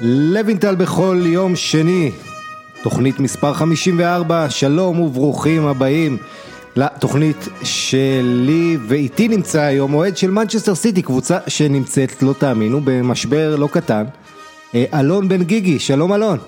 [0.00, 2.10] לוינטל בכל יום שני,
[2.82, 6.16] תוכנית מספר 54, שלום וברוכים הבאים
[6.76, 13.68] לתוכנית שלי ואיתי נמצא היום אוהד של מנצ'סטר סיטי, קבוצה שנמצאת, לא תאמינו, במשבר לא
[13.72, 14.04] קטן,
[14.74, 16.38] אה, אלון בן גיגי, שלום אלון.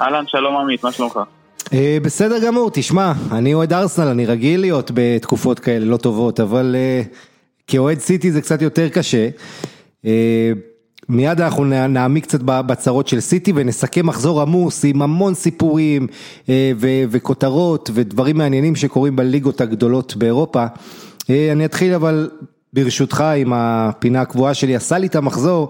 [0.00, 1.18] אהלן, שלום עמית, מה שלומך?
[1.72, 6.76] אה, בסדר גמור, תשמע, אני אוהד ארסנל, אני רגיל להיות בתקופות כאלה לא טובות, אבל
[6.78, 7.02] אה,
[7.66, 9.28] כאוהד סיטי זה קצת יותר קשה.
[11.08, 16.06] מיד אנחנו נעמיק קצת בצרות של סיטי ונסכם מחזור עמוס עם המון סיפורים
[16.48, 20.66] ו- וכותרות ודברים מעניינים שקורים בליגות הגדולות באירופה.
[21.28, 22.30] אני אתחיל אבל
[22.72, 25.68] ברשותך עם הפינה הקבועה שלי, עשה לי את המחזור.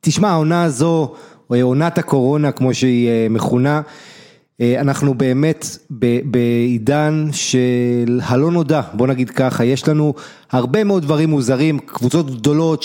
[0.00, 1.14] תשמע, העונה הזו,
[1.48, 3.80] עונת הקורונה כמו שהיא מכונה,
[4.62, 5.66] אנחנו באמת
[6.24, 10.14] בעידן של הלא נודע, בוא נגיד ככה, יש לנו
[10.50, 12.84] הרבה מאוד דברים מוזרים, קבוצות גדולות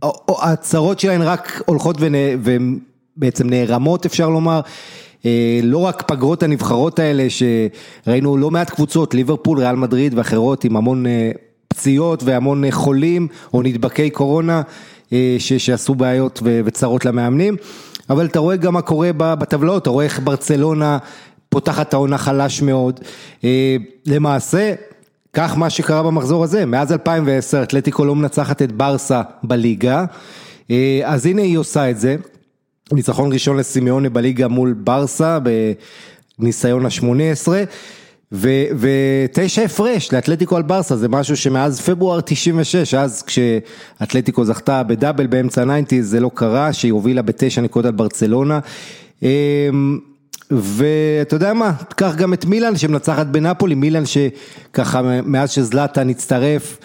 [0.00, 1.96] שהצרות שלהן רק הולכות
[2.42, 4.60] ובעצם נערמות אפשר לומר,
[5.62, 11.04] לא רק פגרות הנבחרות האלה שראינו לא מעט קבוצות, ליברפול, ריאל מדריד ואחרות עם המון
[11.68, 14.62] פציעות והמון חולים או נדבקי קורונה
[15.38, 17.56] שעשו בעיות וצרות למאמנים.
[18.10, 20.98] אבל אתה רואה גם מה קורה בטבלאות, אתה רואה איך ברצלונה
[21.48, 23.00] פותחת העונה חלש מאוד.
[24.06, 24.74] למעשה,
[25.32, 30.04] כך מה שקרה במחזור הזה, מאז 2010 אתלטיקו לא מנצחת את ברסה בליגה,
[31.04, 32.16] אז הנה היא עושה את זה.
[32.92, 35.38] ניצחון ראשון לסימאונה בליגה מול ברסה
[36.38, 37.48] בניסיון ה-18.
[38.34, 45.62] ותשע הפרש לאתלטיקו על ברסה זה משהו שמאז פברואר 96 אז כשאתלטיקו זכתה בדאבל באמצע
[45.62, 48.58] ה nineties זה לא קרה שהיא הובילה בתשע נקודות על ברצלונה.
[50.50, 56.78] ואתה יודע מה קח גם את מילאן שמנצחת בנפולי מילאן שככה מאז שזלאטן הצטרף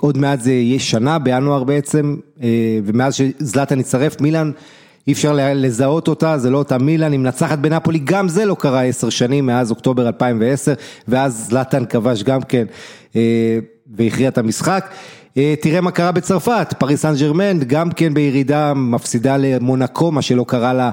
[0.00, 2.16] עוד מעט זה יהיה שנה בינואר בעצם
[2.84, 4.50] ומאז שזלאטן הצטרף מילאן
[5.08, 8.82] אי אפשר לזהות אותה, זה לא אותה מילאן, היא מנצחת בנפולי, גם זה לא קרה
[8.82, 10.74] עשר שנים מאז אוקטובר 2010,
[11.08, 12.64] ואז זלאטן כבש גם כן
[13.96, 14.90] והכריע את המשחק.
[15.34, 20.72] תראה מה קרה בצרפת, פריס סן ג'רמן גם כן בירידה מפסידה למונקו, מה שלא קרה
[20.72, 20.90] לה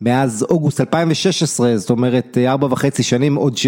[0.00, 3.66] מאז אוגוסט 2016, זאת אומרת ארבע וחצי שנים עוד ש...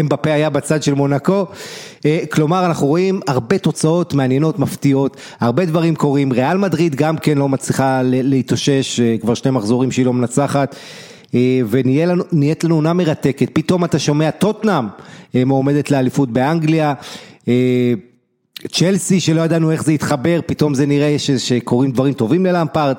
[0.00, 1.46] אמבפה היה בצד של מונקו,
[2.32, 7.48] כלומר אנחנו רואים הרבה תוצאות מעניינות, מפתיעות, הרבה דברים קורים, ריאל מדריד גם כן לא
[7.48, 10.76] מצליחה להתאושש, כבר שני מחזורים שהיא לא מנצחת.
[11.70, 14.84] ונהיית לנו עונה מרתקת, פתאום אתה שומע טוטנאם
[15.34, 16.94] מועמדת לאליפות באנגליה,
[18.68, 22.94] צ'לסי שלא ידענו איך זה יתחבר, פתאום זה נראה שקורים דברים טובים ללמפארד,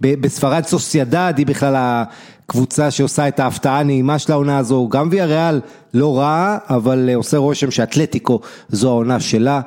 [0.00, 2.02] בספרד סוסיידד היא בכלל
[2.46, 5.60] הקבוצה שעושה את ההפתעה הנעימה של העונה הזו, גם ויה ריאל
[5.94, 9.60] לא רעה, אבל עושה רושם שאתלטיקו זו העונה שלה,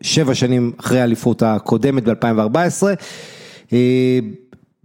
[0.00, 2.82] שבע שנים אחרי האליפות הקודמת ב-2014.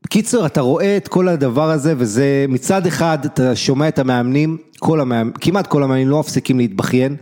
[0.10, 5.02] קיצר, אתה רואה את כל הדבר הזה וזה מצד אחד אתה שומע את המאמנים, כל
[5.02, 7.16] המאמנים, כמעט כל המאמנים לא מפסיקים להתבכיין.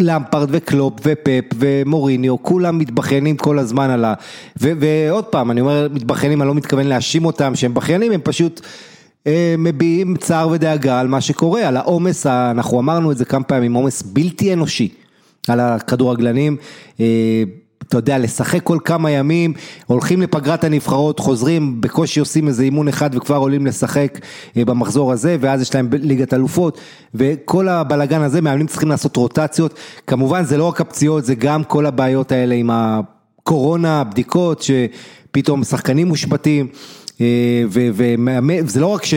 [0.00, 4.14] למפרד וקלופ ופפ ומוריניו, כולם מתבכיינים כל הזמן על ה...
[4.56, 8.60] ועוד פעם, אני אומר מתבכיינים, אני לא מתכוון להאשים אותם שהם בכיינים, הם פשוט
[9.58, 14.02] מביעים צער ודאגה על מה שקורה, על העומס, אנחנו אמרנו את זה כמה פעמים, עומס
[14.02, 14.88] בלתי אנושי
[15.48, 16.56] על הכדורגלנים.
[17.88, 19.52] אתה יודע, לשחק כל כמה ימים,
[19.86, 24.18] הולכים לפגרת הנבחרות, חוזרים, בקושי עושים איזה אימון אחד וכבר עולים לשחק
[24.56, 26.78] במחזור הזה, ואז יש להם ליגת אלופות,
[27.14, 29.74] וכל הבלגן הזה, מאמנים צריכים לעשות רוטציות,
[30.06, 36.08] כמובן זה לא רק הפציעות, זה גם כל הבעיות האלה עם הקורונה, הבדיקות, שפתאום שחקנים
[36.08, 36.68] מושבתים,
[37.68, 39.14] וזה לא רק ש...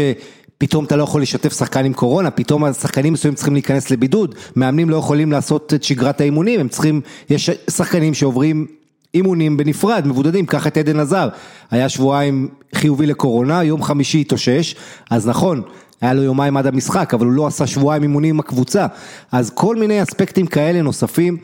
[0.61, 4.89] פתאום אתה לא יכול לשתף שחקן עם קורונה, פתאום השחקנים מסוימים צריכים להיכנס לבידוד, מאמנים
[4.89, 8.65] לא יכולים לעשות את שגרת האימונים, הם צריכים, יש שחקנים שעוברים
[9.13, 11.29] אימונים בנפרד, מבודדים, קח את עדן עזר,
[11.71, 14.75] היה שבועיים חיובי לקורונה, יום חמישי התאושש,
[15.09, 15.61] אז נכון,
[16.01, 18.87] היה לו יומיים עד המשחק, אבל הוא לא עשה שבועיים אימונים עם הקבוצה,
[19.31, 21.37] אז כל מיני אספקטים כאלה נוספים,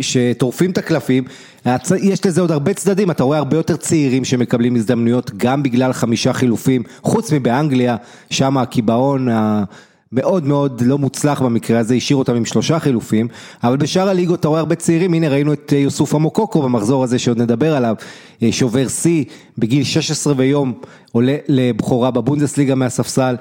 [0.00, 1.24] שטורפים את הקלפים,
[2.02, 6.32] יש לזה עוד הרבה צדדים, אתה רואה הרבה יותר צעירים שמקבלים הזדמנויות גם בגלל חמישה
[6.32, 7.96] חילופים, חוץ מבאנגליה,
[8.30, 13.28] שם הקיבעון המאוד מאוד לא מוצלח במקרה הזה, השאיר אותם עם שלושה חילופים,
[13.64, 17.42] אבל בשאר הליגות אתה רואה הרבה צעירים, הנה ראינו את יוסוף אמוקוקו במחזור הזה שעוד
[17.42, 17.96] נדבר עליו,
[18.50, 19.24] שובר שיא.
[19.58, 20.72] בגיל 16 ויום,
[21.12, 23.36] עולה לבכורה בבונדסליגה מהספסל.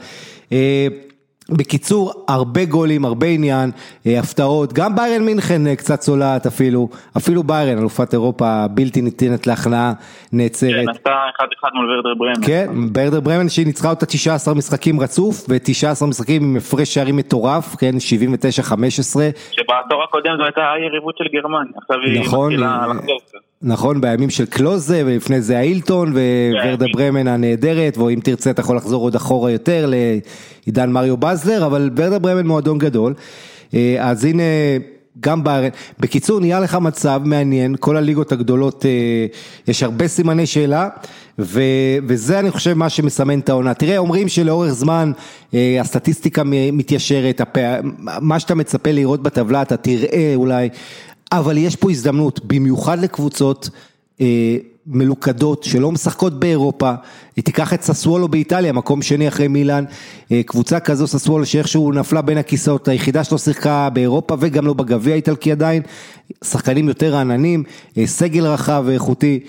[1.50, 3.72] בקיצור, הרבה גולים, הרבה עניין,
[4.06, 9.94] הפתעות, גם ביירן מינכן קצת צולעת אפילו, אפילו ביירן, אלופת אירופה בלתי ניתנת להכנעה,
[10.34, 10.86] נעצרת.
[10.86, 12.46] כן, עשתה 1-1 מול ורדר ברמן.
[12.46, 17.76] כן, ורדר ברמן שהיא ניצחה אותה 19 משחקים רצוף, ו-19 משחקים עם הפרש שערים מטורף,
[17.76, 18.72] כן, 79-15.
[19.52, 23.20] שבעשור הקודם זו הייתה היריבות של גרמניה, עכשיו היא נכון, מתחילה לחזור.
[23.68, 26.14] נכון, בימים של קלוזה, ולפני זה האילטון,
[26.66, 29.92] וורדה ברמן הנהדרת, ואם תרצה אתה יכול לחזור עוד אחורה יותר
[30.66, 33.14] לעידן מריו בזלר, אבל ורדה ברמן מועדון גדול.
[34.00, 34.44] אז הנה...
[35.20, 38.86] גם בארץ, בקיצור נהיה לך מצב מעניין, כל הליגות הגדולות
[39.68, 40.90] יש הרבה סימני שאלה
[41.40, 41.62] ו,
[42.08, 45.12] וזה אני חושב מה שמסמן את העונה, תראה אומרים שלאורך זמן
[45.54, 47.80] הסטטיסטיקה מתיישרת, הפע...
[48.00, 50.70] מה שאתה מצפה לראות בטבלה אתה תראה אולי,
[51.32, 53.70] אבל יש פה הזדמנות, במיוחד לקבוצות
[54.88, 56.94] מלוכדות שלא משחקות באירופה,
[57.34, 59.86] תיקח את ססוולו באיטליה, מקום שני אחרי מילאן,
[60.46, 65.52] קבוצה כזו ססוולו שאיכשהו נפלה בין הכיסאות, היחידה שלא שיחקה באירופה וגם לא בגביע האיטלקי
[65.52, 65.82] עדיין,
[66.44, 67.64] שחקנים יותר רעננים,
[68.06, 69.40] סגל רחב ואיכותי.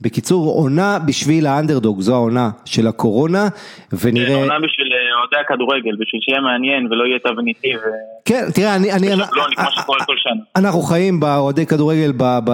[0.00, 3.48] בקיצור, עונה בשביל האנדרדוג, זו העונה של הקורונה,
[3.92, 4.34] ונראה...
[4.34, 7.80] עונה בשביל אוהדי הכדורגל, בשביל שיהיה מעניין ולא יהיה תבניתי ו...
[8.24, 8.92] כן, תראה, אני...
[8.92, 9.06] אני...
[9.16, 10.42] לא, אני כמו שקורה כל שנה.
[10.56, 12.22] אנחנו חיים באוהדי כדורגל ב...
[12.44, 12.50] ב...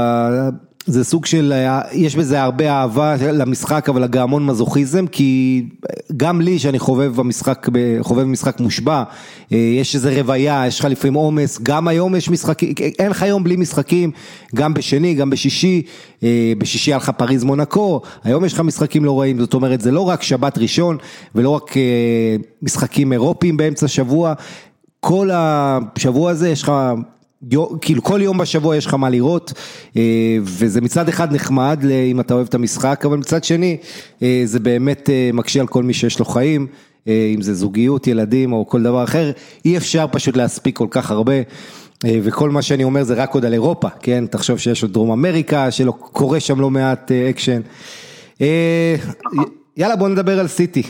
[0.87, 1.53] זה סוג של,
[1.93, 5.63] יש בזה הרבה אהבה למשחק אבל גם המון מזוכיזם כי
[6.17, 7.67] גם לי שאני חובב במשחק,
[8.01, 9.03] חובב במשחק מושבע,
[9.51, 13.57] יש איזה רוויה, יש לך לפעמים עומס, גם היום יש משחקים, אין לך יום בלי
[13.57, 14.11] משחקים,
[14.55, 15.83] גם בשני, גם בשישי,
[16.59, 20.09] בשישי היה לך פריז מונקו, היום יש לך משחקים לא רעים, זאת אומרת זה לא
[20.09, 20.97] רק שבת ראשון
[21.35, 21.75] ולא רק
[22.63, 24.35] משחקים אירופיים באמצע שבוע,
[25.01, 26.73] כל השבוע הזה יש לך
[27.81, 29.53] כאילו כל יום בשבוע יש לך מה לראות
[30.43, 33.77] וזה מצד אחד נחמד אם אתה אוהב את המשחק אבל מצד שני
[34.45, 36.67] זה באמת מקשה על כל מי שיש לו חיים
[37.07, 39.31] אם זה זוגיות, ילדים או כל דבר אחר
[39.65, 41.35] אי אפשר פשוט להספיק כל כך הרבה
[42.05, 45.71] וכל מה שאני אומר זה רק עוד על אירופה, כן, תחשוב שיש עוד דרום אמריקה
[45.71, 47.61] שלא קורה שם לא מעט אקשן.
[49.77, 50.83] יאללה בוא נדבר על סיטי.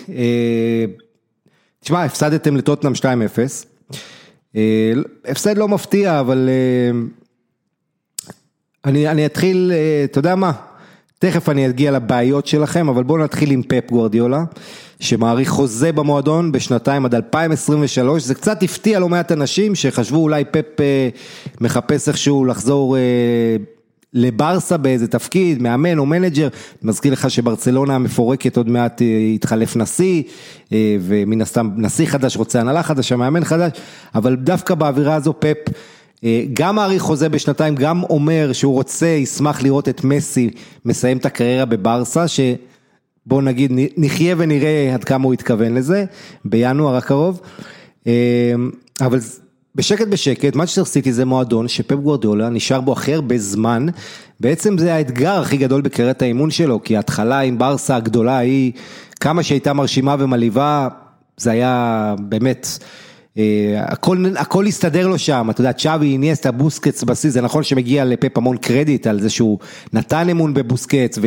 [1.80, 3.04] תשמע הפסדתם לטוטנאם 2-0
[5.24, 6.48] הפסד לא מפתיע, אבל
[8.84, 9.72] אני, אני אתחיל,
[10.04, 10.52] אתה יודע מה,
[11.18, 14.44] תכף אני אגיע לבעיות שלכם, אבל בואו נתחיל עם פפ גוורדיולה,
[15.00, 20.80] שמעריך חוזה במועדון בשנתיים עד 2023, זה קצת הפתיע לא מעט אנשים שחשבו אולי פפ
[21.60, 22.96] מחפש איכשהו לחזור
[24.14, 26.48] לברסה באיזה תפקיד, מאמן או manager,
[26.82, 29.02] מזכיר לך שברצלונה המפורקת עוד מעט
[29.34, 30.22] התחלף נשיא,
[31.00, 33.72] ומן הסתם נשיא חדש רוצה הנהלה חדשה, מאמן חדש,
[34.14, 35.56] אבל דווקא באווירה הזו פפ
[36.52, 40.50] גם מאריך חוזה בשנתיים, גם אומר שהוא רוצה, ישמח לראות את מסי
[40.84, 46.04] מסיים את הקריירה בברסה, שבוא נגיד נחיה ונראה עד כמה הוא התכוון לזה,
[46.44, 47.40] בינואר הקרוב,
[49.00, 49.18] אבל
[49.76, 53.86] בשקט בשקט, מנצ'סטר סיטי זה מועדון שפפ גוורדיולה נשאר בו הכי הרבה זמן,
[54.40, 58.72] בעצם זה האתגר הכי גדול בקריירת האימון שלו, כי ההתחלה עם ברסה הגדולה היא,
[59.20, 60.88] כמה שהייתה מרשימה ומלהיבה,
[61.36, 62.78] זה היה באמת,
[63.76, 68.38] הכל, הכל הסתדר לו שם, אתה יודע, צ'אבי, איניאסטה, בוסקץ בשיא, זה נכון שמגיע לפפ
[68.38, 69.58] המון קרדיט על זה שהוא
[69.92, 71.18] נתן אמון בבוסקץ,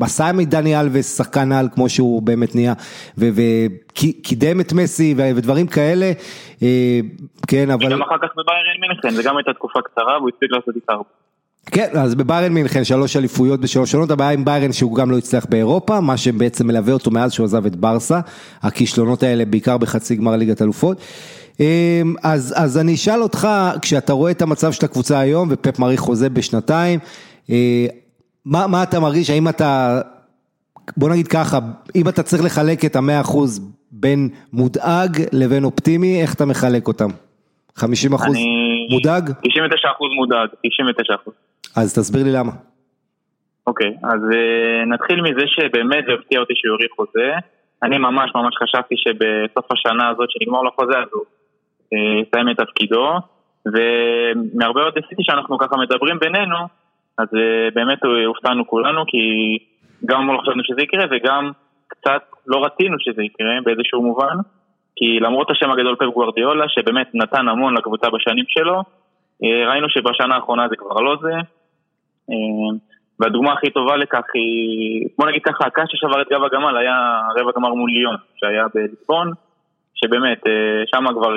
[0.00, 2.72] ועשה מדני אלווס שחקן על כמו שהוא באמת נהיה,
[3.18, 6.12] וקידם את מסי ודברים כאלה,
[7.46, 7.90] כן, אבל...
[7.90, 11.08] גם אחר כך בביירן מינכן, זה גם הייתה תקופה קצרה, והוא הספיק לעשות איתה הרבה.
[11.70, 15.46] כן, אז בביירן מינכן שלוש אליפויות בשלוש שונות, הבעיה עם ביירן שהוא גם לא הצליח
[15.48, 18.20] באירופה, מה שבעצם מלווה אותו מאז שהוא עזב את ברסה,
[18.62, 21.00] הכישלונות האלה בעיקר בחצי גמר ליגת אלופות.
[22.22, 23.48] אז, אז אני אשאל אותך,
[23.82, 26.98] כשאתה רואה את המצב של הקבוצה היום ופפ מעריך חוזה בשנתיים,
[28.44, 30.00] מה, מה אתה מרגיש, האם אתה,
[30.96, 31.58] בוא נגיד ככה,
[31.94, 37.08] אם אתה צריך לחלק את המאה אחוז בין מודאג לבין אופטימי, איך אתה מחלק אותם?
[37.76, 38.86] 50 אחוז אני...
[38.90, 39.30] מודאג?
[39.42, 41.34] 99 אחוז מודאג, 99 אחוז.
[41.76, 42.52] אז תסביר לי למה.
[43.66, 47.32] אוקיי, אז uh, נתחיל מזה שבאמת זה הפתיע אותי שהוא יוריד חוזה.
[47.82, 51.24] אני ממש ממש חשבתי שבסוף השנה הזאת שנגמר לו חוזה אז הוא
[52.22, 53.12] יסיים את תפקידו.
[53.66, 56.56] ומהרבה עוד עשיתי שאנחנו ככה מדברים בינינו,
[57.18, 59.18] אז uh, באמת הופתענו כולנו כי
[60.04, 61.50] גם לא חשבנו שזה יקרה וגם
[61.88, 64.36] קצת לא רצינו שזה יקרה באיזשהו מובן.
[64.96, 68.82] כי למרות השם הגדול פפ גוורדיולה, שבאמת נתן המון לקבוצה בשנים שלו,
[69.42, 71.34] ראינו שבשנה האחרונה זה כבר לא זה.
[73.20, 77.50] והדוגמה הכי טובה לכך היא, בוא נגיד ככה, הקש ששבר את גב הגמל היה רבע
[77.56, 79.32] גמר מול ליון, שהיה בליסבון,
[79.94, 80.42] שבאמת,
[80.86, 81.34] שם כבר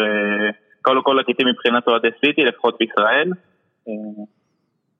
[0.82, 3.32] כל כל הקיטים מבחינת אוהדי סיטי, לפחות בישראל.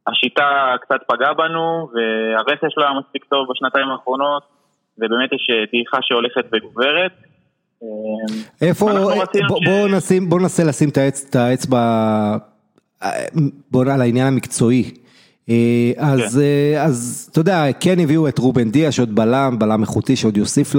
[0.08, 4.44] השיטה קצת פגעה בנו, והרסש לא היה מספיק טוב בשנתיים האחרונות,
[4.98, 7.12] ובאמת יש דעיכה שהולכת וגוברת.
[8.62, 8.86] איפה,
[9.66, 11.78] בוא נשים, בוא ננסה לשים את האצבע,
[13.72, 14.84] בוא על העניין המקצועי.
[15.98, 16.42] אז,
[16.74, 16.82] כן.
[16.82, 20.76] אז אתה יודע, כן הביאו את רובן דיה שעוד בלם, בלם איכותי שעוד יוסיף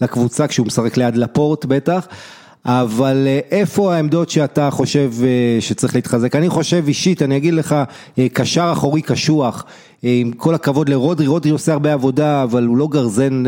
[0.00, 2.06] לקבוצה כשהוא משחק ליד לפורט בטח,
[2.66, 5.12] אבל איפה העמדות שאתה חושב
[5.60, 6.36] שצריך להתחזק?
[6.36, 7.76] אני חושב אישית, אני אגיד לך,
[8.32, 9.64] קשר אחורי קשוח,
[10.02, 13.42] עם כל הכבוד לרודרי, רודרי עושה הרבה עבודה, אבל הוא לא גרזן,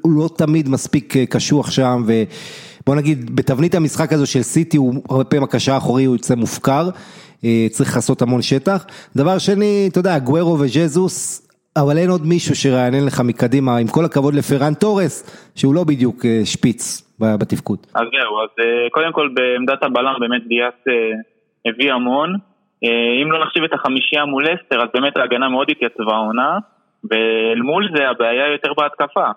[0.00, 5.24] הוא לא תמיד מספיק קשוח שם, ובוא נגיד, בתבנית המשחק הזו של סיטי, הוא הרבה
[5.24, 6.88] פעמים הקשר האחורי הוא יוצא מופקר.
[7.70, 8.86] צריך לעשות המון שטח.
[9.16, 14.04] דבר שני, אתה יודע, גוורו וג'זוס, אבל אין עוד מישהו שרענן לך מקדימה, עם כל
[14.04, 15.14] הכבוד לפרן תורס,
[15.56, 17.78] שהוא לא בדיוק שפיץ בתפקוד.
[17.94, 18.50] אז זהו, אז
[18.90, 20.74] קודם כל בעמדת הבלם באמת דיאס
[21.66, 22.36] הביא המון.
[23.22, 26.58] אם לא נחשיב את החמישייה מול אסטר, אז באמת ההגנה מאוד התייצבה העונה,
[27.10, 29.28] ואל מול זה הבעיה יותר בהתקפה.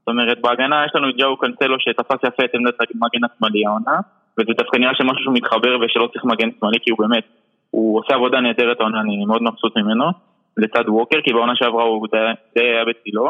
[0.00, 3.96] זאת אומרת, בהגנה יש לנו את ג'או קנצלו שתפס יפה את עמדת המגן השמאלי העונה,
[4.38, 7.24] וזה דווקא נראה שמשהו שהוא מתחבר ושלא צריך מגן שמאלי, כי הוא באמת
[7.70, 10.04] הוא עושה עבודה נהדרת העונה, אני מאוד מבסוט ממנו,
[10.56, 12.06] לצד ווקר, כי בעונה שעברה הוא
[12.54, 13.28] די, היה בצילו.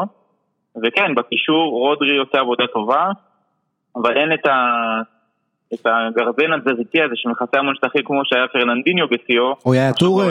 [0.83, 3.11] וכן, בקישור רודרי עושה עבודה טובה,
[3.95, 4.57] אבל אין את, ה,
[5.73, 9.55] את הגרזן התזזיתי הזה שמכסה המון שטחים כמו שהיה פרננדיניו בשיאו.
[9.65, 10.25] או יאיה טורי.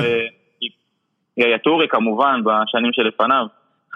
[1.37, 3.47] יאיה טורי כמובן, בשנים שלפניו.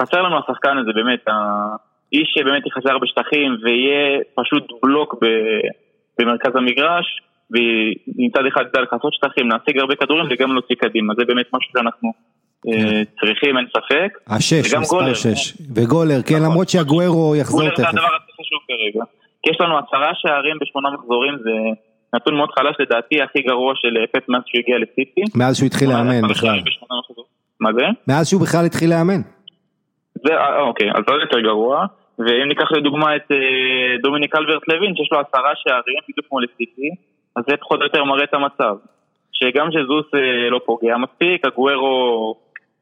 [0.00, 5.14] חסר לנו השחקן הזה באמת, האיש שבאמת יחסר בשטחים ויהיה פשוט בלוק
[6.18, 7.22] במרכז המגרש.
[7.52, 12.12] ומצד אחד ידע לכסות שטחים, להשיג הרבה כדורים וגם להוציא קדימה, זה באמת משהו שאנחנו
[12.62, 13.02] כן.
[13.20, 14.18] צריכים, אין ספק.
[14.26, 15.54] השש, מספר שש.
[15.74, 16.46] וגולר, כן, נכון.
[16.46, 17.76] למרות שהגוארו יחזור תכף.
[17.76, 19.04] גולר זה הדבר הכי חשוב כרגע.
[19.42, 21.50] כי יש לנו עשרה שערים בשמונה מחזורים, זה
[22.14, 25.22] נתון מאוד חלש לדעתי, הכי גרוע של אה, פט מאז שהוא הגיע לסיטי.
[25.34, 26.58] מאז שהוא התחיל לאמן בכלל.
[27.60, 27.86] מה זה?
[28.08, 29.20] מאז שהוא בכלל התחיל לאמן.
[30.14, 31.86] זה, אה, אוקיי, אז עוד יותר גרוע.
[32.18, 36.90] ואם ניקח לדוגמה את אה, דומיניק אלברט לוין, שיש לו עשרה שערים, בדיוק כמו לסיטי,
[37.40, 38.74] אז זה פחות או יותר מראה את המצב.
[39.32, 42.34] שגם ז'זוס אה, לא פוגע מספיק, אגוארו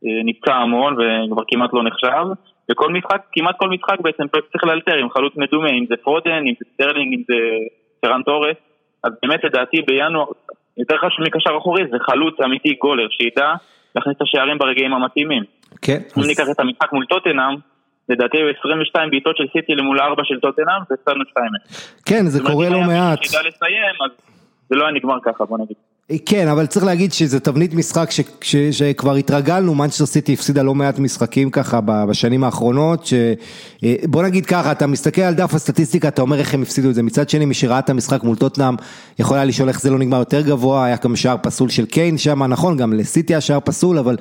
[0.05, 2.27] אה, נפצע המון וכבר כמעט לא נחשב,
[2.71, 6.43] וכל משחק, כמעט כל משחק בעצם פפ צריך לאלתר עם חלוץ מדומה, אם זה פודן,
[6.47, 7.35] אם זה סטרלינג, אם זה
[8.01, 8.57] פרן תורס,
[9.05, 10.27] אז באמת לדעתי בינואר,
[10.77, 13.53] יותר חשוב מקשר אחורי, זה חלוץ אמיתי גולר, שידע
[13.95, 15.43] להכניס את השערים ברגעים המתאימים.
[15.83, 15.99] כן.
[16.19, 17.55] אם ניקח את המשחק מול טוטנאם,
[18.09, 21.47] לדעתי היו 22 בעיטות של סיטי למול 4 של טוטנאם, והפסדנו 2
[22.07, 23.19] כן, זה קורה לא מעט.
[23.19, 24.11] אם שידע לסיים, אז
[24.71, 25.77] זה לא היה נגמר ככה, בוא נגיד.
[26.27, 30.75] כן, אבל צריך להגיד שזה תבנית משחק ש, ש, שכבר התרגלנו, מנצ'סטר סיטי הפסידה לא
[30.75, 33.15] מעט משחקים ככה בשנים האחרונות, ש...
[33.85, 36.95] אה, בוא נגיד ככה, אתה מסתכל על דף הסטטיסטיקה, אתה אומר איך הם הפסידו את
[36.95, 38.75] זה, מצד שני מי שראה את המשחק מול טוטנאם,
[39.19, 42.19] יכול היה לשאול איך זה לא נגמר יותר גבוה, היה גם שער פסול של קיין
[42.19, 44.17] שם, נכון, גם לסיטי היה שער פסול, אבל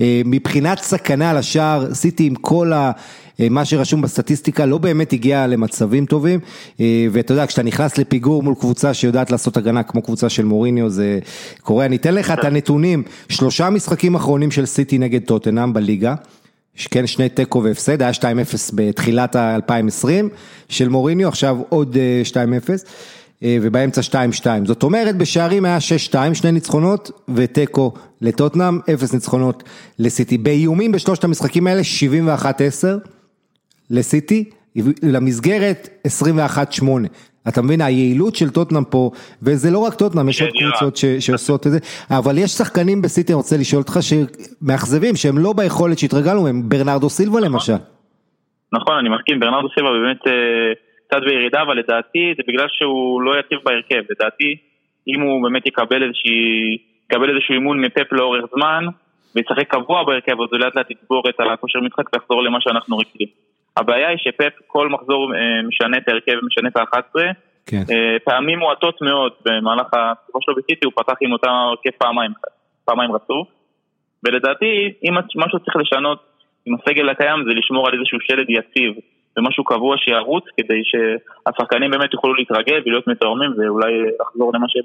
[0.00, 2.90] אה, מבחינת סכנה לשער, סיטי עם כל ה...
[3.42, 6.40] אה, מה שרשום בסטטיסטיקה לא באמת הגיע למצבים טובים,
[6.80, 10.90] אה, ואתה יודע, כשאתה נכנס לפיגור מול קבוצה שיודעת לעשות הגנה כמו קבוצה של מוריניו,
[10.90, 11.18] זה
[11.62, 11.84] קורה.
[11.86, 16.14] אני אתן לך את הנתונים, שלושה משחקים אחרונים של סיטי נגד טוטנאם בליגה.
[16.90, 18.24] כן, שני תיקו והפסד, היה 2-0
[18.74, 20.06] בתחילת ה-2020
[20.68, 22.36] של מוריניו, עכשיו עוד 2-0
[23.42, 24.46] אה, ובאמצע 2-2.
[24.64, 25.78] זאת אומרת, בשערים היה
[26.10, 29.62] 6-2, שני ניצחונות ותיקו לטוטנאם, 0 ניצחונות
[29.98, 30.38] לסיטי.
[30.38, 32.42] באיומים בשלושת המשחקים האלה, 71-10.
[33.92, 34.50] לסיטי,
[35.02, 36.84] למסגרת 21-8.
[37.48, 39.10] אתה מבין, היעילות של טוטנאם פה,
[39.42, 41.78] וזה לא רק טוטנאם, יש עוד קבוצות שעושות את זה,
[42.18, 47.08] אבל יש שחקנים בסיטי, אני רוצה לשאול אותך, שמאכזבים, שהם לא ביכולת שהתרגלנו, הם ברנרדו
[47.08, 47.52] סילבה נכון.
[47.52, 47.78] למשל.
[48.72, 50.32] נכון, אני מסכים, ברנרדו סילבה באמת אה,
[51.06, 54.56] קצת בירידה, אבל לדעתי זה בגלל שהוא לא יציב בהרכב, לדעתי
[55.08, 58.84] אם הוא באמת יקבל איזושהי, יקבל איזשהו אימון מפפ לאורך זמן,
[59.34, 63.51] וישחק קבוע בהרכב, אז הוא לאט לאט יצבור את הכושר משחק ויחזור למה שאנחנו רגילים.
[63.76, 67.20] הבעיה היא שפפ כל מחזור אה, משנה את ההרכב ומשנה את ה-11,
[67.66, 67.82] כן.
[67.90, 72.32] אה, פעמים מועטות מאוד במהלך התקופה שלו בסיטי הוא פתח עם אותה הרכב פעמיים,
[72.84, 73.48] פעמיים רצוף,
[74.24, 76.18] ולדעתי אם משהו צריך לשנות
[76.66, 78.92] עם הסגל הקיים זה לשמור על איזשהו שלד יציב
[79.36, 84.84] ומשהו קבוע שירוץ כדי שהשחקנים באמת יוכלו להתרגל ולהיות מתואמים ואולי לחזור למה שהם.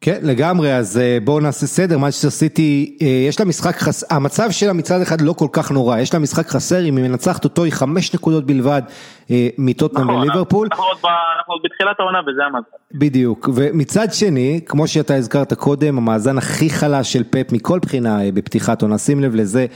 [0.00, 4.50] כן, לגמרי, אז אה, בואו נעשה סדר, מנצ'סטר סיטי, אה, יש לה משחק חסר, המצב
[4.50, 7.64] שלה מצד אחד לא כל כך נורא, יש לה משחק חסר, אם היא מנצחת אותו
[7.64, 8.82] היא חמש נקודות בלבד
[9.30, 10.68] אה, מטוטנאם נכון, וליברפול.
[10.72, 12.66] אנחנו עוד בתחילת העונה וזה המאזן.
[12.94, 18.82] בדיוק, ומצד שני, כמו שאתה הזכרת קודם, המאזן הכי חלש של פפ מכל בחינה בפתיחת
[18.82, 19.66] עונה, שים לב לזה.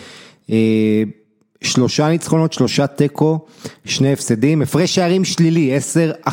[1.65, 3.39] שלושה ניצחונות, שלושה תיקו,
[3.85, 5.77] שני הפסדים, הפרש שערים שלילי,
[6.27, 6.31] 10-11,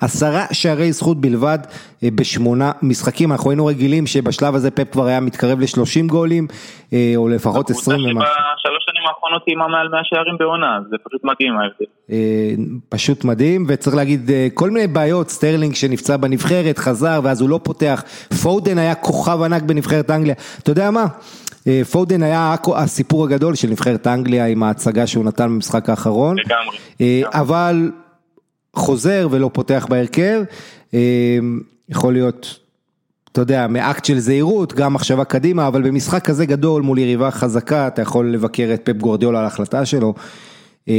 [0.00, 1.58] עשרה שערי זכות בלבד
[2.02, 6.46] אה, בשמונה משחקים, אנחנו היינו רגילים שבשלב הזה פפ כבר היה מתקרב ל-30 גולים,
[6.92, 8.18] אה, או לפחות 20 ומשהו.
[8.18, 11.86] בשלוש שנים האחרונות עם מעל 100 שערים בעונה, זה פשוט מדהים ההבדל.
[12.10, 12.54] אה,
[12.88, 18.02] פשוט מדהים, וצריך להגיד כל מיני בעיות, סטרלינג שנפצע בנבחרת, חזר ואז הוא לא פותח,
[18.42, 21.06] פודן היה כוכב ענק בנבחרת אנגליה, אתה יודע מה?
[21.66, 26.36] אה, פודן היה הסיפור הגדול של נבחרת אנגליה עם ההצגה שהוא נתן במשחק האחרון.
[26.38, 26.76] לגמרי.
[27.00, 27.90] אה, אבל
[28.76, 30.42] חוזר ולא פותח בהרכב,
[31.88, 32.60] יכול להיות,
[33.32, 37.86] אתה יודע, מאקט של זהירות, גם מחשבה קדימה, אבל במשחק כזה גדול מול יריבה חזקה,
[37.86, 40.14] אתה יכול לבקר את פפ גורדיאל על ההחלטה שלו.
[40.86, 40.92] כן.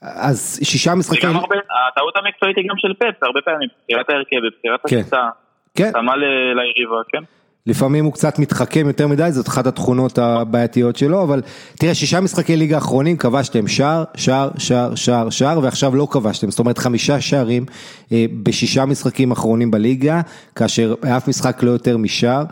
[0.00, 1.28] אז שישה משחקים.
[1.28, 4.98] הטעות המקצועית היא גם של פפ, הרבה פעמים, בבחירת ההרכב, בבחירת כן.
[4.98, 5.28] השיטה,
[5.74, 5.92] כן.
[5.94, 7.22] ל- ליריבה, כן?
[7.66, 11.42] לפעמים הוא קצת מתחכם יותר מדי, זאת אחת התכונות הבעייתיות שלו, אבל
[11.78, 16.58] תראה, שישה משחקי ליגה האחרונים, כבשתם שער, שער, שער, שער, שער, ועכשיו לא כבשתם, זאת
[16.58, 17.66] אומרת חמישה שערים
[18.12, 20.20] אה, בשישה משחקים אחרונים בליגה,
[20.54, 22.44] כאשר אף משחק לא יותר משער,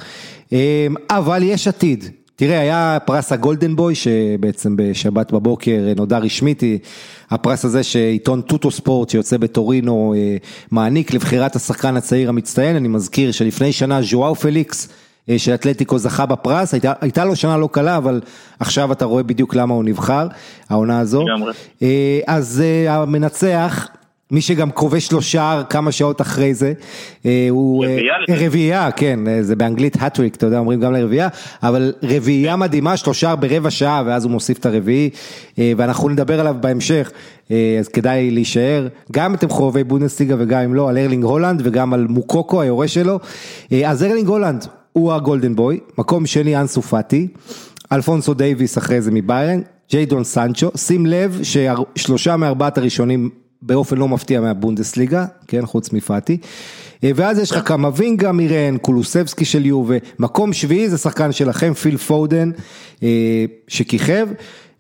[0.53, 2.22] אה, אבל יש עתיד.
[2.45, 6.63] תראה, היה פרס הגולדן בוי, שבעצם בשבת בבוקר נודע רשמית,
[7.31, 10.37] הפרס הזה שעיתון טוטו ספורט שיוצא בטורינו אה,
[10.71, 14.89] מעניק לבחירת השחקן הצעיר המצטיין, אני מזכיר שלפני שנה ז'ואאו פליקס
[15.29, 18.21] אה, של אתלטיקו זכה בפרס, הייתה, הייתה לו שנה לא קלה, אבל
[18.61, 20.27] עכשיו אתה רואה בדיוק למה הוא נבחר,
[20.69, 21.23] העונה הזו.
[21.23, 21.53] לגמרי.
[21.83, 23.89] אה, אז המנצח,
[24.33, 26.73] מי שגם כובש לו שער כמה שעות אחרי זה,
[27.27, 27.85] אה, הוא...
[27.85, 28.47] אה, רביעייה.
[28.47, 31.29] רביעייה, כן, אה, זה באנגלית הטריק, אתה יודע, אומרים גם לרביעייה,
[31.63, 35.11] אבל רביעייה מדהימה, שלו שער ברבע שעה, ואז הוא מוסיף את הרביעי,
[35.59, 37.11] ואנחנו נדבר עליו בהמשך,
[37.51, 41.95] אז כדאי להישאר, גם אם אתם חובבי בונדסליגה וגם אם לא, על ארלינג הולנד וגם
[41.95, 43.21] על מוקוקו, היורש שלו,
[43.87, 47.29] אז ארלינג הולאנד הוא ה golden boy, מקום שני אנסו פאטי,
[47.93, 49.61] אלפונסו דייוויס אחרי זה מביירן,
[49.91, 53.31] ג'יידון סנצ'ו, שים לב ששלושה מארבעת הראשונים
[53.63, 56.39] באופן לא מפתיע מהבונדסליגה, כן, חוץ מפאטי.
[57.05, 61.73] אה, ואז יש לך כמה וינגה מירן, קולוסבסקי של יובה, מקום שביעי זה שחקן שלכם,
[61.73, 62.49] פיל פודן,
[63.03, 64.27] אה, שכיכב,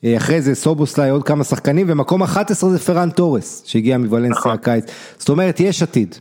[0.05, 4.53] אה, אחרי זה סובוסליי, עוד כמה שחקנים, ומקום 11 זה פרן תורס, שהגיע מוולנסיה נכון.
[4.53, 4.85] הקיץ.
[5.19, 6.15] זאת אומרת, יש עתיד.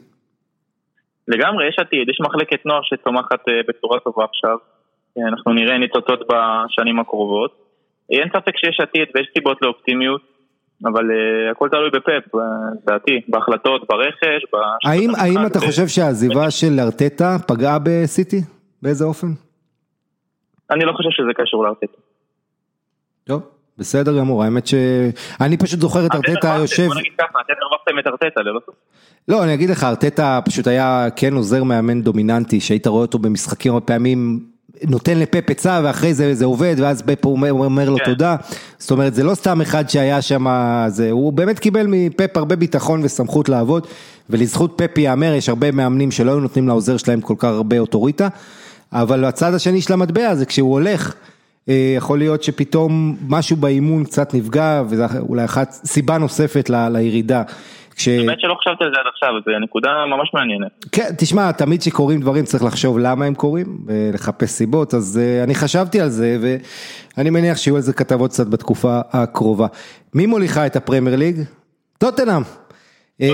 [1.27, 4.57] לגמרי, יש עתיד, יש מחלקת נוער שצומחת בצורה טובה עכשיו.
[5.27, 7.51] אנחנו נראה ניצוצות בשנים הקרובות.
[8.09, 10.21] אין ספק שיש עתיד ויש סיבות לאופטימיות,
[10.85, 12.41] אבל אה, הכל תלוי בפפ, אה,
[12.83, 14.43] לדעתי, בהחלטות, ברכש,
[14.85, 18.41] האם, האם אתה ו- חושב שהעזיבה של ארטטה פגעה בסיטי?
[18.81, 19.27] באיזה אופן?
[20.71, 21.97] אני לא חושב שזה קשור לארטטה.
[23.23, 23.41] טוב,
[23.77, 26.87] בסדר גמור, האמת שאני פשוט זוכר את ארטטה יושב...
[26.87, 28.75] בוא נגיד ככה, אתם הרווחתם את ארטטה ללא סוף.
[29.27, 33.73] לא, אני אגיד לך, ארטטה פשוט היה כן עוזר מאמן דומיננטי, שהיית רואה אותו במשחקים
[33.73, 34.39] הרבה פעמים,
[34.87, 38.05] נותן לפפ עצה ואחרי זה זה עובד, ואז פפ אומר, אומר לו כן.
[38.05, 38.35] תודה.
[38.79, 40.45] זאת אומרת, זה לא סתם אחד שהיה שם,
[40.87, 43.87] זה, הוא באמת קיבל מפפ הרבה ביטחון וסמכות לעבוד,
[44.29, 48.27] ולזכות פפ ייאמר, יש הרבה מאמנים שלא היו נותנים לעוזר שלהם כל כך הרבה אוטוריטה,
[48.93, 51.13] אבל הצד השני של המטבע זה כשהוא הולך.
[51.69, 57.43] אה, יכול להיות שפתאום משהו באימון קצת נפגע, וזו אולי אחת, סיבה נוספת ל- לירידה.
[58.01, 58.09] כש...
[58.09, 60.85] באמת שלא חשבתי על זה עד עכשיו, זו נקודה ממש מעניינת.
[60.91, 65.55] כן, תשמע, תמיד כשקורים דברים צריך לחשוב למה הם קורים, ולחפש סיבות, אז uh, אני
[65.55, 66.37] חשבתי על זה,
[67.17, 69.67] ואני מניח שיהיו על זה כתבות קצת בתקופה הקרובה.
[70.13, 71.35] מי מוליכה את הפרמייר ליג?
[71.97, 72.41] טוטנאם.
[73.21, 73.27] אה,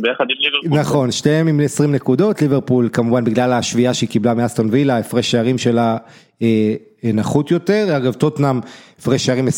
[0.00, 0.80] ביחד עם ליברפול.
[0.80, 5.58] נכון, שתיהם עם 20 נקודות, ליברפול כמובן בגלל השביעייה שהיא קיבלה מאסטון וילה, הפרש שערים
[5.58, 5.96] שלה
[6.42, 6.74] אה,
[7.12, 8.60] נחות יותר, אגב טוטנאם
[8.98, 9.50] הפרש שערים 21-9,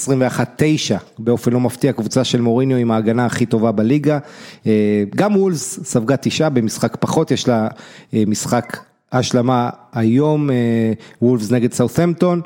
[1.18, 4.18] באופן לא מפתיע, קבוצה של מוריניו עם ההגנה הכי טובה בליגה,
[4.66, 7.68] אה, גם וולס ספגה תשעה במשחק פחות, יש לה
[8.14, 8.76] אה, משחק
[9.12, 10.56] השלמה היום, אה,
[11.22, 12.40] וולפס נגד סאות'מפטון.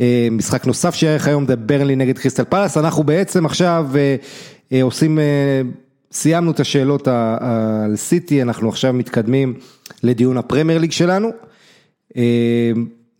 [0.00, 4.16] אה, משחק נוסף שיערך היום זה ברנלי נגד קריסטל פלאס, אנחנו בעצם עכשיו אה,
[4.72, 5.62] אה, עושים, אה,
[6.12, 7.08] סיימנו את השאלות
[7.40, 9.54] על סיטי, אנחנו עכשיו מתקדמים
[10.02, 11.28] לדיון הפרמייר ליג שלנו.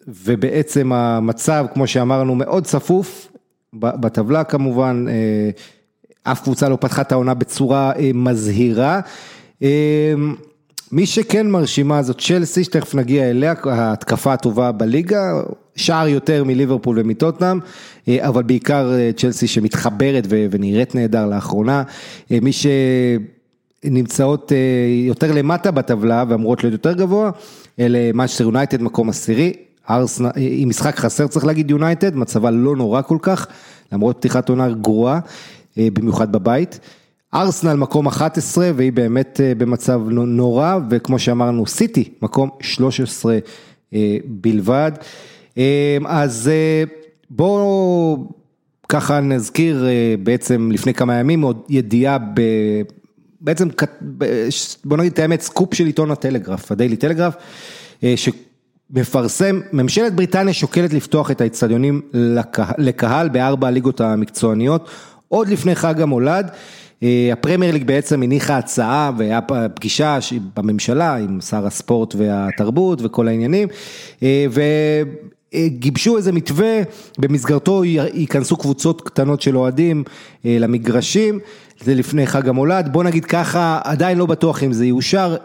[0.09, 3.29] ובעצם המצב, כמו שאמרנו, מאוד צפוף,
[3.75, 5.51] בטבלה כמובן, אה,
[6.33, 9.01] אף קבוצה לא פתחה את העונה בצורה אה, מזהירה.
[9.62, 10.14] אה,
[10.93, 15.40] מי שכן מרשימה זאת צ'לסי, שתכף נגיע אליה, ההתקפה הטובה בליגה,
[15.77, 17.59] שער יותר מליברפול ומטוטנאם,
[18.09, 21.83] אבל בעיקר צ'לסי שמתחברת ונראית נהדר לאחרונה.
[22.31, 22.51] מי
[23.85, 24.53] שנמצאות
[25.07, 27.31] יותר למטה בטבלה ואמורות להיות יותר גבוה,
[27.81, 29.53] אלה מנצ'סטר יונייטד מקום עשירי,
[29.90, 33.47] ארסנל, אה, עם משחק חסר צריך להגיד יונייטד, מצבה לא נורא כל כך,
[33.92, 35.20] למרות פתיחת עונה גרועה,
[35.79, 36.81] אה, במיוחד בבית.
[37.35, 43.38] ארסנל מקום 11 והיא באמת אה, במצב נו- נורא, וכמו שאמרנו סיטי מקום 13
[43.94, 44.92] אה, בלבד.
[45.59, 46.85] אה, אז אה,
[47.31, 48.16] בואו
[48.88, 49.90] ככה נזכיר אה,
[50.23, 52.40] בעצם לפני כמה ימים עוד ידיעה ב...
[53.40, 53.68] בעצם,
[54.51, 57.35] ש- בוא נגיד את האמת, סקופ של עיתון הטלגרף, הדיילי טלגרף,
[58.05, 58.14] אה,
[58.94, 64.88] שמפרסם, ממשלת בריטניה שוקלת לפתוח את האצטדיונים לקהל, לקהל בארבע הליגות המקצועניות,
[65.28, 66.50] עוד לפני חג המולד.
[67.02, 69.40] אה, הפרמייר ליג בעצם הניחה הצעה והיה
[69.74, 70.18] פגישה
[70.57, 73.68] בממשלה עם שר הספורט והתרבות וכל העניינים,
[74.22, 74.62] אה, ו...
[75.66, 76.83] גיבשו איזה מתווה,
[77.18, 80.04] במסגרתו ייכנסו קבוצות קטנות של אוהדים
[80.46, 81.38] אה, למגרשים,
[81.80, 85.37] זה לפני חג המולד, בוא נגיד ככה, עדיין לא בטוח אם זה יאושר,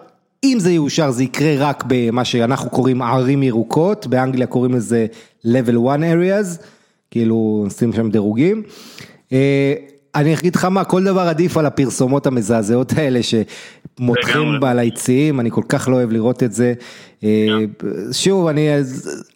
[0.43, 5.05] אם זה יאושר זה יקרה רק במה שאנחנו קוראים ערים ירוקות, באנגליה קוראים לזה
[5.45, 6.61] level 1 areas,
[7.11, 8.63] כאילו נשים שם דירוגים.
[10.15, 15.39] אה, אני אגיד לך מה, כל דבר עדיף על הפרסומות המזעזעות האלה שמותחים על היציעים,
[15.39, 16.73] אני כל כך לא אוהב לראות את זה.
[17.23, 17.29] אה,
[18.11, 18.67] שוב, אני,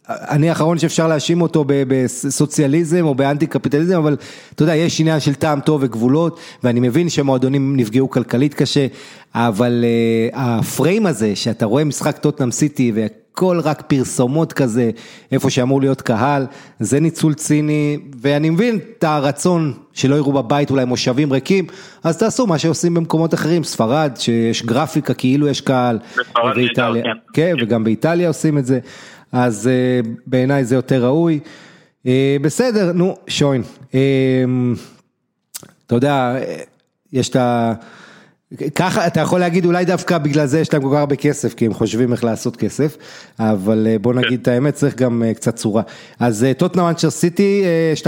[0.09, 4.17] אני האחרון שאפשר להאשים אותו בסוציאליזם או באנטי קפיטליזם, אבל
[4.55, 8.87] אתה יודע, יש עניין של טעם טוב וגבולות, ואני מבין שמועדונים נפגעו כלכלית קשה,
[9.35, 9.85] אבל
[10.31, 12.91] uh, הפריים הזה, שאתה רואה משחק טוטנאם סיטי
[13.33, 14.91] והכל רק פרסומות כזה,
[15.31, 16.45] איפה שאמור להיות קהל,
[16.79, 21.67] זה ניצול ציני, ואני מבין את הרצון שלא יראו בבית אולי מושבים ריקים,
[22.03, 25.99] אז תעשו מה שעושים במקומות אחרים, ספרד, שיש גרפיקה כאילו יש קהל,
[26.55, 28.79] ואיטליה, כן, כן, וגם באיטליה עושים את זה,
[29.31, 29.69] אז
[30.03, 31.39] uh, בעיניי זה יותר ראוי.
[32.05, 32.09] Uh,
[32.41, 33.95] בסדר, נו, שוין, uh,
[35.85, 36.35] אתה יודע,
[37.13, 37.73] יש את ה...
[38.75, 41.65] ככה אתה יכול להגיד אולי דווקא בגלל זה יש להם כל כך הרבה כסף כי
[41.65, 42.97] הם חושבים איך לעשות כסף
[43.39, 45.81] אבל אה, בוא נגיד את האמת צריך גם אה, קצת צורה.
[46.19, 47.63] אז טוטנאם אנצ'ר סיטי
[48.03, 48.07] 2-0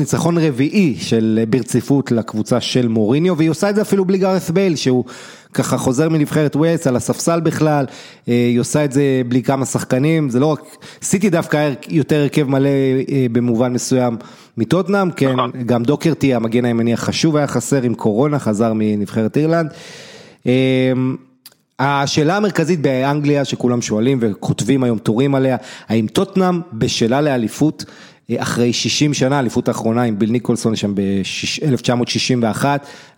[0.00, 4.76] ניצחון רביעי של ברציפות לקבוצה של מוריניו והיא עושה את זה אפילו בלי גארף בייל
[4.76, 5.04] שהוא
[5.54, 7.84] ככה חוזר מנבחרת ווילס על הספסל בכלל
[8.28, 10.60] אה, היא עושה את זה בלי כמה שחקנים זה לא רק
[11.02, 12.70] סיטי דווקא יותר הרכב מלא
[13.32, 14.16] במובן מסוים
[14.56, 15.50] מטוטנאם כן נכון.
[15.66, 19.70] גם דוהרטי המגן הימני החשוב היה חסר עם קורונה חזר מנבחרת אירלנד.
[20.46, 21.16] אמ,
[21.78, 25.56] השאלה המרכזית באנגליה שכולם שואלים וכותבים היום טורים עליה,
[25.88, 27.84] האם טוטנאם בשלה לאליפות
[28.30, 32.64] אה, אחרי 60 שנה, האליפות האחרונה עם ביל ניקולסון שם ב-1961,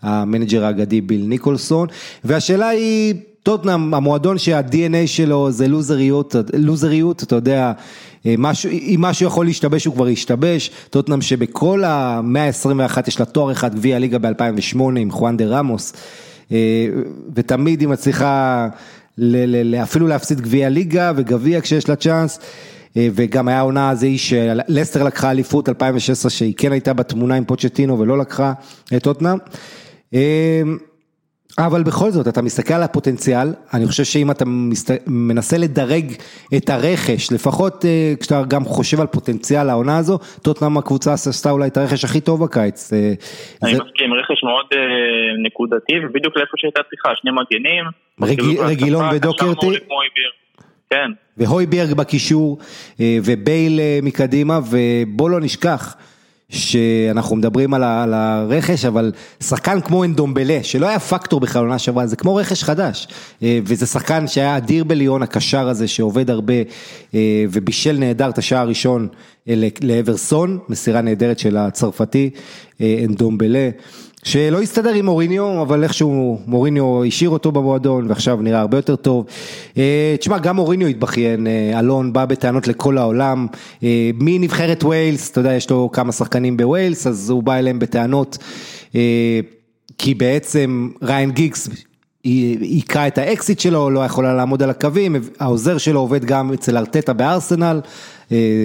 [0.01, 1.87] ה manager האגדי ביל ניקולסון,
[2.23, 3.15] והשאלה היא,
[3.45, 7.71] טוטנאם, המועדון שה-DNA שלו זה לוזריות, לוזריות, אתה יודע,
[8.25, 13.25] אה, משהו, אם משהו יכול להשתבש הוא כבר ישתבש, טוטנאם שבכל המאה ה-21 יש לה
[13.25, 15.93] תואר אחד גביע ליגה ב-2008 עם חואן דה רמוס,
[16.51, 16.57] אה,
[17.35, 18.67] ותמיד היא מצליחה
[19.83, 22.39] אפילו להפסיד גביע ליגה וגביע כשיש לה צ'אנס.
[22.97, 27.45] אה, וגם היה עונה אז היא שלסטר לקחה אליפות 2016 שהיא כן הייתה בתמונה עם
[27.45, 28.53] פוצ'טינו ולא לקחה
[28.95, 29.37] את טוטנאם.
[31.57, 34.91] אבל בכל זאת, אתה מסתכל על הפוטנציאל, אני חושב שאם אתה מסת...
[35.07, 36.05] מנסה לדרג
[36.57, 41.67] את הרכש, לפחות אה, כשאתה גם חושב על פוטנציאל העונה הזו, טוטנאם הקבוצה עשתה אולי
[41.67, 42.93] את הרכש הכי טוב בקיץ.
[42.93, 43.13] אה,
[43.63, 43.83] אני זה...
[43.83, 44.79] מסכים, רכש מאוד אה,
[45.45, 47.85] נקודתי, ובדיוק לאיפה שהייתה צריכה, שני מגנים.
[48.21, 48.59] רג...
[48.59, 49.67] רגילון ודוקרטי.
[50.89, 51.11] כן.
[51.37, 52.57] והויברג בקישור,
[52.99, 55.95] ובייל מקדימה, ובוא לא נשכח.
[56.49, 59.11] שאנחנו מדברים על על הרכש, אבל
[59.43, 63.07] שחקן כמו אנדומבלה, שלא היה פקטור בכלל עונה שעברה, זה כמו רכש חדש.
[63.43, 66.53] אה, וזה שחקן שהיה אדיר בליון, הקשר הזה שעובד הרבה,
[67.13, 69.07] אה, ובישל נהדר את השער הראשון
[69.49, 72.29] אה, לאברסון, מסירה נהדרת של הצרפתי,
[72.81, 73.69] אנדומבלה.
[74.25, 79.25] שלא הסתדר עם מוריניו, אבל איכשהו מוריניו השאיר אותו במועדון ועכשיו נראה הרבה יותר טוב.
[79.77, 83.47] אה, תשמע, גם מוריניו התבכיין, אה, אלון בא בטענות לכל העולם,
[83.83, 88.37] אה, מנבחרת ווילס, אתה יודע, יש לו כמה שחקנים בווילס, אז הוא בא אליהם בטענות,
[89.97, 91.69] כי בעצם ראיין גיגס
[92.23, 97.13] היכה את האקסיט שלו, לא יכול לעמוד על הקווים, העוזר שלו עובד גם אצל ארטטה
[97.13, 97.81] בארסנל,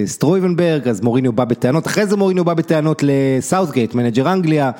[0.05, 4.71] סטויבנברג, אז מוריניו בא בטענות, אחרי זה מוריניו בא בטענות לסאוטגייט, manager אנגליה.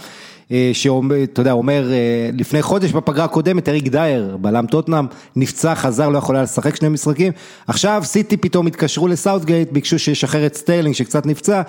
[0.51, 6.09] אה, שאתה יודע, אומר, אה, לפני חודש בפגרה הקודמת, אריק דייר, בלם טוטנאם, נפצע, חזר,
[6.09, 7.31] לא יכול היה לשחק שני משחקים,
[7.67, 11.61] עכשיו סיטי פתאום התקשרו לסאוטגייט, ביקשו שישחרר את סטרלינג שקצת נפצע,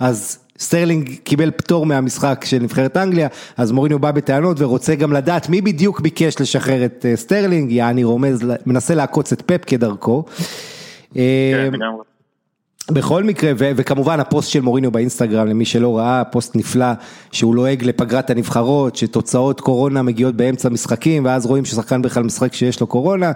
[0.00, 5.48] אז סטרלינג קיבל פטור מהמשחק של נבחרת אנגליה, אז מוריניו בא בטענות ורוצה גם לדעת
[5.48, 10.24] מי בדיוק ביקש לשחרר את אה, סטרלינג, יעני רומז, מנסה לעקוץ את פפ כדרכו.
[11.14, 11.20] כן,
[11.72, 12.07] לגמרי.
[12.90, 16.86] בכל מקרה, ו- וכמובן הפוסט של מוריניו באינסטגרם, למי שלא ראה, פוסט נפלא,
[17.32, 22.80] שהוא לועג לפגרת הנבחרות, שתוצאות קורונה מגיעות באמצע משחקים, ואז רואים ששחקן בכלל משחק שיש
[22.80, 23.32] לו קורונה,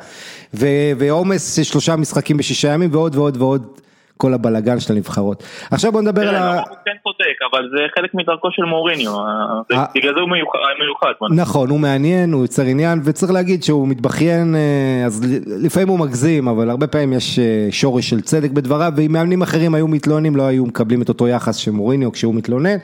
[0.98, 3.81] ועומס של שלושה משחקים בשישה ימים, ועוד ועוד ועוד.
[4.22, 5.42] כל הבלגן של הנבחרות.
[5.70, 6.52] עכשיו בוא נדבר על ה...
[6.54, 11.12] הוא כן צודק, אבל זה חלק מדרכו של מוריניו, אה, בגלל זה הוא מיוחד.
[11.36, 16.48] נכון, הוא מעניין, הוא יוצר עניין, וצריך להגיד שהוא מתבכיין, אה, אז לפעמים הוא מגזים,
[16.48, 20.42] אבל הרבה פעמים יש אה, שורש של צדק בדבריו, ואם מאמנים אחרים היו מתלוננים, לא
[20.42, 22.76] היו מקבלים את אותו יחס של מוריניו כשהוא מתלונן.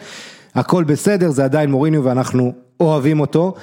[0.55, 3.55] הכל בסדר, זה עדיין מוריניו ואנחנו אוהבים אותו.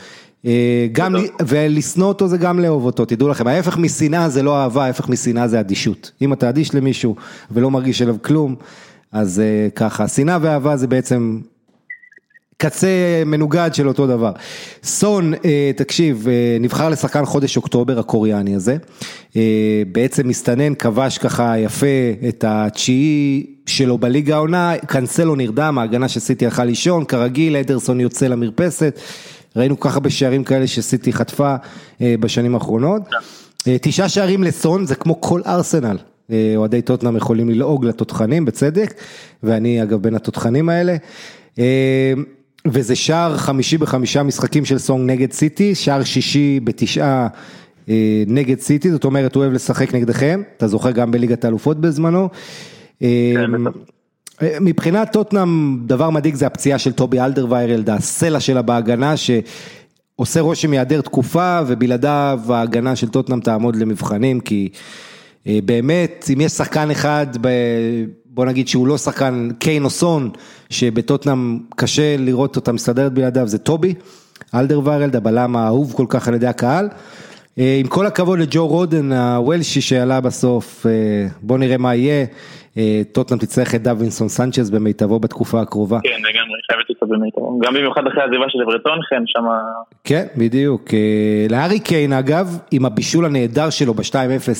[0.46, 1.16] אה, גם,
[1.48, 5.48] ולשנוא אותו זה גם לאהוב אותו, תדעו לכם, ההפך משנאה זה לא אהבה, ההפך משנאה
[5.48, 6.12] זה אדישות.
[6.22, 7.16] אם אתה אדיש למישהו
[7.52, 8.56] ולא מרגיש אליו כלום,
[9.12, 11.40] אז אה, ככה, שנאה ואהבה זה בעצם
[12.58, 12.88] קצה
[13.26, 14.32] מנוגד של אותו דבר.
[14.84, 16.28] סון, אה, תקשיב,
[16.60, 18.78] נבחר לשחקן חודש אוקטובר הקוריאני הזה,
[19.92, 21.86] בעצם מסתנן, כבש ככה יפה
[22.28, 28.28] את התשיעי שלו בליגה העונה, קנסלו נרדם, ההגנה של סיטי הלכה לישון, כרגיל, אדרסון יוצא
[28.28, 29.00] למרפסת.
[29.56, 31.56] ראינו ככה בשערים כאלה שסיטי חטפה
[32.02, 33.02] בשנים האחרונות.
[33.64, 35.98] תשעה שערים לסון, זה כמו כל ארסנל.
[36.56, 38.94] אוהדי טוטנאם יכולים ללעוג לתותחנים, בצדק,
[39.44, 40.96] ואני אגב בין התותחנים האלה.
[42.68, 47.28] וזה שער חמישי בחמישה משחקים של סון נגד סיטי, שער שישי בתשעה
[48.28, 52.30] נגד סיטי, זאת אומרת הוא אוהב לשחק נגדכם, אתה זוכר גם בליגת האלופות בזמנו.
[54.38, 60.72] כן, מבחינת טוטנאם, דבר מדאיג זה הפציעה של טובי אלדרוויירלד, הסלע שלה בהגנה, שעושה רושם
[60.72, 64.70] היעדר תקופה, ובלעדיו ההגנה של טוטנאם תעמוד למבחנים, כי
[65.46, 67.28] באמת, אם יש שחקן אחד,
[68.26, 70.30] בוא נגיד שהוא לא שחקן קיין או סון,
[70.70, 73.94] שבטוטנאם קשה לראות אותה מסתדרת בלעדיו, זה טובי,
[74.56, 76.90] אלדרוויירלד, הבלם האהוב כל כך על ידי הקהל.
[77.58, 80.86] עם כל הכבוד לג'ו רודן הוולשי שעלה בסוף,
[81.42, 82.26] בוא נראה מה יהיה.
[83.12, 86.00] טוטנאם תצטרך את דווינסון סנצ'ז במיטבו בתקופה הקרובה.
[86.04, 87.60] כן, לגמרי, חייבת אותו במיטבו.
[87.64, 89.60] גם במיוחד אחרי העזיבה של אברטון, כן, שמה...
[90.04, 90.90] כן, בדיוק.
[91.50, 94.16] להארי קיין, אגב, עם הבישול הנהדר שלו ב-2-0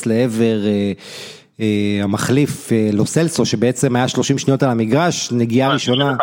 [0.06, 0.58] לעבר
[2.04, 6.16] המחליף לו סלסו, שבעצם היה 30 שניות על המגרש, נגיעה ראשונה.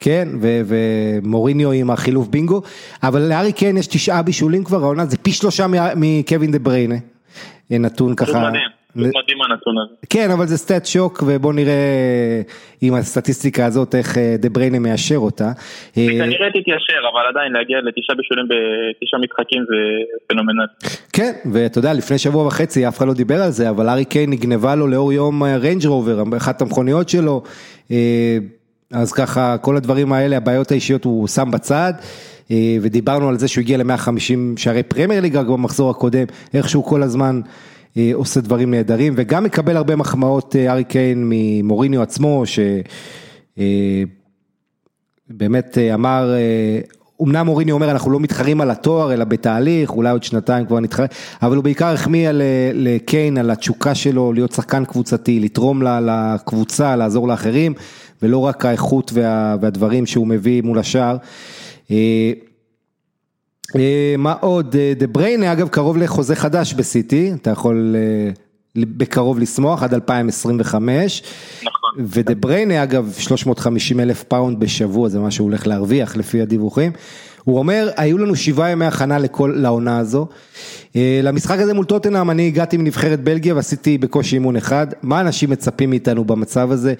[0.00, 2.62] כן, ומוריניו עם החילוף בינגו.
[3.02, 6.96] אבל להארי קיין יש תשעה בישולים כבר, העונה זה פי שלושה מקווין דה בריינה.
[7.70, 8.48] נתון ככה.
[8.48, 8.75] מדהים.
[8.96, 9.94] מדהים הנתון הזה.
[10.10, 11.74] כן, אבל זה סטאט שוק, ובוא נראה
[12.80, 15.52] עם הסטטיסטיקה הזאת איך דה בריינה מאשר אותה.
[15.94, 19.76] כנראה תתיישר, אבל עדיין להגיע לתשעה בישולים בתשעה משחקים זה
[20.26, 20.66] פנומנל.
[21.12, 24.30] כן, ואתה יודע, לפני שבוע וחצי אף אחד לא דיבר על זה, אבל הארי קיין
[24.30, 27.42] נגנבה לו לאור יום ריינג' רובר, אחת המכוניות שלו,
[28.92, 31.92] אז ככה, כל הדברים האלה, הבעיות האישיות הוא שם בצד.
[32.82, 34.10] ודיברנו על זה שהוא הגיע ל-150
[34.56, 37.40] שערי פרמייר ליגה במחזור הקודם, איכשהו כל הזמן
[38.14, 42.42] עושה דברים נהדרים, וגם מקבל הרבה מחמאות הארי קיין ממוריניו עצמו,
[45.30, 46.34] שבאמת אמר,
[47.22, 51.06] אמנם מוריניו אומר אנחנו לא מתחרים על התואר אלא בתהליך, אולי עוד שנתיים כבר נתחרה,
[51.42, 52.28] אבל הוא בעיקר החמיא
[52.74, 57.74] לקיין על התשוקה שלו להיות שחקן קבוצתי, לתרום לקבוצה, לעזור לאחרים,
[58.22, 59.12] ולא רק האיכות
[59.60, 61.16] והדברים שהוא מביא מול השאר.
[64.18, 67.96] מה עוד, דה בריינה אגב קרוב לחוזה חדש בסיטי, אתה יכול
[68.76, 71.22] בקרוב לשמוח עד 2025,
[71.56, 76.92] נכון, ודה בריינה אגב 350 אלף פאונד בשבוע זה מה שהוא הולך להרוויח לפי הדיווחים,
[77.46, 80.26] הוא אומר היו לנו שבעה ימי הכנה לכל, לעונה הזו,
[80.94, 85.90] למשחק הזה מול טוטנאם אני הגעתי מנבחרת בלגיה ועשיתי בקושי אימון אחד, מה אנשים מצפים
[85.90, 86.94] מאיתנו במצב הזה,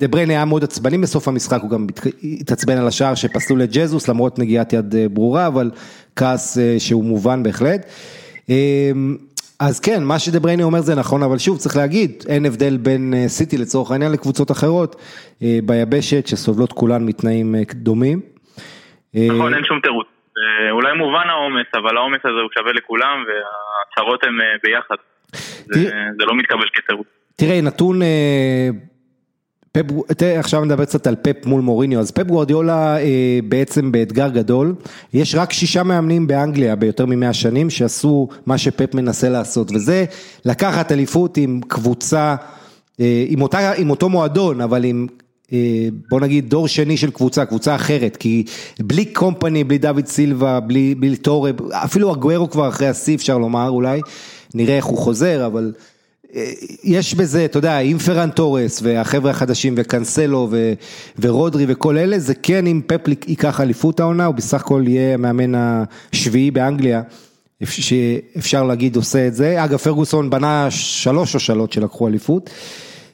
[0.00, 1.86] דה בריינה היה מאוד עצבני בסוף המשחק, הוא גם
[2.22, 5.70] התעצבן על השער שפסלו לז'זוס למרות נגיעת יד ברורה, אבל
[6.16, 7.86] כעס שהוא מובן בהחלט.
[9.58, 13.14] אז כן, מה שדה בריינה אומר זה נכון, אבל שוב צריך להגיד, אין הבדל בין
[13.28, 14.96] סיטי לצורך העניין לקבוצות אחרות
[15.40, 18.33] ביבשת שסובלות כולן מתנאים דומים.
[19.14, 20.06] נכון, אין שום תירוץ.
[20.70, 24.94] אולי מובן העומס, אבל העומס הזה הוא שווה לכולם והצהרות הן ביחד.
[26.18, 27.06] זה לא מתקבל כתירוץ.
[27.36, 28.00] תראה, נתון,
[30.38, 32.96] עכשיו נדבר קצת על פפ מול מוריניו, אז פפ גוורדיולה
[33.44, 34.74] בעצם באתגר גדול,
[35.14, 40.04] יש רק שישה מאמנים באנגליה ביותר ממאה שנים שעשו מה שפפ מנסה לעשות, וזה
[40.44, 42.34] לקחת אליפות עם קבוצה,
[43.28, 45.06] עם, אותה, עם אותו מועדון, אבל עם
[46.10, 48.44] בוא נגיד דור שני של קבוצה, קבוצה אחרת, כי
[48.80, 53.68] בלי קומפני, בלי דוד סילבה, בלי, בלי טורה, אפילו אגוארו כבר אחרי השיא אפשר לומר
[53.68, 54.00] אולי,
[54.54, 55.72] נראה איך הוא חוזר, אבל
[56.84, 60.72] יש בזה, אתה יודע, עם פרן טורס והחבר'ה החדשים וקנסלו ו,
[61.18, 65.52] ורודרי וכל אלה, זה כן אם פפ ייקח אליפות העונה, הוא בסך הכל יהיה המאמן
[66.12, 67.02] השביעי באנגליה.
[67.62, 72.50] שאפשר להגיד עושה את זה, אגב פרגוסון בנה שלוש שושלות שלקחו אליפות,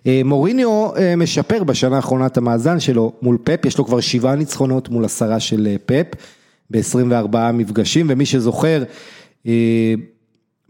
[0.07, 5.05] מוריניו משפר בשנה האחרונה את המאזן שלו מול פפ, יש לו כבר שבעה ניצחונות מול
[5.05, 6.07] עשרה של פפ,
[6.71, 8.83] ב-24 מפגשים, ומי שזוכר,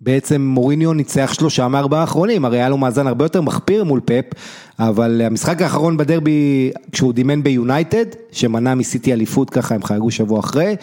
[0.01, 4.25] בעצם מוריניו ניצח שלושה מארבעה האחרונים, הרי היה לו מאזן הרבה יותר מחפיר מול פפ,
[4.79, 10.77] אבל המשחק האחרון בדרבי, כשהוא דימן ביונייטד, שמנע מסיטי אליפות ככה, הם חייגו שבוע אחרי,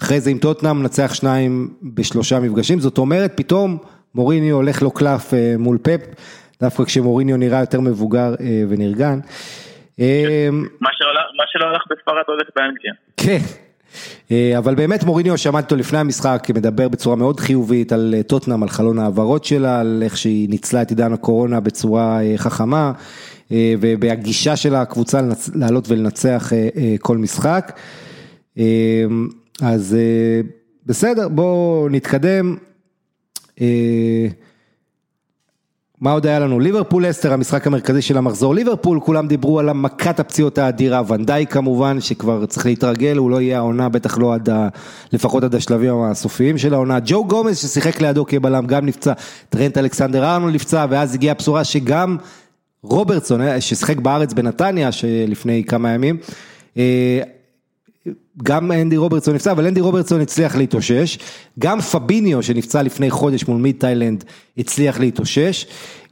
[0.00, 3.76] אחרי זה עם טוטנאם נצח שניים בשלושה מפגשים, זאת אומרת פתאום
[4.14, 6.00] מוריניו הולך לו קלף מול פפ,
[6.60, 8.34] דווקא כשמוריניו נראה יותר מבוגר
[8.68, 9.18] ונרגן.
[10.80, 10.90] מה
[11.46, 12.92] שלא הלך בספרד הולך באנגליה.
[13.16, 13.38] כן,
[14.58, 18.98] אבל באמת מוריניו שמעתי אותו לפני המשחק, מדבר בצורה מאוד חיובית על טוטנאם, על חלון
[18.98, 22.92] העברות שלה, על איך שהיא ניצלה את עידן הקורונה בצורה חכמה,
[23.50, 25.20] ובהגישה של הקבוצה
[25.54, 26.52] לעלות ולנצח
[27.00, 27.80] כל משחק.
[29.62, 29.96] אז
[30.86, 32.56] בסדר, בואו נתקדם.
[36.04, 36.60] מה עוד היה לנו?
[36.60, 38.54] ליברפול אסטר, המשחק המרכזי של המחזור.
[38.54, 43.58] ליברפול, כולם דיברו על מכת הפציעות האדירה, ונדאי כמובן, שכבר צריך להתרגל, הוא לא יהיה
[43.58, 44.68] העונה, בטח לא עד ה...
[45.12, 46.98] לפחות עד השלבים הסופיים של העונה.
[47.04, 49.12] ג'ו גומז ששיחק לידו כבלם, גם נפצע,
[49.48, 52.16] טרנט אלכסנדר ארנו נפצע, ואז הגיעה הבשורה שגם
[52.82, 56.16] רוברטסון, אה, ששיחק בארץ בנתניה, שלפני כמה ימים,
[56.76, 57.20] אה,
[58.42, 61.18] גם אנדי רוברטסון נפצע, אבל אנדי רוברטסון הצליח להתאושש,
[61.58, 64.24] גם פביניו שנפצע לפני חודש מול מיד תאילנד
[64.58, 65.66] הצליח להתאושש,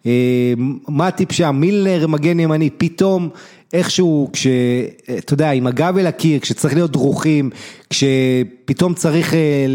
[0.07, 0.53] אה,
[0.89, 3.29] מה הטיפ שם, מילנר מגן ימני, פתאום
[3.73, 4.47] איכשהו, כש,
[5.19, 7.51] אתה יודע, עם הגב אל הקיר, כשצריך להיות דרוכים,
[7.91, 9.67] כשפתאום צריך אה,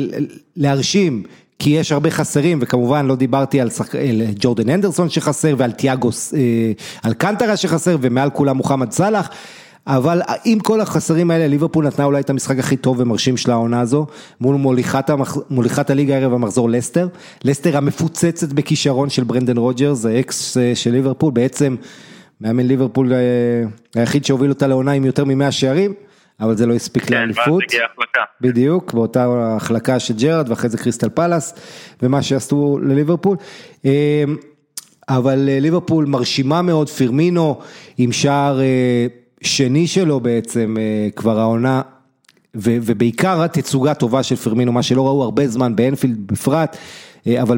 [0.55, 1.23] להרשים,
[1.60, 3.95] כי יש הרבה חסרים, וכמובן לא דיברתי על, שח...
[3.95, 6.39] על ג'ורדן אנדרסון שחסר ועל תיאגו, אה,
[7.03, 9.29] אלקנטרה שחסר ומעל כולם מוחמד סאלח.
[9.88, 13.80] אבל עם כל החסרים האלה, ליברפול נתנה אולי את המשחק הכי טוב ומרשים של העונה
[13.80, 14.06] הזו,
[14.41, 15.38] מול מוליכת, המח...
[15.50, 17.08] מוליכת הליגה הערב המחזור לסטר,
[17.43, 21.76] לסטר המפוצצת בכישרון של ברנדן רוג'רס, האקס אה, של ליברפול, בעצם
[22.41, 23.19] מאמן ליברפול אה,
[23.95, 25.93] היחיד שהוביל אותה לעונה עם יותר ממאה שערים,
[26.39, 27.63] אבל זה לא הספיק כן, לאליפות.
[27.69, 28.26] כן, ואז הגיעה.
[28.41, 31.54] בדיוק, באותה החלקה של ג'רד ואחרי זה קריסטל פלאס,
[32.02, 33.38] ומה שעשו לליברפול.
[33.86, 34.23] אה,
[35.10, 37.60] אבל ליברפול מרשימה מאוד, פירמינו
[37.97, 38.60] עם שער
[39.41, 41.82] שני שלו בעצם אה, כבר העונה,
[42.56, 46.78] ובעיקר התצוגה טובה של פרמינו, מה שלא ראו הרבה זמן באנפילד בפרט,
[47.28, 47.58] אה, אבל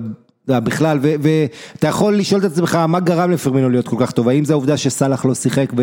[0.52, 4.54] בכלל, ואתה יכול לשאול את עצמך מה גרם לפרמינו להיות כל כך טוב, האם זה
[4.54, 5.74] העובדה שסאלח לא שיחק,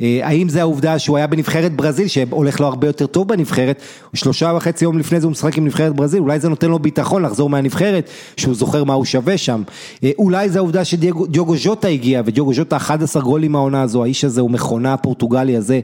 [0.00, 3.82] והאם זה העובדה שהוא היה בנבחרת ברזיל, שהולך לו הרבה יותר טוב בנבחרת,
[4.14, 7.22] שלושה וחצי יום לפני זה הוא משחק עם נבחרת ברזיל, אולי זה נותן לו ביטחון
[7.22, 9.62] לחזור מהנבחרת, שהוא זוכר מה הוא שווה שם,
[10.04, 14.40] אה, אולי זה העובדה שדיוגו ז'וטה הגיע, ודיוגו ז'וטה 11 גולים מהעונה הזו, האיש הזה
[14.40, 15.80] הוא מכונה הפורטוגלי הזה.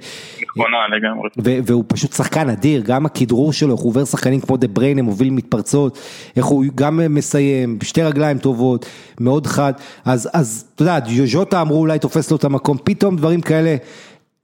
[0.56, 1.62] מכונה לגמרי.
[1.66, 5.30] והוא פשוט שחקן אדיר, גם הכדרור שלו, איך הוא עובר שחקנים כמו דה בריינה, מוביל
[5.30, 5.98] מתפרצות,
[6.36, 8.86] איך הוא גם מסיים, שתי רגליים טובות,
[9.20, 9.72] מאוד חד,
[10.04, 13.76] אז, אז אתה יודע, ז'וטה אמרו אולי תופס לו את המקום, פתאום דברים כאלה,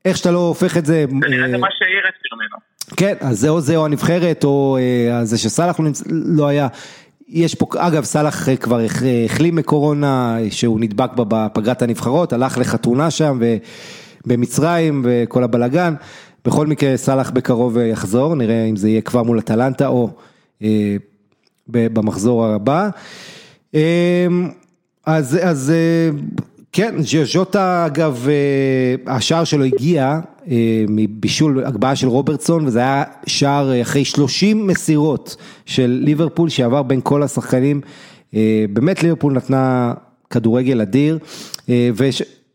[0.05, 1.05] איך שאתה לא הופך את זה.
[1.21, 2.57] זה נראה זה מה שהעיר את פרמינו.
[2.97, 6.69] כן, אז זה או זה או הנבחרת, או אה, זה שסאלח לא, לא היה.
[7.29, 8.81] יש פה, אגב, סאלח כבר
[9.27, 13.39] החלים מקורונה, שהוא נדבק בה בפגרת הנבחרות, הלך לחתונה שם
[14.27, 15.95] במצרים וכל הבלגן.
[16.45, 20.11] בכל מקרה, סאלח בקרוב יחזור, נראה אם זה יהיה כבר מול אטלנטה או
[20.63, 20.97] אה,
[21.69, 22.89] במחזור הבא.
[23.75, 24.49] אמ,
[25.07, 26.19] אז, אז אה,
[26.73, 33.83] כן, ז'וטה אגב, אה, השער שלו הגיע אה, מבישול הגבהה של רוברטסון וזה היה שער
[33.83, 37.81] אחרי 30 מסירות של ליברפול שעבר בין כל השחקנים,
[38.73, 39.95] באמת ליברפול נתנה
[40.31, 41.19] כדורגל אדיר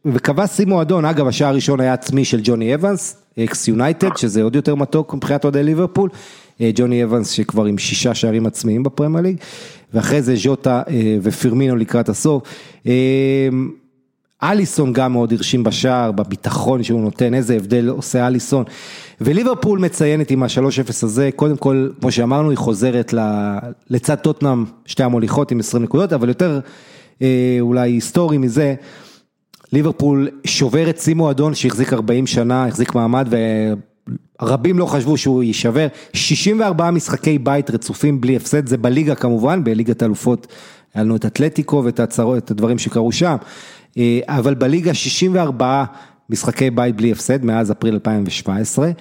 [0.06, 4.56] וקבע שיא מועדון, אגב השער הראשון היה עצמי של ג'וני אבנס, אקס יונייטד, שזה עוד
[4.56, 6.10] יותר מתוק מבחינת אוהדי ליברפול,
[6.76, 9.38] ג'וני אבנס שכבר עם שישה שערים עצמיים בפרמייר ליג.
[9.94, 12.44] ואחרי זה ז'וטה אה, ופירמינו לקראת הסוף.
[12.88, 13.50] אה,
[14.44, 18.63] אליסון גם מאוד הרשים בשער, בביטחון שהוא נותן, איזה הבדל עושה אליסון.
[19.22, 23.13] וליברפול מציינת עם ה-3-0 הזה, קודם כל, כמו שאמרנו, היא חוזרת
[23.89, 26.60] לצד טוטנאם, שתי המוליכות עם 20 נקודות, אבל יותר
[27.22, 28.76] אה, אולי היסטורי מזה,
[29.74, 33.28] ליברפול שוברת שיא מועדון שהחזיק 40 שנה, החזיק מעמד,
[34.41, 40.04] רבים לא חשבו שהוא יישבר, 64 משחקי בית רצופים בלי הפסד, זה בליגה כמובן, בליגת
[40.04, 40.48] אלופות
[40.94, 43.36] היה לנו את אתלטיקו ואת הצרות, את הדברים שקרו שם,
[43.98, 45.84] אה, אבל בליגה 64
[46.30, 48.91] משחקי בית בלי הפסד מאז אפריל 2017.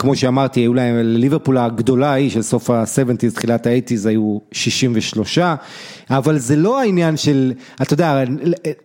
[0.00, 5.38] כמו שאמרתי, להם, לליברפול הגדולה היא של סוף ה-70's, תחילת ה-80's היו 63,
[6.10, 8.24] אבל זה לא העניין של, אתה יודע,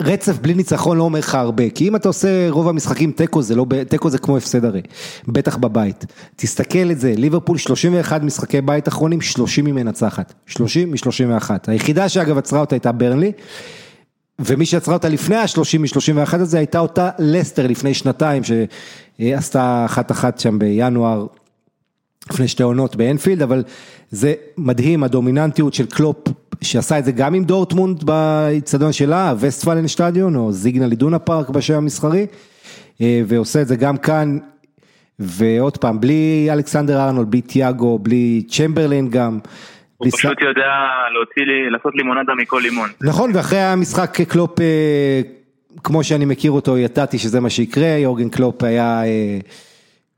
[0.02, 3.56] רצף בלי ניצחון לא אומר לך הרבה, כי אם אתה עושה רוב המשחקים תיקו זה
[3.56, 4.82] לא, תיקו זה כמו הפסד הרי,
[5.28, 6.06] בטח בבית.
[6.36, 11.50] תסתכל את זה, ליברפול 31 משחקי בית אחרונים, 30 היא מנצחת, 30 מ-31.
[11.68, 13.32] היחידה שאגב עצרה אותה הייתה ברנלי.
[14.40, 18.44] ומי שעצרה אותה לפני ה-30 מ-31 הזה הייתה אותה לסטר לפני שנתיים
[19.20, 21.26] שעשתה אחת אחת שם בינואר
[22.32, 23.64] לפני שתי עונות באנפילד, אבל
[24.10, 26.18] זה מדהים הדומיננטיות של קלופ
[26.62, 31.74] שעשה את זה גם עם דורטמונד באיצטדיון שלה, וסטפאלן שטאדיון או סיגנל אידונה פארק בשם
[31.74, 32.26] המסחרי,
[33.02, 34.38] אה, ועושה את זה גם כאן,
[35.20, 39.40] ועוד פעם, בלי אלכסנדר ארנולד, בלי תיאגו, בלי צ'מברלין גם.
[39.98, 40.72] הוא פשוט יודע
[41.14, 42.90] להוציא לי, לעשות לימונדה מכל לימון.
[43.02, 45.22] נכון, ואחרי המשחק קלופ, אה,
[45.84, 49.40] כמו שאני מכיר אותו, ידעתי שזה מה שיקרה, יורגן קלופ היה, אה,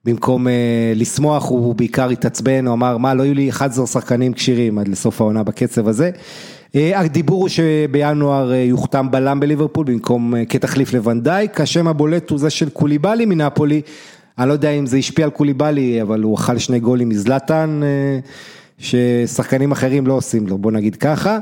[0.05, 4.79] במקום אה, לשמוח, הוא בעיקר התעצבן, הוא אמר, מה, לא יהיו לי 11 שחקנים כשירים
[4.79, 6.11] עד לסוף העונה בקצב הזה.
[6.73, 13.25] הדיבור הוא שבינואר יוחתם בלם בליברפול במקום כתחליף לוונדייק, השם הבולט הוא זה של קוליבאלי
[13.25, 13.81] מנפולי,
[14.39, 17.81] אני לא יודע אם זה השפיע על קוליבאלי, אבל הוא אכל שני גולים מזלטן.
[18.79, 21.39] ששחקנים אחרים לא עושים לו, בוא נגיד ככה.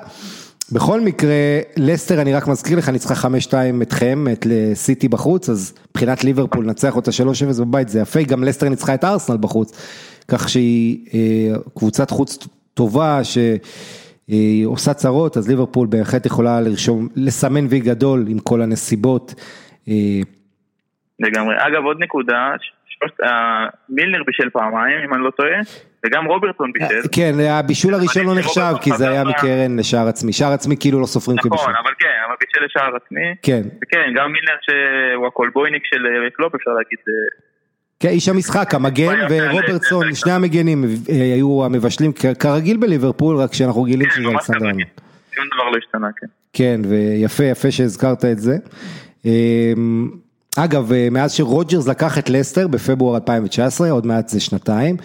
[0.71, 6.23] בכל מקרה, לסטר, אני רק מזכיר לך, ניצחה 5-2 אתכם, את סיטי בחוץ, אז מבחינת
[6.23, 7.11] ליברפול נצח אותה
[7.57, 9.71] 3-0 בבית, זה יפה, גם לסטר ניצחה את ארסנל בחוץ,
[10.27, 17.65] כך שהיא אה, קבוצת חוץ טובה, שהיא עושה צרות, אז ליברפול בהחלט יכולה לרשום, לסמן
[17.69, 19.33] וי גדול עם כל הנסיבות.
[19.87, 20.21] אה,
[21.19, 21.55] לגמרי.
[21.57, 22.55] אגב, עוד נקודה, אה,
[23.89, 25.59] מילנר בישל פעמיים, אם אני לא טועה.
[26.05, 26.95] וגם רוברטון בישל.
[26.95, 31.01] אה, כן, הבישול הראשון לא נחשב, כי זה היה מקרן לשער עצמי, שער עצמי כאילו
[31.01, 31.57] לא סופרים כבישול.
[31.57, 33.35] נכון, אבל כן, אבל בישל לשער עצמי.
[33.41, 33.61] כן.
[33.83, 36.03] וכן, גם מילנר שהוא הקולבויניק של
[36.35, 36.99] קלופ, אפשר להגיד.
[37.99, 44.29] כן, איש המשחק, המגן ורוברטסון, שני המגנים היו המבשלים כרגיל בליברפול, רק שאנחנו גילים שזה
[44.29, 44.65] אלכסנדר.
[45.35, 46.27] שום דבר לא השתנה, כן.
[46.53, 48.55] כן, ויפה, יפה שהזכרת את זה.
[50.57, 54.97] אגב, אה, מאז שרוג'רס לקח את לסטר בפברואר 2019, עוד מעט זה שנתיים,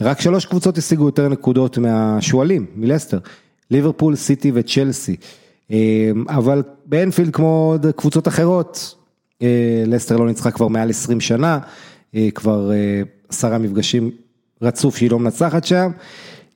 [0.00, 3.18] רק שלוש קבוצות השיגו יותר נקודות מהשועלים, מלסטר,
[3.70, 5.16] ליברפול, סיטי וצ'לסי.
[5.70, 5.76] אמ,
[6.28, 8.94] אבל באנפילד כמו עוד קבוצות אחרות,
[9.42, 11.58] אה, לסטר לא ניצחה כבר מעל 20 שנה,
[12.14, 12.70] אה, כבר
[13.28, 14.10] עשרה מפגשים
[14.62, 15.90] רצוף שהיא לא מנצחת שם.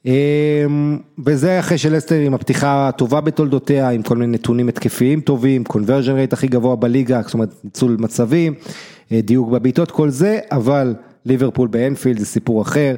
[0.06, 6.12] אמ, וזה אחרי שלסטר עם הפתיחה הטובה בתולדותיה, עם כל מיני נתונים התקפיים טובים, קונברג'ן
[6.12, 8.54] רייט הכי גבוה בליגה, זאת אומרת ניצול מצבים,
[9.12, 10.94] אה, דיוק בבעיטות, כל זה, אבל
[11.26, 12.94] ליברפול באנפילד זה סיפור אחר.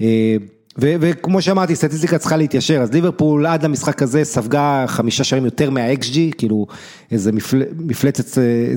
[0.00, 0.36] אה,
[0.80, 5.70] ו- וכמו שאמרתי, סטטיסטיקה צריכה להתיישר, אז ליברפול עד למשחק הזה ספגה חמישה שערים יותר
[5.70, 6.66] מה-XG, כאילו
[7.10, 7.62] איזה מפל...
[7.78, 8.74] מפלצת, אה,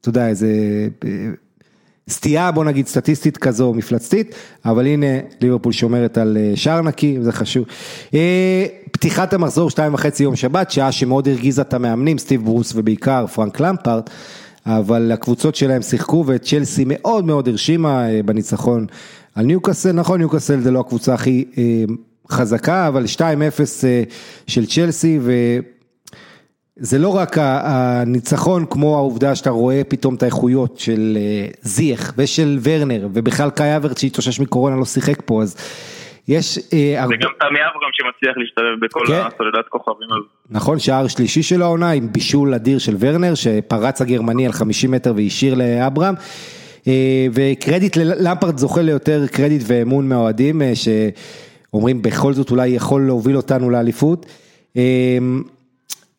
[0.00, 0.48] אתה יודע, איזה
[2.08, 4.34] סטייה בוא נגיד סטטיסטית כזו מפלצתית,
[4.64, 5.06] אבל הנה
[5.40, 7.64] ליברפול שומרת על אה, שער נקי, זה חשוב.
[8.14, 13.26] אה, פתיחת המחזור שתיים וחצי יום שבת, שעה שמאוד הרגיזה את המאמנים, סטיב ברוס ובעיקר
[13.26, 14.10] פרנק למפרט,
[14.66, 18.86] אבל הקבוצות שלהם שיחקו וצ'לסי מאוד מאוד הרשימה אה, בניצחון
[19.34, 21.44] על ניוקאסל, נכון ניוקאסל זה לא הקבוצה הכי
[22.30, 23.20] חזקה, אבל 2-0
[24.46, 25.32] של צ'לסי ו...
[26.76, 32.58] זה לא רק הניצחון כמו העובדה שאתה רואה פתאום את האיכויות של אה, זייח ושל
[32.62, 35.56] ורנר ובכלל קאי אברט שהתאושש מקורונה לא שיחק פה אז
[36.28, 36.58] יש...
[36.58, 39.12] אה, וגם תמי אברהם שמצליח להשתלב בכל כן.
[39.12, 40.26] הסולדת כוכבים הזאת.
[40.50, 45.12] נכון, שער שלישי של העונה עם בישול אדיר של ורנר שפרץ הגרמני על 50 מטר
[45.16, 46.14] והשאיר לאברהם
[46.88, 53.70] אה, וקרדיט ללמפרד זוכה ליותר קרדיט ואמון מהאוהדים שאומרים בכל זאת אולי יכול להוביל אותנו
[53.70, 54.26] לאליפות.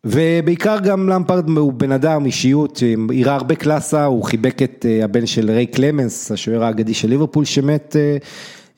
[0.06, 2.80] ובעיקר גם למפרד הוא בן אדם, אישיות,
[3.22, 7.46] הראה הרבה קלאסה, הוא חיבק את אה, הבן של ריי קלמנס, השוער האגדי של ליברפול
[7.46, 8.18] שמט אה,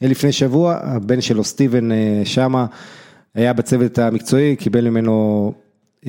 [0.02, 2.66] לפני שבוע, הבן שלו סטיבן אה, שמה
[3.36, 5.54] היה בצוות המקצועי, קיבל ממנו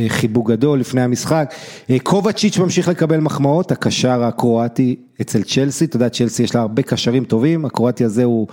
[0.09, 1.55] חיבוק גדול לפני המשחק.
[2.03, 7.25] קובצ'יץ' ממשיך לקבל מחמאות, הקשר הקרואטי אצל צ'לסי, אתה יודע, צ'לסי יש לה הרבה קשרים
[7.25, 8.47] טובים, הקרואטי הזה הוא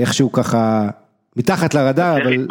[0.00, 0.88] איכשהו ככה
[1.36, 2.46] מתחת לרדאר, אבל,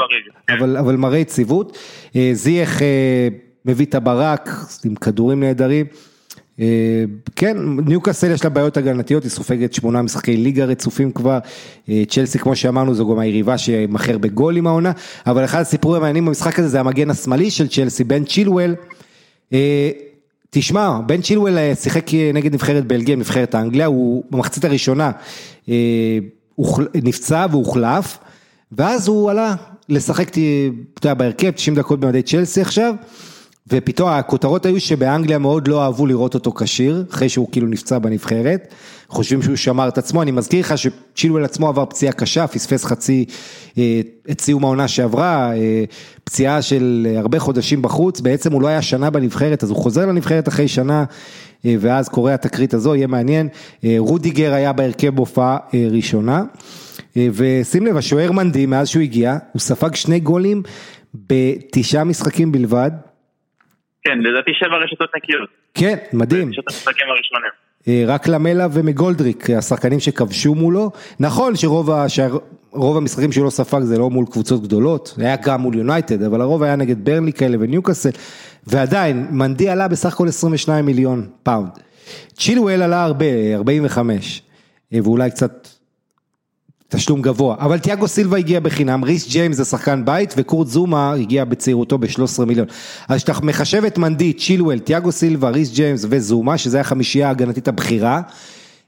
[0.58, 1.78] אבל, אבל מראה יציבות.
[2.16, 3.28] אה, זייח אה,
[3.66, 4.49] מביא את הברק
[4.86, 5.86] עם כדורים נהדרים.
[6.60, 7.04] אה,
[7.36, 11.39] כן, ניוקאסל יש לה בעיות הגנתיות, היא סופגת שמונה משחקי ליגה רצופים כבר,
[12.08, 14.91] צ'לסי כמו שאמרנו זו גם היריבה שמכר בגול עם העונה,
[15.28, 18.76] אבל אחד הסיפורים המעניינים במשחק הזה זה המגן השמאלי של צ'לסי, בן צ'ילואל,
[20.49, 25.12] תשמע, בן צ'ילואל שיחק נגד נבחרת בלגיה, נבחרת האנגליה, הוא במחצית הראשונה
[26.95, 28.18] נפצע והוחלף.
[28.72, 29.56] ואז הוא עלה
[29.92, 32.94] לשחק, אתה יודע, בהרכב 90 דקות במדי צ'לסי עכשיו,
[33.68, 38.74] ופתאום הכותרות היו שבאנגליה מאוד לא אהבו לראות אותו כשיר, אחרי שהוא כאילו נפצע בנבחרת,
[39.08, 43.26] חושבים שהוא שמר את עצמו, אני מזכיר לך שצ'ילואל עצמו עבר פציעה קשה, פספס חצי,
[43.78, 45.84] אה, את סיום העונה שעברה, אה,
[46.24, 50.48] פציעה של הרבה חודשים בחוץ, בעצם הוא לא היה שנה בנבחרת, אז הוא חוזר לנבחרת
[50.48, 51.04] אחרי שנה,
[51.66, 53.48] אה, ואז קורה התקרית הזו, יהיה מעניין,
[53.98, 55.58] רודיגר היה בהרכב בהופעה
[55.92, 56.44] ראשונה.
[57.18, 60.64] אה, ושים לב, השוער מנדי, מאז שהוא הגיע, הוא ספג שני גולים
[61.14, 62.91] בתשעה משחקים בלבד.
[64.03, 65.49] כן, לדעתי שבע רשתות נקיות.
[65.74, 66.49] כן, מדהים.
[66.49, 67.51] רשתות המשחקים הראשונים.
[67.88, 70.91] אה, רק למלה ומקגולדריק, השחקנים שכבשו מולו.
[71.20, 72.38] נכון שרוב השער,
[72.72, 76.64] רוב המשחקים שלו ספג זה לא מול קבוצות גדולות, היה גם מול יונייטד, אבל הרוב
[76.64, 78.09] היה נגד ברנלי כאלה וניוקאסל,
[78.68, 81.70] ועדיין, מנדי עלה בסך הכל 22 מיליון פאונד.
[82.34, 84.41] צ'ילואל עלה הרבה, 45,
[84.93, 85.68] אה, ואולי קצת
[86.96, 91.46] תשלום גבוה, אבל תיאגו סילבה הגיע בחינם, ריס ג'יימס זה שחקן בית וקורט זומה הגיע
[91.46, 92.68] בצעירותו ב-13 מיליון.
[93.10, 98.22] אז כשאתה מחשב את מנדי, צ'ילואל, תיאגו סילבה, ריס ג'יימס וזומה, שזה החמישייה ההגנתית הבכירה,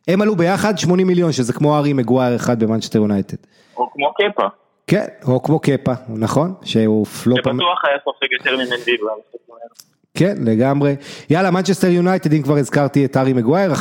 [0.07, 3.37] הם עלו ביחד 80 מיליון, שזה כמו הארי מגווייר אחד במנצ'סטר יונייטד.
[3.77, 4.47] או כמו קפה.
[4.87, 6.53] כן, או כמו קפה, נכון?
[6.63, 7.39] שהוא פלופ...
[7.39, 8.97] שבטוח היה סופג יותר ממנדי.
[10.13, 10.95] כן, לגמרי.
[11.29, 13.75] יאללה, מנצ'סטר יונייטד, אם כבר הזכרתי את הארי מגווייר, 1-0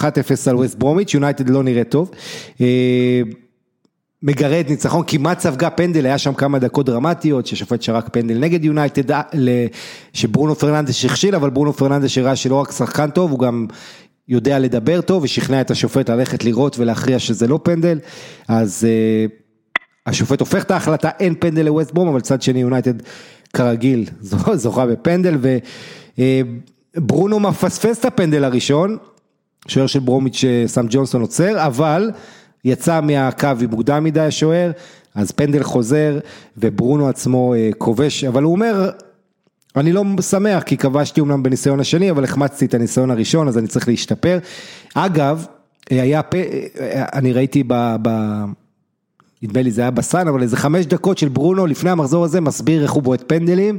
[0.51, 2.11] על ווסט ברומיץ', יונייטד לא נראה טוב.
[4.23, 8.65] אה, מגרד ניצחון, כמעט ספגה פנדל, היה שם כמה דקות דרמטיות, שהשופט שרק פנדל נגד
[8.65, 9.23] יונייטד,
[10.13, 13.67] שברונו פרננדס הכשיל, אבל ברונו פרננדס הראה שלא רק שחקן טוב, הוא גם
[14.29, 17.99] יודע לדבר טוב, ושכנע את השופט ללכת לראות ולהכריע שזה לא פנדל,
[18.49, 18.87] אז
[20.07, 22.95] השופט הופך את ההחלטה, אין פנדל לווסט ברום, אבל צד שני יונייטד
[23.53, 24.05] כרגיל
[24.55, 25.39] זוכה בפנדל,
[26.97, 28.97] וברונו מפספס את הפנדל הראשון,
[29.69, 32.11] שוער של ברומיץ' סם ג'ונסון עוצר, אבל
[32.65, 34.71] יצא מהקו עם מוקדם מדי השוער,
[35.15, 36.19] אז פנדל חוזר
[36.57, 38.91] וברונו עצמו כובש, אבל הוא אומר,
[39.77, 43.69] אני לא שמח כי כבשתי אמנם בניסיון השני, אבל החמצתי את הניסיון הראשון, אז אני
[43.69, 44.39] צריך להשתפר.
[44.95, 45.47] אגב,
[45.91, 46.21] היה,
[47.13, 47.97] אני ראיתי ב...
[48.03, 48.09] ב
[49.43, 52.83] נדמה לי זה היה בסאן, אבל איזה חמש דקות של ברונו לפני המחזור הזה מסביר
[52.83, 53.79] איך הוא בועט פנדלים.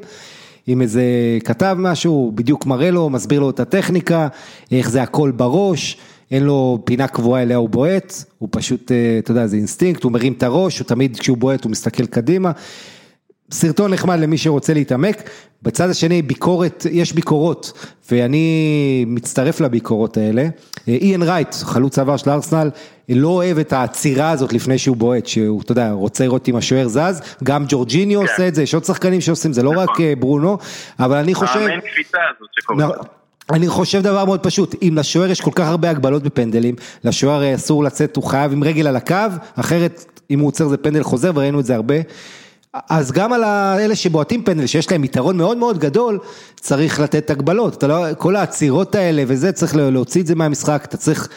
[0.68, 1.04] עם איזה
[1.44, 4.28] כתב משהו, בדיוק מראה לו, מסביר לו את הטכניקה,
[4.72, 5.98] איך זה הכל בראש,
[6.34, 10.34] אין לו פינה קבועה אליה הוא בועט, הוא פשוט, אתה יודע, זה אינסטינקט, הוא מרים
[10.34, 12.52] את הראש, הוא תמיד כשהוא בועט הוא מסתכל קדימה.
[13.52, 15.30] סרטון נחמד למי שרוצה להתעמק,
[15.62, 20.48] בצד השני ביקורת, יש ביקורות, ואני מצטרף לביקורות האלה.
[20.88, 22.70] איין רייט, חלוץ עבר של ארסנל,
[23.10, 26.88] לא אוהב את העצירה הזאת לפני שהוא בועט, שהוא, אתה יודע, רוצה לראות אם השוער
[26.88, 28.26] זז, גם ג'ורג'יניו כן.
[28.26, 30.06] עושה את זה, יש עוד שחקנים שעושים, זה לא רק נכון.
[30.20, 30.58] ברונו,
[31.00, 31.60] אבל אני חושב...
[31.60, 32.90] האמן קפיצה הזאת שקוראים.
[33.52, 37.84] אני חושב דבר מאוד פשוט, אם לשוער יש כל כך הרבה הגבלות בפנדלים, לשוער אסור
[37.84, 39.16] לצאת, הוא חייב עם רגל על הקו,
[39.56, 41.96] אחרת אם הוא עוצר זה פנדל חוזר וראינו את זה הרבה.
[42.90, 43.44] אז גם על
[43.80, 46.20] אלה שבועטים פנדל, שיש להם יתרון מאוד מאוד גדול,
[46.60, 51.28] צריך לתת הגבלות, לא, כל העצירות האלה וזה, צריך להוציא את זה מהמשחק, אתה צריך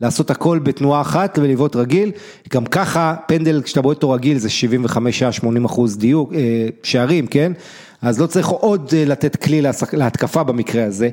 [0.00, 2.10] לעשות הכל בתנועה אחת ולבעוט רגיל,
[2.52, 4.48] גם ככה פנדל כשאתה בועט אותו רגיל זה
[4.88, 7.52] 75-80 אחוז דיוק, אה, שערים, כן?
[8.02, 11.08] אז לא צריך עוד אה, לתת כלי להתקפה במקרה הזה.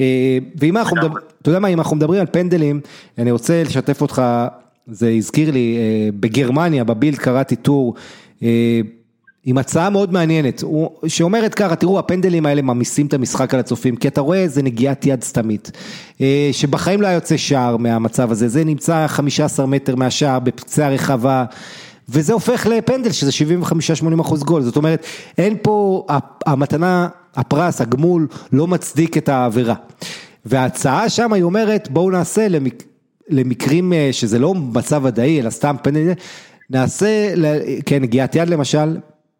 [0.00, 2.80] אה, ואם אנחנו מדברים, אתה יודע מה, אם אנחנו מדברים על פנדלים,
[3.18, 4.22] אני רוצה לשתף אותך,
[4.86, 5.78] זה הזכיר לי,
[6.20, 7.94] בגרמניה, בבילד קראתי טור,
[9.46, 10.62] עם הצעה מאוד מעניינת,
[11.06, 15.06] שאומרת ככה, תראו הפנדלים האלה ממיסים את המשחק על הצופים, כי אתה רואה איזה נגיעת
[15.06, 15.70] יד סתמית,
[16.20, 21.44] אה, שבחיים לא היה יוצא שער מהמצב הזה, זה נמצא 15 מטר מהשער בקצה הרחבה,
[22.08, 23.30] וזה הופך לפנדל שזה
[23.62, 25.06] 75-80 אחוז גול, זאת אומרת,
[25.38, 26.06] אין פה,
[26.46, 29.74] המתנה, הפרס, הגמול, לא מצדיק את העבירה.
[30.44, 32.82] וההצעה שם היא אומרת, בואו נעשה למק,
[33.28, 36.12] למקרים אה, שזה לא מצב ודאי, אלא סתם פנדל,
[36.70, 37.34] נעשה,
[37.86, 38.96] כן, נגיעת יד למשל,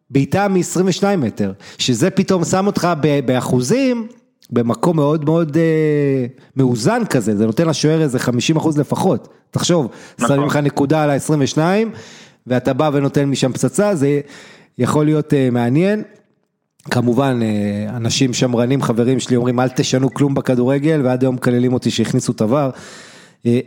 [0.09, 2.87] בעיטה מ-22 מטר, שזה פתאום שם אותך
[3.25, 4.07] באחוזים,
[4.49, 9.87] במקום מאוד מאוד אה, מאוזן כזה, זה נותן לשוער איזה 50 אחוז לפחות, תחשוב,
[10.19, 10.35] נכון.
[10.35, 11.59] שמים לך נקודה על ה-22,
[12.47, 14.21] ואתה בא ונותן משם פצצה, זה
[14.77, 16.03] יכול להיות אה, מעניין.
[16.91, 21.91] כמובן, אה, אנשים שמרנים, חברים שלי אומרים, אל תשנו כלום בכדורגל, ועד היום מקללים אותי
[21.91, 22.69] שהכניסו את עבר,
[23.45, 23.59] אה,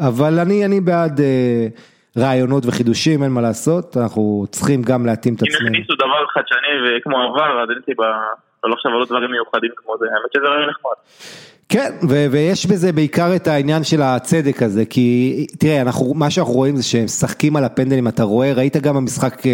[0.00, 1.20] אבל אני, אני בעד...
[2.18, 5.68] רעיונות וחידושים, אין מה לעשות, אנחנו צריכים גם להתאים את עצמנו.
[5.68, 8.06] אם הכניסו דבר חדשני וכמו עבר, אז אין סיבה,
[8.64, 10.98] לא עכשיו על דברים מיוחדים כמו זה, האמת שזה רעיון נחמד.
[11.68, 16.76] כן, ויש בזה בעיקר את העניין של הצדק הזה, כי תראה, אנחנו, מה שאנחנו רואים
[16.76, 19.52] זה שהם משחקים על הפנדלים, אתה רואה, ראית גם במשחק, אה,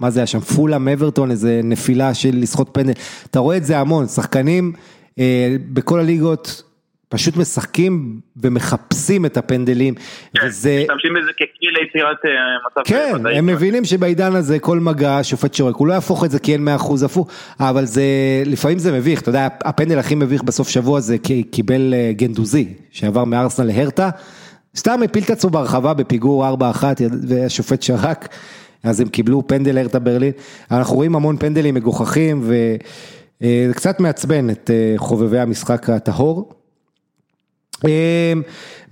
[0.00, 2.92] מה זה היה שם, פולאם אברטון, איזה נפילה של לסחוט פנדל,
[3.30, 4.72] אתה רואה את זה המון, שחקנים
[5.18, 6.62] אה, בכל הליגות,
[7.12, 10.78] פשוט משחקים ומחפשים את הפנדלים, כן, וזה...
[10.80, 12.30] משתמשים בזה ככלי ליצירת אה,
[12.66, 12.80] מצב...
[12.84, 16.52] כן, הם מבינים שבעידן הזה כל מגע שופט שורק, הוא לא יהפוך את זה כי
[16.52, 17.28] אין מאה אחוז הפוך,
[17.60, 18.02] אבל זה,
[18.46, 21.16] לפעמים זה מביך, אתה יודע, הפנדל הכי מביך בסוף שבוע זה
[21.50, 24.10] קיבל אה, גנדוזי, שעבר מארסנל להרטה,
[24.76, 26.46] סתם הפיל את עצמו ברחבה בפיגור
[26.80, 26.84] 4-1
[27.28, 28.28] והשופט שרק,
[28.84, 30.32] אז הם קיבלו פנדל הרטה ברלין,
[30.70, 32.76] אנחנו רואים המון פנדלים מגוחכים וזה
[33.42, 36.61] אה, קצת מעצבן את חובבי המשחק הטהור.
[37.84, 38.42] אמ,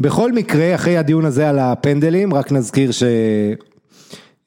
[0.00, 2.90] בכל מקרה, אחרי הדיון הזה על הפנדלים, רק נזכיר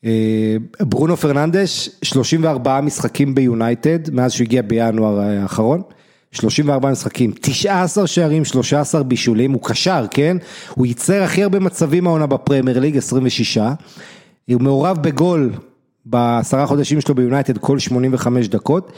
[0.04, 5.82] שברונו אה, פרננדש, 34 משחקים ביונייטד, מאז שהוא הגיע בינואר האחרון.
[6.32, 10.38] 34 משחקים, 19 שערים, 13 בישולים, הוא קשר, כן?
[10.76, 13.58] הוא ייצר הכי הרבה מצבים העונה בפרמייר ליג, 26.
[13.58, 15.54] הוא מעורב בגול
[16.06, 18.92] בעשרה חודשים שלו ביונייטד כל 85 דקות.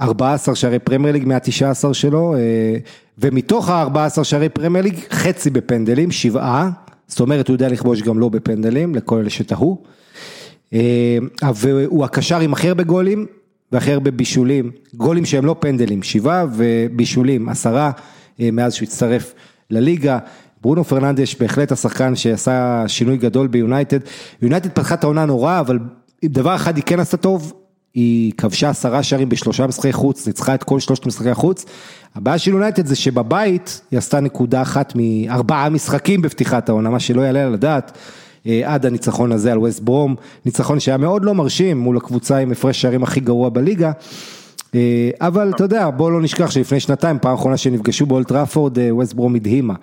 [0.00, 2.76] 14 שערי פרמייר ליג מה-19 שלו, אה,
[3.18, 6.70] ומתוך ה-14 שערי פרמייר ליג, חצי בפנדלים, שבעה,
[7.06, 9.82] זאת אומרת הוא יודע לכבוש גם לא בפנדלים, לכל אלה שתהו.
[10.72, 11.18] אה,
[11.54, 13.26] והוא הקשר עם הכי הרבה גולים
[13.72, 17.90] והכי הרבה בישולים, גולים שהם לא פנדלים, שבעה ובישולים, עשרה
[18.40, 19.34] אה, מאז שהוא הצטרף
[19.70, 20.18] לליגה.
[20.60, 23.98] ברונו פרננדש בהחלט השחקן שעשה שינוי גדול ביונייטד.
[24.42, 25.78] יונייטד פתחה את העונה נורא, אבל
[26.24, 27.52] דבר אחד היא כן עשתה טוב,
[27.98, 31.64] היא כבשה עשרה שערים בשלושה משחקי חוץ, ניצחה את כל שלושת משחקי החוץ.
[32.14, 37.22] הבעיה של יונייטד זה שבבית היא עשתה נקודה אחת מארבעה משחקים בפתיחת העונה, מה שלא
[37.22, 37.98] יעלה על הדעת.
[38.64, 40.14] עד הניצחון הזה על ווסט ברום,
[40.46, 43.92] ניצחון שהיה מאוד לא מרשים מול הקבוצה עם הפרש שערים הכי גרוע בליגה.
[45.20, 49.74] אבל אתה יודע, בוא לא נשכח שלפני שנתיים, פעם אחרונה שנפגשו באולטראפורד, ווסט ברום הדהימה.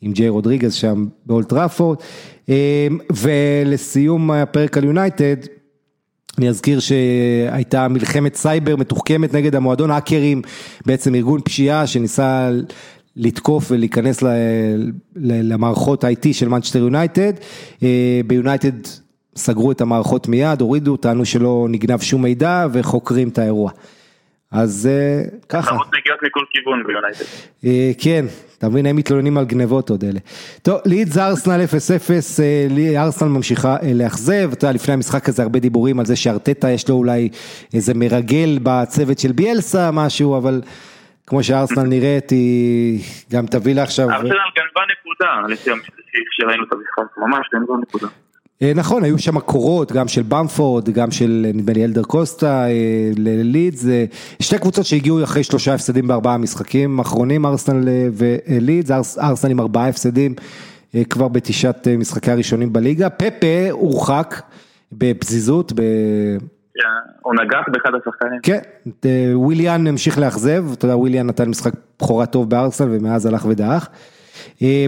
[0.00, 1.98] עם ג'יי רודריגז שם באולד טראפורד.
[3.10, 5.36] ולסיום הפרק על יונייטד,
[6.38, 10.42] אני אזכיר שהייתה מלחמת סייבר מתוחכמת נגד המועדון האקרים,
[10.86, 12.50] בעצם ארגון פשיעה שניסה
[13.16, 14.22] לתקוף ולהיכנס
[15.16, 17.32] למערכות IT של מנצ'סטר יונייטד,
[18.26, 18.72] ביונייטד
[19.36, 23.70] סגרו את המערכות מיד, הורידו, טענו שלא נגנב שום מידע וחוקרים את האירוע.
[24.50, 24.88] אז
[25.48, 25.62] ככה.
[25.62, 27.24] תחרות מגיעות מכל כיוון ביונייטד.
[28.02, 28.24] כן,
[28.58, 30.18] אתה מבין, הם מתלוננים על גנבות עוד אלה.
[30.62, 31.68] טוב, לידס ארסנל 0-0,
[32.96, 36.94] ארסנל ממשיכה לאכזב, אתה יודע, לפני המשחק הזה הרבה דיבורים על זה שארטטה יש לו
[36.94, 37.28] אולי
[37.74, 40.62] איזה מרגל בצוות של ביאלסה, משהו, אבל
[41.26, 43.00] כמו שארסנל נראית, היא
[43.32, 44.10] גם תביא לה עכשיו...
[44.10, 45.70] ארסנל גנבה נקודה, לפי
[46.30, 48.06] שראינו את המשחק, ממש גנבה נקודה.
[48.62, 52.66] נכון, היו שם קורות, גם של במפורד, גם של נדמה לי אלדר קוסטה,
[53.16, 53.86] ללידס,
[54.40, 60.34] שתי קבוצות שהגיעו אחרי שלושה הפסדים בארבעה משחקים האחרונים, ארסנל ולידס, ארסנל עם ארבעה הפסדים
[61.10, 64.42] כבר בתשעת משחקי הראשונים בליגה, פפה הורחק
[64.92, 65.80] בפזיזות, ב...
[67.22, 68.40] הוא נגח באחד השחקנים.
[68.42, 68.58] כן,
[69.34, 73.88] וויליאן המשיך לאכזב, אתה יודע, וויליאן נתן משחק בכורה טוב בארסנל ומאז הלך ודעך.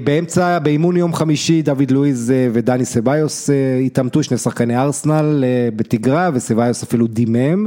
[0.04, 3.50] באמצע, באימון יום חמישי, דוד לואיז ודני סביוס
[3.86, 5.44] התעמתו, שני שחקני ארסנל
[5.76, 7.66] בתגרה, וסביוס אפילו דימם.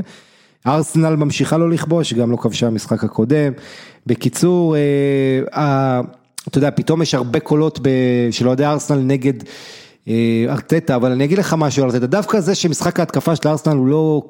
[0.67, 3.53] ארסנל ממשיכה לא לכבוש, גם לא כבשה המשחק הקודם.
[4.07, 4.75] בקיצור,
[6.47, 7.79] אתה יודע, פתאום יש הרבה קולות
[8.31, 9.33] של אוהדי ארסנל נגד
[10.49, 13.87] ארטטה, אבל אני אגיד לך משהו על ארטטה, דווקא זה שמשחק ההתקפה של ארסנל הוא
[13.87, 14.23] לא...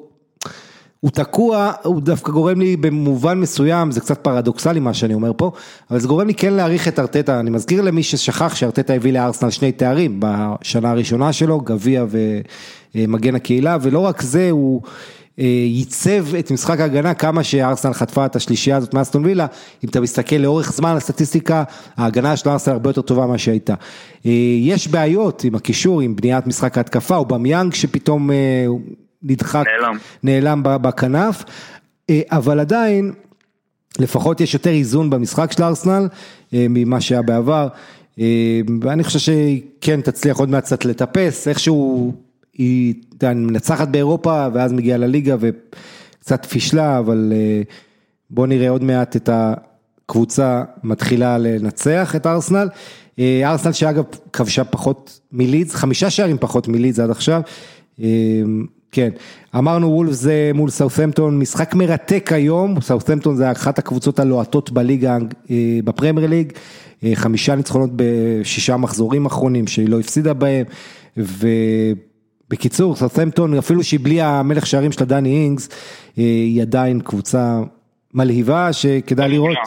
[1.02, 5.50] הוא תקוע, הוא דווקא גורם לי במובן מסוים, זה קצת פרדוקסלי מה שאני אומר פה,
[5.90, 9.50] אבל זה גורם לי כן להעריך את ארטטה, אני מזכיר למי ששכח שארטטה הביא לארסנל
[9.50, 12.04] שני תארים בשנה הראשונה שלו, גביע
[12.94, 14.80] ומגן הקהילה, ולא רק זה, הוא
[15.38, 19.46] ייצב את משחק ההגנה כמה שארסנל חטפה את השלישייה הזאת מאסטון וילה,
[19.84, 21.64] אם אתה מסתכל לאורך זמן הסטטיסטיקה,
[21.96, 23.74] ההגנה של ארסנל הרבה יותר טובה ממה שהייתה.
[24.60, 28.30] יש בעיות עם הקישור, עם בניית משחק ההתקפה, או במיאנג שפתאום...
[29.22, 31.44] נדחק, נעלם, נעלם בכנף,
[32.10, 33.12] אבל עדיין,
[33.98, 36.08] לפחות יש יותר איזון במשחק של ארסנל
[36.52, 37.68] ממה שהיה בעבר,
[38.82, 42.14] ואני חושב שכן תצליח עוד מעט קצת לטפס, איכשהו
[42.54, 47.32] היא מנצחת באירופה ואז מגיעה לליגה וקצת פישלה, אבל
[48.30, 52.68] בוא נראה עוד מעט את הקבוצה מתחילה לנצח את ארסנל.
[53.20, 57.40] ארסנל שאגב כבשה פחות מלידס, חמישה שערים פחות מלידס עד עכשיו.
[58.94, 59.08] כן,
[59.58, 65.18] אמרנו וולפס מול סאות'מפטון, משחק מרתק היום, סאות'מפטון זה אחת הקבוצות הלוהטות בליגה,
[65.84, 66.52] בפרמייר ליג,
[67.14, 70.64] חמישה ניצחונות בשישה מחזורים אחרונים שהיא לא הפסידה בהם,
[72.46, 75.68] ובקיצור סאות'מפטון אפילו שהיא בלי המלך שערים שלה דני אינגס,
[76.16, 77.60] היא עדיין קבוצה
[78.14, 79.58] מלהיבה שכדאי לראות,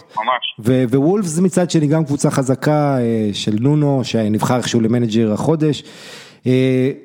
[0.92, 2.98] ווולפס מצד שני גם קבוצה חזקה
[3.34, 5.84] של נונו שנבחר איכשהו למנג'ר החודש.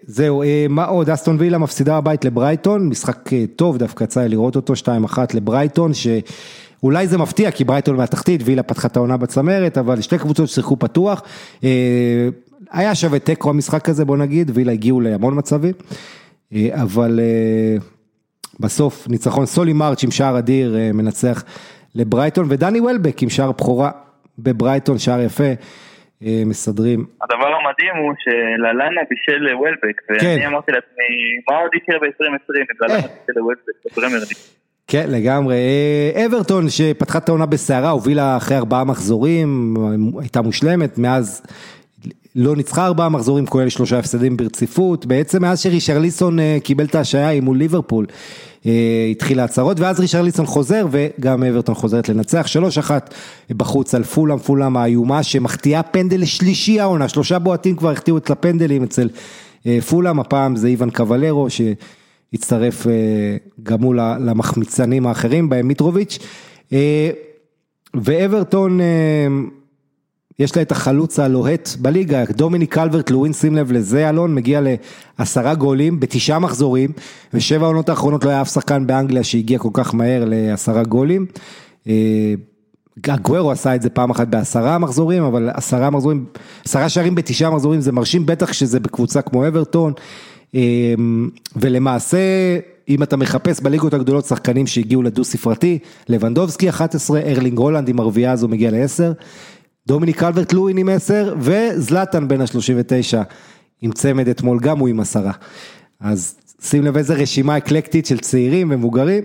[0.06, 5.18] זהו, מה עוד, אסטון וילה מפסידה בבית לברייטון, משחק טוב דווקא יצא לראות אותו, 2-1
[5.34, 10.48] לברייטון, שאולי זה מפתיע כי ברייטון מהתחתית, וילה פתחה את העונה בצמרת, אבל שתי קבוצות
[10.48, 11.22] ששיחקו פתוח,
[12.70, 15.74] היה שווה תיקו המשחק הזה בוא נגיד, וילה הגיעו להמון מצבים,
[16.70, 17.20] אבל
[18.60, 21.44] בסוף ניצחון סולי מרץ' עם שער אדיר מנצח
[21.94, 23.90] לברייטון, ודני וולבק עם שער בכורה
[24.38, 25.52] בברייטון, שער יפה.
[26.22, 27.06] מסדרים.
[27.22, 31.04] הדבר המדהים הוא שללנה בישל וולבק, ואני אמרתי לעצמי,
[31.50, 34.36] מה עוד יקרה ב-2020 אם ללנה בישל וולבק.
[34.86, 35.56] כן לגמרי,
[36.26, 39.74] אברטון שפתחה את העונה בסערה, הובילה אחרי ארבעה מחזורים,
[40.20, 41.42] הייתה מושלמת, מאז
[42.36, 47.56] לא ניצחה ארבעה מחזורים, כולל שלושה הפסדים ברציפות, בעצם מאז שרישרליסון קיבל את ההשעיה מול
[47.56, 48.06] ליברפול.
[49.10, 53.14] התחיל ההצהרות ואז רישרליסון חוזר וגם אברטון חוזרת לנצח, שלוש אחת
[53.50, 58.82] בחוץ על פולאם, פולאם האיומה שמחטיאה פנדל לשלישי העונה, שלושה בועטים כבר החטיאו את הפנדלים
[58.82, 59.08] אצל
[59.88, 62.86] פולאם, הפעם זה איוון קבלרו שהצטרף
[63.62, 66.18] גם מול למחמיצנים האחרים בהם מיטרוביץ',
[67.94, 68.80] ואברטון
[70.38, 74.60] יש לה את החלוץ הלוהט בליגה, דומיניק קלברט לווין, שים לב לזה אלון, מגיע
[75.18, 76.90] לעשרה גולים בתשעה מחזורים,
[77.34, 81.26] ושבע העונות האחרונות לא היה אף שחקן באנגליה שהגיע כל כך מהר לעשרה גולים.
[83.06, 86.24] גוורו עשה את זה פעם אחת בעשרה מחזורים, אבל עשרה מחזורים,
[86.64, 89.92] עשרה שערים בתשעה מחזורים זה מרשים, בטח שזה בקבוצה כמו אברטון,
[91.56, 92.18] ולמעשה
[92.88, 95.78] אם אתה מחפש בליגות הגדולות שחקנים שהגיעו לדו ספרתי,
[96.08, 99.12] לבנדובסקי 11, ארלינג הולנד עם הרביעייה הזו מגיע ל-10.
[99.86, 103.18] דומיניק קלברט לואין עם 10 וזלטן בין ה-39
[103.80, 105.32] עם צמד אתמול גם הוא עם עשרה.
[106.00, 109.24] אז שים לב איזה רשימה אקלקטית של צעירים ומבוגרים,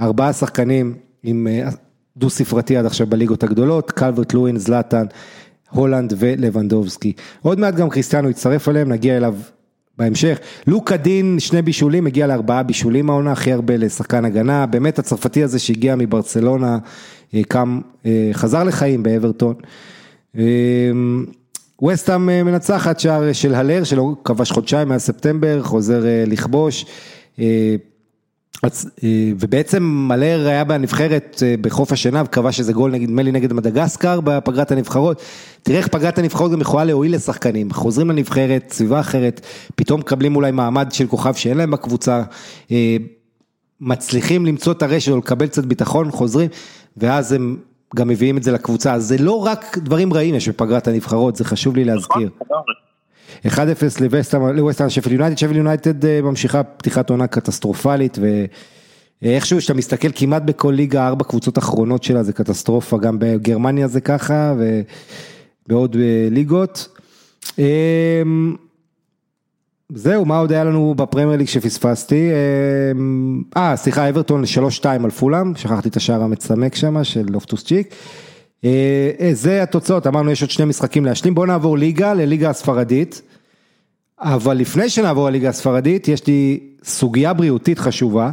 [0.00, 1.68] ארבעה שחקנים עם אה,
[2.16, 5.06] דו ספרתי עד עכשיו בליגות הגדולות, קלברט לואין, זלאטן,
[5.70, 7.12] הולנד ולבנדובסקי.
[7.42, 9.34] עוד מעט גם קריסטיאנו יצטרף אליהם, נגיע אליו
[9.98, 10.38] בהמשך.
[10.66, 15.58] לוקה דין, שני בישולים, הגיע לארבעה בישולים העונה, הכי הרבה לשחקן הגנה, באמת הצרפתי הזה
[15.58, 16.78] שהגיע מברצלונה,
[17.48, 19.54] קם, אה, חזר לחיים באברטון.
[21.82, 26.86] ווסטהאם מנצחת שער של הלר, שלא כבש חודשיים מאז ספטמבר, חוזר לכבוש.
[27.38, 27.76] אה,
[29.38, 34.72] ובעצם מלר היה בנבחרת אה, בחוף השינה וכבש איזה גול נדמה לי נגד מדגסקר בפגרת
[34.72, 35.22] הנבחרות.
[35.62, 39.40] תראה איך פגרת הנבחרות גם יכולה להועיל לשחקנים, חוזרים לנבחרת, סביבה אחרת,
[39.74, 42.22] פתאום מקבלים אולי מעמד של כוכב שאין להם בקבוצה,
[42.70, 42.96] אה,
[43.80, 46.48] מצליחים למצוא את הרשת או לקבל קצת ביטחון, חוזרים,
[46.96, 47.56] ואז הם
[47.96, 51.44] גם מביאים את זה לקבוצה, אז זה לא רק דברים רעים יש בפגרת הנבחרות, זה
[51.44, 52.30] חשוב לי להזכיר.
[53.46, 53.48] 1-0
[54.00, 58.18] לווסטהאם שפל יונייטד, שפל יונייטד אה, ממשיכה פתיחת עונה קטסטרופלית
[59.22, 64.00] ואיכשהו שאתה מסתכל כמעט בכל ליגה, ארבע קבוצות אחרונות שלה זה קטסטרופה, גם בגרמניה זה
[64.00, 64.54] ככה
[65.68, 66.88] ובעוד אה, ליגות.
[69.92, 72.30] זהו, מה עוד היה לנו בפרמייר ליג שפספסתי?
[72.94, 77.94] אמ, אה, סליחה, אברטון 3-2 על פולאם, שכחתי את השער המצמק שם של לופטוס צ'יק.
[78.64, 83.22] אה, אה, זה התוצאות, אמרנו יש עוד שני משחקים להשלים, בואו נעבור ליגה לליגה הספרדית.
[84.20, 88.30] אבל לפני שנעבור לליגה הספרדית, יש לי סוגיה בריאותית חשובה.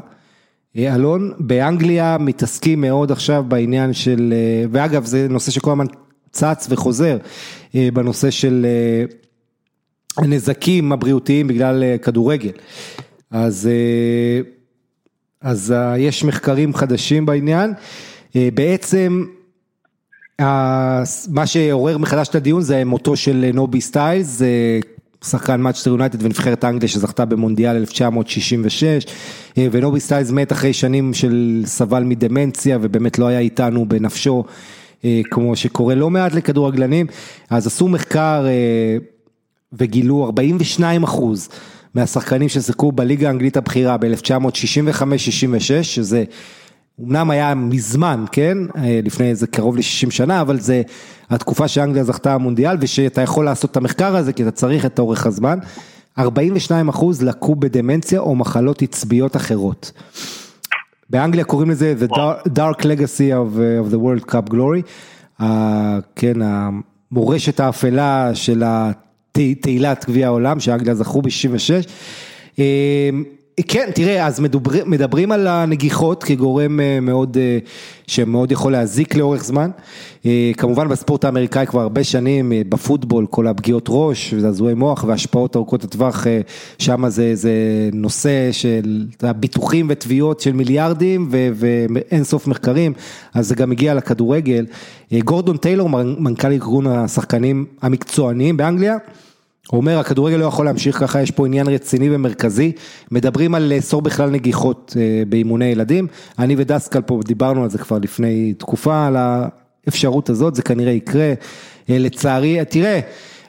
[0.77, 4.33] אה, אלון, באנגליה מתעסקים מאוד עכשיו בעניין של,
[4.71, 5.85] ואגב זה נושא שכל הזמן
[6.31, 7.17] צץ וחוזר,
[7.93, 8.65] בנושא של
[10.17, 12.51] הנזקים הבריאותיים בגלל כדורגל.
[13.31, 13.69] אז,
[15.41, 17.73] אז יש מחקרים חדשים בעניין.
[18.35, 19.25] בעצם
[21.29, 24.41] מה שעורר מחדש את הדיון זה מותו של נובי סטיילס,
[25.25, 29.05] שחקן מנצ'סטר יונייטד ונבחרת אנגליה שזכתה במונדיאל 1966
[29.57, 34.43] ונובי סטיילס מת אחרי שנים של סבל מדמנציה ובאמת לא היה איתנו בנפשו
[35.31, 37.07] כמו שקורה לא מעט לכדורגלנים,
[37.49, 38.45] אז עשו מחקר
[39.73, 41.49] וגילו 42 אחוז
[41.95, 46.23] מהשחקנים ששיחקו בליגה האנגלית הבכירה ב-1965-66 שזה
[47.01, 50.81] אמנם היה מזמן, כן, אה, לפני איזה קרוב ל-60 שנה, אבל זה
[51.29, 55.25] התקופה שאנגליה זכתה המונדיאל ושאתה יכול לעשות את המחקר הזה כי אתה צריך את אורך
[55.25, 55.59] הזמן.
[56.19, 59.91] 42 אחוז לקו בדמנציה או מחלות עצביות אחרות.
[61.09, 62.13] באנגליה קוראים לזה The
[62.49, 64.81] Dark Legacy of, of the World Cup Glory,
[65.41, 65.43] uh,
[66.15, 68.63] כן, המורשת האפלה של
[69.61, 72.59] תהילת גביע העולם שאנגליה זכו ב-66.
[73.61, 77.57] כן, תראה, אז מדבר, מדברים על הנגיחות כגורם אה, מאוד, אה,
[78.07, 79.71] שמאוד יכול להזיק לאורך זמן.
[80.25, 85.83] אה, כמובן בספורט האמריקאי כבר הרבה שנים, בפוטבול, כל הפגיעות ראש וזעזועי מוח והשפעות ארוכות
[85.83, 86.27] הטווח,
[86.79, 87.51] שם זה, זה
[87.93, 92.93] נושא של ביטוחים ותביעות של מיליארדים ואין סוף מחקרים,
[93.33, 94.65] אז זה גם הגיע לכדורגל.
[95.23, 95.89] גורדון טיילור,
[96.19, 98.97] מנכ"ל ארגון השחקנים המקצועניים באנגליה.
[99.67, 102.71] הוא אומר הכדורגל לא יכול להמשיך ככה, יש פה עניין רציני ומרכזי,
[103.11, 106.07] מדברים על לאסור בכלל נגיחות אה, באימוני ילדים,
[106.39, 111.33] אני ודסקל פה דיברנו על זה כבר לפני תקופה, על האפשרות הזאת, זה כנראה יקרה,
[111.89, 112.99] אה, לצערי, תראה,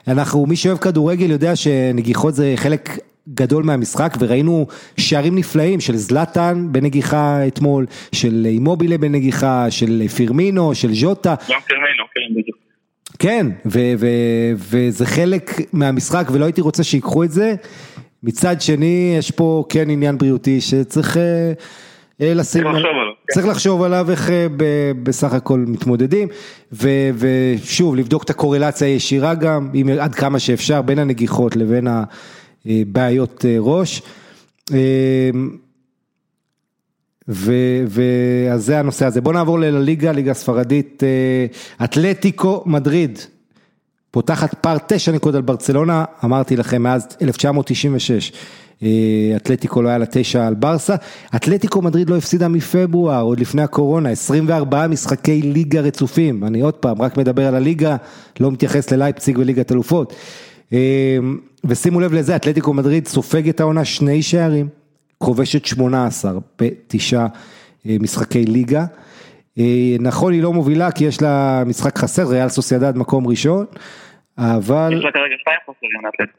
[0.07, 2.99] אנחנו, מי שאוהב כדורגל יודע שנגיחות זה חלק
[3.29, 10.93] גדול מהמשחק וראינו שערים נפלאים של זלאטן בנגיחה אתמול, של אימובילה בנגיחה, של פירמינו, של
[10.93, 11.35] ז'וטה.
[11.49, 12.64] גם פירמינו, כן, בדיוק.
[13.19, 13.47] כן,
[14.55, 17.55] וזה חלק מהמשחק ולא הייתי רוצה שיקחו את זה.
[18.23, 23.33] מצד שני, יש פה כן עניין בריאותי שצריך אה, לשים, צריך לחשוב עליו, כן.
[23.33, 24.47] צריך לחשוב עליו איך אה,
[25.03, 26.27] בסך הכל מתמודדים,
[26.71, 31.87] ו- ושוב, לבדוק את הקורלציה הישירה גם, אם עד כמה שאפשר, בין הנגיחות לבין
[32.65, 34.01] הבעיות ראש.
[37.27, 39.21] ואז זה הנושא הזה.
[39.21, 43.19] בוא נעבור לליגה, ליגה ספרדית, אה, אתלטיקו מדריד,
[44.11, 48.31] פותחת פער תשע נקודות על ברצלונה, אמרתי לכם מאז 1996.
[48.83, 48.89] אה,
[49.35, 50.95] אתלטיקו לא היה לה תשע על ברסה,
[51.35, 57.01] אתלטיקו מדריד לא הפסידה מפברואר, עוד לפני הקורונה, 24 משחקי ליגה רצופים, אני עוד פעם
[57.01, 57.95] רק מדבר על הליגה,
[58.39, 60.13] לא מתייחס ללייפציג וליגת אלופות.
[60.73, 61.17] אה,
[61.63, 64.67] ושימו לב לזה, אתלטיקו מדריד סופגת העונה שני שערים,
[65.17, 67.27] כובשת 18 בתשעה
[67.89, 68.85] אה, משחקי ליגה.
[69.59, 73.65] אה, נכון, היא לא מובילה כי יש לה משחק חסר, ריאל סוסיידד מקום ראשון,
[74.37, 74.93] אבל...
[74.97, 76.29] יש לה כרגע שתיים חסרים.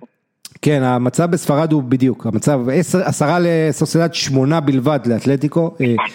[0.63, 2.61] כן, המצב בספרד הוא בדיוק, המצב
[3.05, 6.07] עשרה לסוסיידד, שמונה בלבד לאתלטיקו, אה, נכון.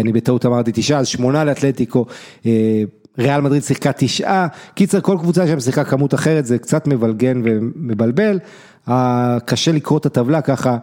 [0.00, 2.06] אני בטעות אמרתי תשעה, אז שמונה לאתלטיקו,
[3.18, 8.38] ריאל מדריד שיחקה תשעה, קיצר כל קבוצה שם שיחקה כמות אחרת, זה קצת מבלגן ומבלבל,
[9.46, 10.76] קשה לקרוא את הטבלה ככה,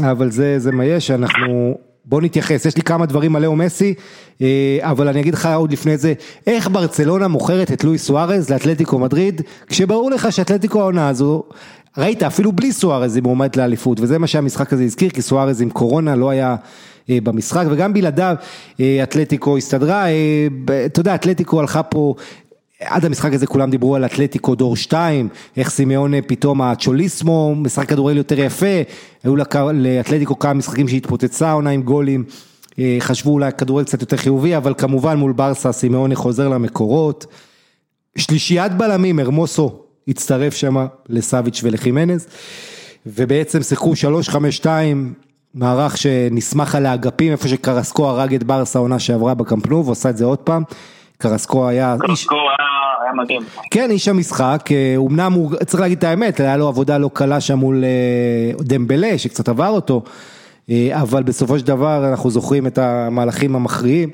[0.00, 3.94] אבל זה, זה מה יש, אנחנו, בוא נתייחס, יש לי כמה דברים על לאו מסי,
[4.42, 6.12] אה, אבל אני אגיד לך עוד לפני זה,
[6.46, 11.42] איך ברצלונה מוכרת את לואי סוארז לאתלטיקו מדריד, כשברור לך שאתלטיקו העונה הזו,
[11.98, 15.70] ראית אפילו בלי סוארז היא מועמדת לאליפות, וזה מה שהמשחק הזה הזכיר, כי סוארז עם
[15.70, 16.56] קורונה לא היה
[17.10, 18.36] אה, במשחק, וגם בלעדיו
[18.80, 20.06] אה, אתלטיקו הסתדרה,
[20.86, 22.14] אתה יודע, אתלטיקו הלכה פה
[22.80, 28.16] עד המשחק הזה כולם דיברו על אתלטיקו דור 2, איך סימיון פתאום הצ'וליסמו, משחק כדורגל
[28.16, 28.82] יותר יפה,
[29.24, 29.34] היו
[29.72, 32.24] לאתלטיקו כמה משחקים שהתפוצצה עונה עם גולים,
[32.78, 37.26] אה, חשבו אולי כדורגל קצת יותר חיובי, אבל כמובן מול ברסה סימיון חוזר למקורות.
[38.18, 42.26] שלישיית בלמים, הרמוסו הצטרף שם לסאביץ' ולחימנז,
[43.06, 43.92] ובעצם שיחקו
[44.62, 44.66] 3-5-2,
[45.54, 50.24] מערך שנסמך על האגפים, איפה שקרסקו הרג את ברסה עונה שעברה בקמפנו, ועושה את זה
[50.24, 50.62] עוד פעם.
[51.18, 51.96] קרסקו היה...
[52.00, 52.65] קרסקו היה
[53.16, 53.42] מדהים.
[53.70, 57.58] כן, איש המשחק, אמנם הוא, צריך להגיד את האמת, היה לו עבודה לא קלה שם
[57.58, 60.02] מול אה, דמבלה, שקצת עבר אותו,
[60.70, 64.10] אה, אבל בסופו של דבר אנחנו זוכרים את המהלכים המכריעים,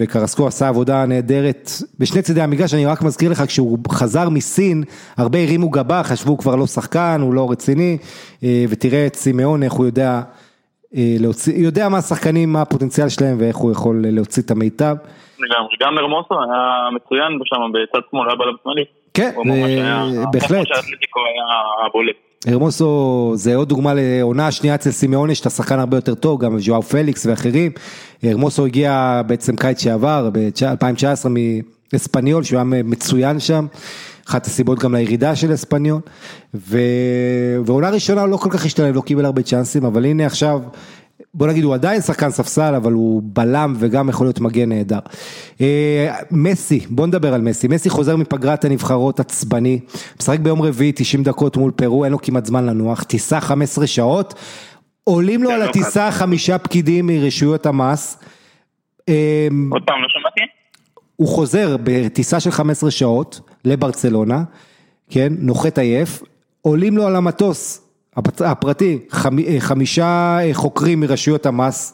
[0.00, 4.84] וקרסקו עשה עבודה נהדרת בשני צידי המגרש, אני רק מזכיר לך, כשהוא חזר מסין,
[5.16, 7.98] הרבה הרימו גבה, חשבו כבר לא שחקן, הוא לא רציני,
[8.42, 10.20] אה, ותראה את סימאון, איך הוא יודע
[10.92, 14.96] להוציא, יודע מה השחקנים, מה הפוטנציאל שלהם ואיך הוא יכול להוציא את המיטב.
[15.40, 18.84] לגמרי, גם הרמוסו היה מצוין שם בצד שמאל, היה בלם שמאלי.
[19.14, 19.30] כן,
[20.32, 20.66] בהחלט.
[22.46, 26.80] הרמוסו זה עוד דוגמה לעונה השנייה אצל סימאוני שאתה שחקן הרבה יותר טוב, גם ז'ואר
[26.80, 27.72] פליקס ואחרים.
[28.22, 31.28] הרמוסו הגיע בעצם קיץ שעבר, ב-2019
[31.92, 33.66] מאספניול, שהוא היה מצוין שם.
[34.28, 36.00] אחת הסיבות גם לירידה של אספניול.
[37.64, 40.60] ועונה ראשונה לא כל כך השתלם, לא קיבל הרבה צ'אנסים, אבל הנה עכשיו
[41.34, 44.98] בוא נגיד הוא עדיין שחקן ספסל אבל הוא בלם וגם יכול להיות מגן נהדר.
[45.60, 49.80] אה, מסי, בוא נדבר על מסי, מסי חוזר מפגרת הנבחרות עצבני,
[50.20, 54.34] משחק ביום רביעי 90 דקות מול פרו, אין לו כמעט זמן לנוח, טיסה 15 שעות,
[55.04, 58.18] עולים לו כן, על לא הטיסה חמישה פקידים מרשויות המס.
[59.08, 60.40] אה, עוד פעם לא שמעתי?
[61.16, 64.42] הוא חוזר בטיסה של 15 שעות לברצלונה,
[65.10, 66.22] כן, נוחת עייף,
[66.62, 67.87] עולים לו על המטוס
[68.40, 71.92] הפרטי, אה, חמישה אה, חוקרים מרשויות המס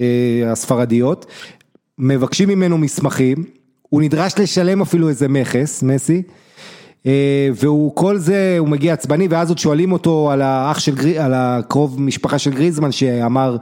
[0.00, 0.06] אה,
[0.52, 1.26] הספרדיות,
[1.98, 3.44] מבקשים ממנו מסמכים,
[3.88, 6.22] הוא נדרש לשלם אפילו איזה מכס, מסי,
[7.54, 12.00] והוא כל זה, הוא מגיע עצבני ואז עוד שואלים אותו על האח של, על הקרוב
[12.00, 13.56] משפחה של גריזמן שאמר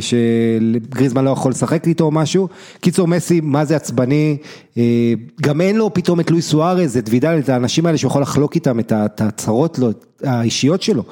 [0.00, 2.48] שגריזמן לא יכול לשחק איתו או משהו.
[2.80, 4.36] קיצור מסי, מה זה עצבני,
[4.78, 8.22] אה, גם אין לו פתאום את לואי סוארז, את וידל, את האנשים האלה שהוא יכול
[8.22, 9.90] לחלוק איתם את ההצהרות לו,
[10.22, 11.02] האישיות שלו.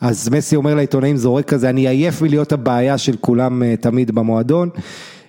[0.00, 4.68] אז מסי אומר לעיתונאים זורק כזה, אני עייף מלהיות הבעיה של כולם אה, תמיד במועדון.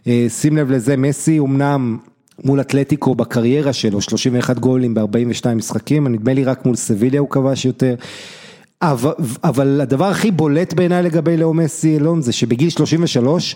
[0.08, 1.98] אה, שים לב לזה, מסי אמנם
[2.44, 7.66] מול אתלטיקו בקריירה שלו, 31 גולים ב-42 משחקים, נדמה לי רק מול סביליה הוא כבש
[7.66, 7.96] יותר.
[8.82, 9.14] אבל,
[9.44, 13.56] אבל הדבר הכי בולט בעיניי לגבי לאו מסי אלון זה שבגיל 33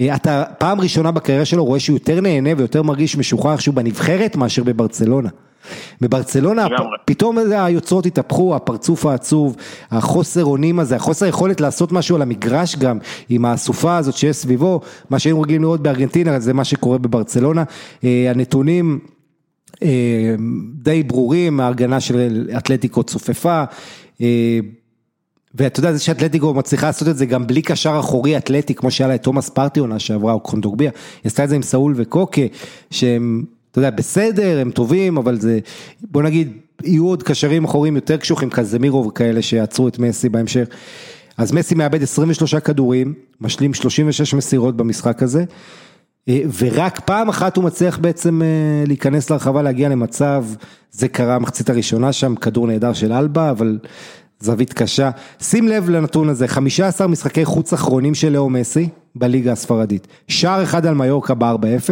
[0.00, 4.36] אה, אתה פעם ראשונה בקריירה שלו רואה שהוא יותר נהנה ויותר מרגיש משוחרר שהוא בנבחרת
[4.36, 5.28] מאשר בברצלונה.
[6.00, 6.66] בברצלונה
[7.04, 9.56] פתאום היוצרות התהפכו, הפרצוף העצוב,
[9.90, 12.98] החוסר אונים הזה, החוסר יכולת לעשות משהו על המגרש גם
[13.28, 17.64] עם האסופה הזאת שיש סביבו, מה שהיינו רגילים לראות בארגנטינה זה מה שקורה בברצלונה,
[18.04, 18.98] אה, הנתונים
[19.82, 20.34] אה,
[20.74, 23.64] די ברורים, ההגנה של אתלטיקו צופפה,
[25.54, 29.08] ואתה יודע, זה שאתלטיקו מצליחה לעשות את זה גם בלי קשר אחורי אתלטי, כמו שהיה
[29.08, 32.42] לה את תומאס פרטי עונה שעברה, או קונדוגביה, היא עשתה את זה עם סאול וקוקה,
[32.90, 35.58] שהם, אתה יודע, בסדר, הם טובים, אבל זה,
[36.02, 36.52] בוא נגיד,
[36.84, 40.68] יהיו עוד קשרים אחוריים יותר קשוחים, קזמירו וכאלה שיעצרו את מסי בהמשך.
[41.36, 45.44] אז מסי מאבד 23 כדורים, משלים 36 מסירות במשחק הזה.
[46.28, 48.46] אה, ורק פעם אחת הוא מצליח בעצם אה,
[48.86, 50.44] להיכנס לרחבה, להגיע למצב,
[50.90, 53.78] זה קרה מחצית הראשונה שם, כדור נהדר של אלבה, אבל
[54.40, 55.10] זווית קשה.
[55.40, 60.06] שים לב לנתון הזה, 15 משחקי חוץ אחרונים של לאו מסי בליגה הספרדית.
[60.28, 61.90] שער אחד על מיורקה ב-4-0,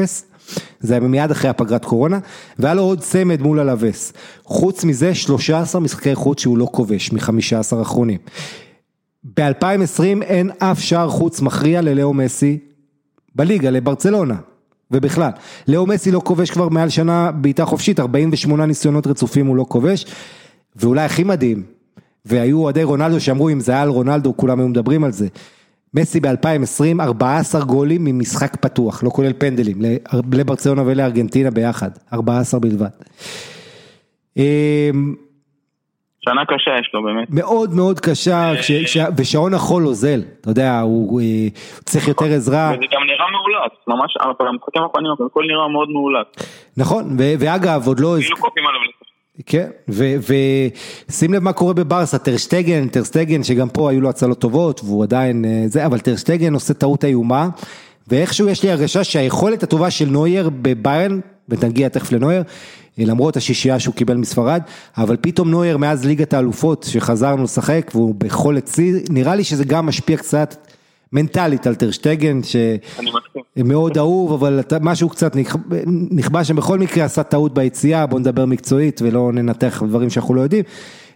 [0.81, 2.19] זה היה מיד אחרי הפגרת קורונה,
[2.59, 4.13] והיה לו עוד צמד מול הלווס.
[4.45, 8.19] חוץ מזה, 13 משחקי חוץ שהוא לא כובש, מ-15 אחרונים.
[9.37, 12.59] ב-2020 אין אף שער חוץ מכריע ללאו מסי
[13.35, 14.37] בליגה לברצלונה,
[14.91, 15.31] ובכלל.
[15.69, 20.07] לאו מסי לא כובש כבר מעל שנה בעיטה חופשית, 48 ניסיונות רצופים הוא לא כובש,
[20.77, 21.63] ואולי הכי מדהים,
[22.25, 25.29] והיו אוהדי רונלדו שאמרו אם זה היה על רונלדו כולם היו מדברים על זה.
[25.95, 29.83] מסי ב-2020, 14 גולים ממשחק פתוח, לא כולל פנדלים,
[30.33, 32.89] לברצלונה ולארגנטינה ביחד, 14 בלבד.
[36.25, 37.29] שנה קשה יש לו באמת.
[37.31, 38.53] מאוד מאוד קשה,
[39.19, 41.21] ושעון החול אוזל, אתה יודע, הוא
[41.85, 42.71] צריך יותר עזרה.
[42.71, 46.27] וזה גם נראה מאולץ, ממש, במשחקים האחרונים הכל נראה מאוד מאולץ.
[46.77, 48.17] נכון, ואגב, עוד לא...
[49.47, 55.03] כן, ושים לב מה קורה בברסה, טרשטגן, טרשטגן שגם פה היו לו הצלות טובות והוא
[55.03, 57.49] עדיין אה, זה, אבל טרשטגן עושה טעות איומה,
[58.09, 62.47] ואיכשהו יש לי הרגשה שהיכולת הטובה של נוייר בביירן, ונגיע תכף לנוייר, אה,
[62.99, 64.63] למרות השישייה שהוא קיבל מספרד,
[64.97, 69.87] אבל פתאום נוייר מאז ליגת האלופות שחזרנו לשחק והוא ביכולת שיא, נראה לי שזה גם
[69.87, 70.67] משפיע קצת
[71.13, 72.41] מנטלית על טרשטגן,
[73.57, 75.37] שמאוד אהוב, אבל משהו קצת
[76.11, 80.41] נכבה שם, בכל מקרה עשה טעות ביציאה, בוא נדבר מקצועית ולא ננתח דברים שאנחנו לא
[80.41, 80.65] יודעים.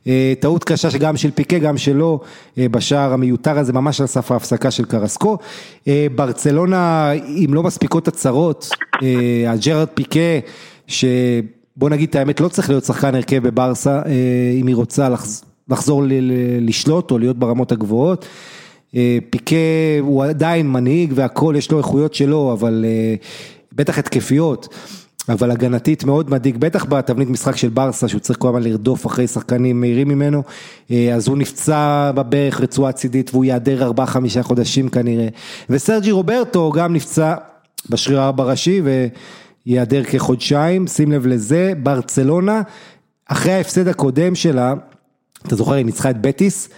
[0.07, 2.21] אה, טעות קשה שגם של פיקה, גם שלו,
[2.59, 5.39] אה, בשער המיותר הזה, ממש על סף ההפסקה של קרסקו.
[5.89, 8.69] אה, ברצלונה, אם לא מספיקות הצהרות,
[9.49, 10.21] הג'רד פיקה,
[11.77, 14.03] שבוא נגיד את האמת, לא צריך להיות שחקן הרכב בברסה,
[14.61, 15.09] אם היא רוצה
[15.69, 16.03] לחזור
[16.61, 18.27] לשלוט או להיות ברמות הגבוהות.
[18.97, 19.57] אה, פיקה
[20.01, 23.15] הוא עדיין מנהיג והכל, יש לו איכויות שלו, אבל אה,
[23.73, 24.69] בטח התקפיות.
[25.29, 29.27] אבל הגנתית מאוד מדאיג, בטח בתבנית משחק של ברסה, שהוא צריך כל הזמן לרדוף אחרי
[29.27, 30.43] שחקנים מהירים ממנו,
[30.91, 35.29] אה, אז הוא נפצע בברך רצועה צידית והוא ייעדר 4-5 חודשים כנראה.
[35.71, 37.35] וסרג'י רוברטו גם נפצע
[37.91, 38.83] בשריר הארבע ראשי
[39.67, 42.63] וייעדר כחודשיים, שים לב לזה, ברצלונה,
[43.27, 44.75] אחרי ההפסד הקודם שלה,
[45.47, 46.69] אתה זוכר, היא ניצחה את בטיס,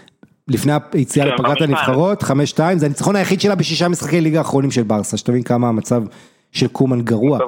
[0.49, 2.26] לפני היציאה כן, לפגרת הנבחרות, 5-2,
[2.76, 6.03] זה הניצחון היחיד שלה בשישה משחקי ליגה האחרונים של ברסה, שתבין כמה המצב
[6.53, 7.39] של קומן גרוע.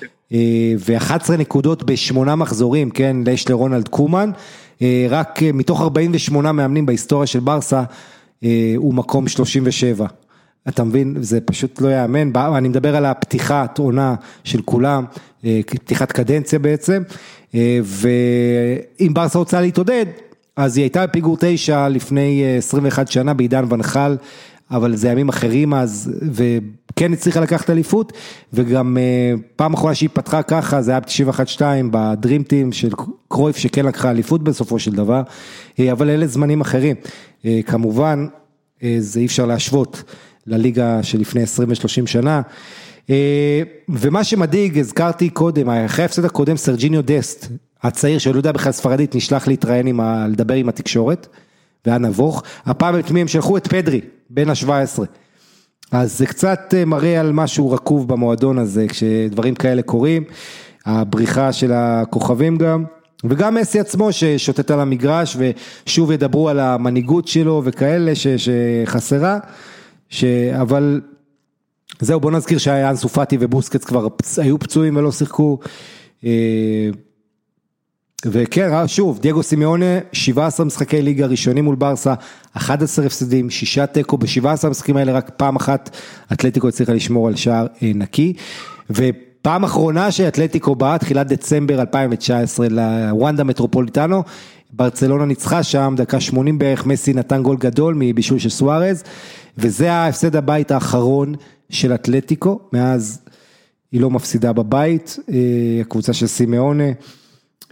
[0.00, 0.06] כן.
[0.32, 4.30] אה, ו-11 נקודות בשמונה מחזורים, כן, יש לרונלד קומן,
[4.82, 7.82] אה, רק אה, מתוך 48 מאמנים בהיסטוריה של ברסה,
[8.76, 10.06] הוא מקום 37.
[10.68, 15.04] אתה מבין, זה פשוט לא ייאמן, אני מדבר על הפתיחת עונה של כולם,
[15.66, 17.02] פתיחת קדנציה בעצם,
[17.84, 20.06] ואם ברסה רוצה להתעודד,
[20.56, 24.16] אז היא הייתה בפיגור תשע לפני 21 אה, שנה בעידן ונחל,
[24.70, 28.12] אבל זה ימים אחרים אז, וכן הצליחה לקחת אליפות,
[28.52, 32.90] וגם אה, פעם אחרונה שהיא פתחה ככה, זה היה ב-91-2 בדרימטים של
[33.28, 35.22] קרויף שכן לקחה אליפות בסופו של דבר,
[35.78, 36.96] אה, אבל אלה זמנים אחרים.
[37.66, 38.26] כמובן,
[38.98, 40.02] זה אי אפשר להשוות
[40.46, 42.42] לליגה שלפני 20 ו-30 שנה.
[43.88, 47.46] ומה שמדאיג, הזכרתי קודם, אחרי ההפסד הקודם, סרג'יניו דסט,
[47.82, 50.26] הצעיר שלא יודע בכלל ספרדית נשלח להתראיין עם ה...
[50.28, 51.26] לדבר עם התקשורת,
[51.86, 53.56] והיה נבוך, הפעם את מי הם שלחו?
[53.56, 55.04] את פדרי, בן ה-17.
[55.92, 60.24] אז זה קצת אה, מראה על משהו רקוב במועדון הזה, כשדברים כאלה קורים,
[60.86, 62.84] הבריחה של הכוכבים גם,
[63.24, 65.36] וגם מסי עצמו ששוטט על המגרש,
[65.86, 68.26] ושוב ידברו על המנהיגות שלו וכאלה ש...
[68.26, 69.38] שחסרה,
[70.10, 70.24] ש...
[70.60, 71.00] אבל
[72.00, 75.58] זהו בוא נזכיר שהיה אנסו פאטי ובוסקץ כבר היו פצועים ולא שיחקו.
[76.24, 76.90] אה,
[78.26, 82.14] וכן, אה, שוב, דייגו סימיונה, 17 משחקי ליגה ראשונים מול ברסה,
[82.52, 85.96] 11 הפסדים, 6 תיקו, ב-17 המשחקים האלה רק פעם אחת
[86.32, 88.32] אתלטיקו הצליחה לשמור על שער אה, נקי.
[88.90, 94.22] ופעם אחרונה שאתלטיקו באה, תחילת דצמבר 2019 לוונדה מטרופוליטנו,
[94.72, 99.04] ברצלונה ניצחה שם, דקה 80 בערך, מסי נתן גול גדול מבישול של סוארז,
[99.58, 101.34] וזה ההפסד הבית האחרון
[101.70, 103.20] של אתלטיקו, מאז
[103.92, 105.34] היא לא מפסידה בבית, אה,
[105.80, 106.84] הקבוצה של סימיונה.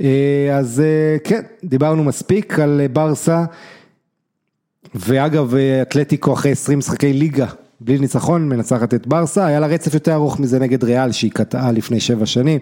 [0.01, 3.45] אה, אז אה, כן, דיברנו מספיק על ברסה,
[4.95, 7.47] ואגב אתלטיקו אחרי 20 משחקי ליגה,
[7.81, 11.73] בלי ניצחון, מנצחת את ברסה, היה לה רצף יותר ארוך מזה נגד ריאל שהיא קטעה
[11.73, 12.59] לפני שבע שנים.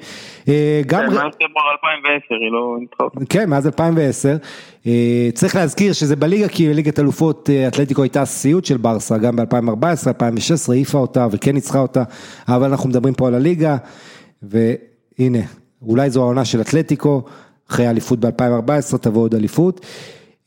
[0.46, 0.54] גם...
[0.86, 4.36] כן, מאז פברואר 2010 היא לא ניצחה כן, מאז 2010.
[5.34, 10.74] צריך להזכיר שזה בליגה, כי בליגת אלופות אתלטיקו הייתה סיוט של ברסה, גם ב-2014, 2016
[10.74, 12.02] העיפה אותה וכן ניצחה אותה,
[12.48, 13.76] אבל אנחנו מדברים פה על הליגה,
[14.42, 15.38] והנה,
[15.82, 17.22] אולי זו העונה של אתלטיקו,
[17.70, 19.86] אחרי האליפות ב-2014 תבוא עוד אליפות.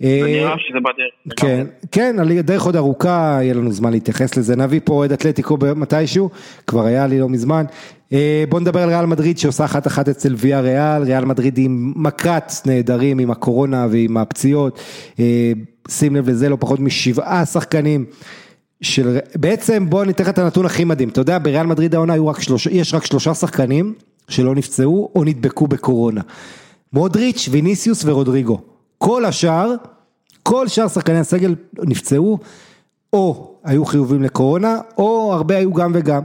[0.03, 1.39] אה, נראה שזה בדרך.
[1.39, 4.55] כן, כן, דרך עוד ארוכה, יהיה לנו זמן להתייחס לזה.
[4.55, 6.29] נביא פה אוהד אתלטיקו מתישהו,
[6.67, 7.65] כבר היה לי לא מזמן.
[8.13, 11.93] אה, בוא נדבר על ריאל מדריד שעושה אחת אחת אצל ויה ריאל, ריאל מדריד עם
[11.95, 14.79] מכת נהדרים עם הקורונה ועם הפציעות.
[15.19, 15.51] אה,
[15.89, 18.05] שים לב לזה, לא פחות משבעה שחקנים.
[18.81, 22.41] של, בעצם בוא ניתן לך את הנתון הכי מדהים, אתה יודע בריאל מדריד העונה רק
[22.41, 23.93] שלוש, יש רק שלושה שחקנים
[24.29, 26.21] שלא נפצעו או נדבקו בקורונה.
[26.93, 28.61] מודריץ', ויניסיוס ורודריגו.
[28.99, 29.73] כל השאר,
[30.43, 32.37] כל שאר שחקני הסגל נפצעו,
[33.13, 36.21] או היו חיובים לקורונה, או הרבה היו גם וגם.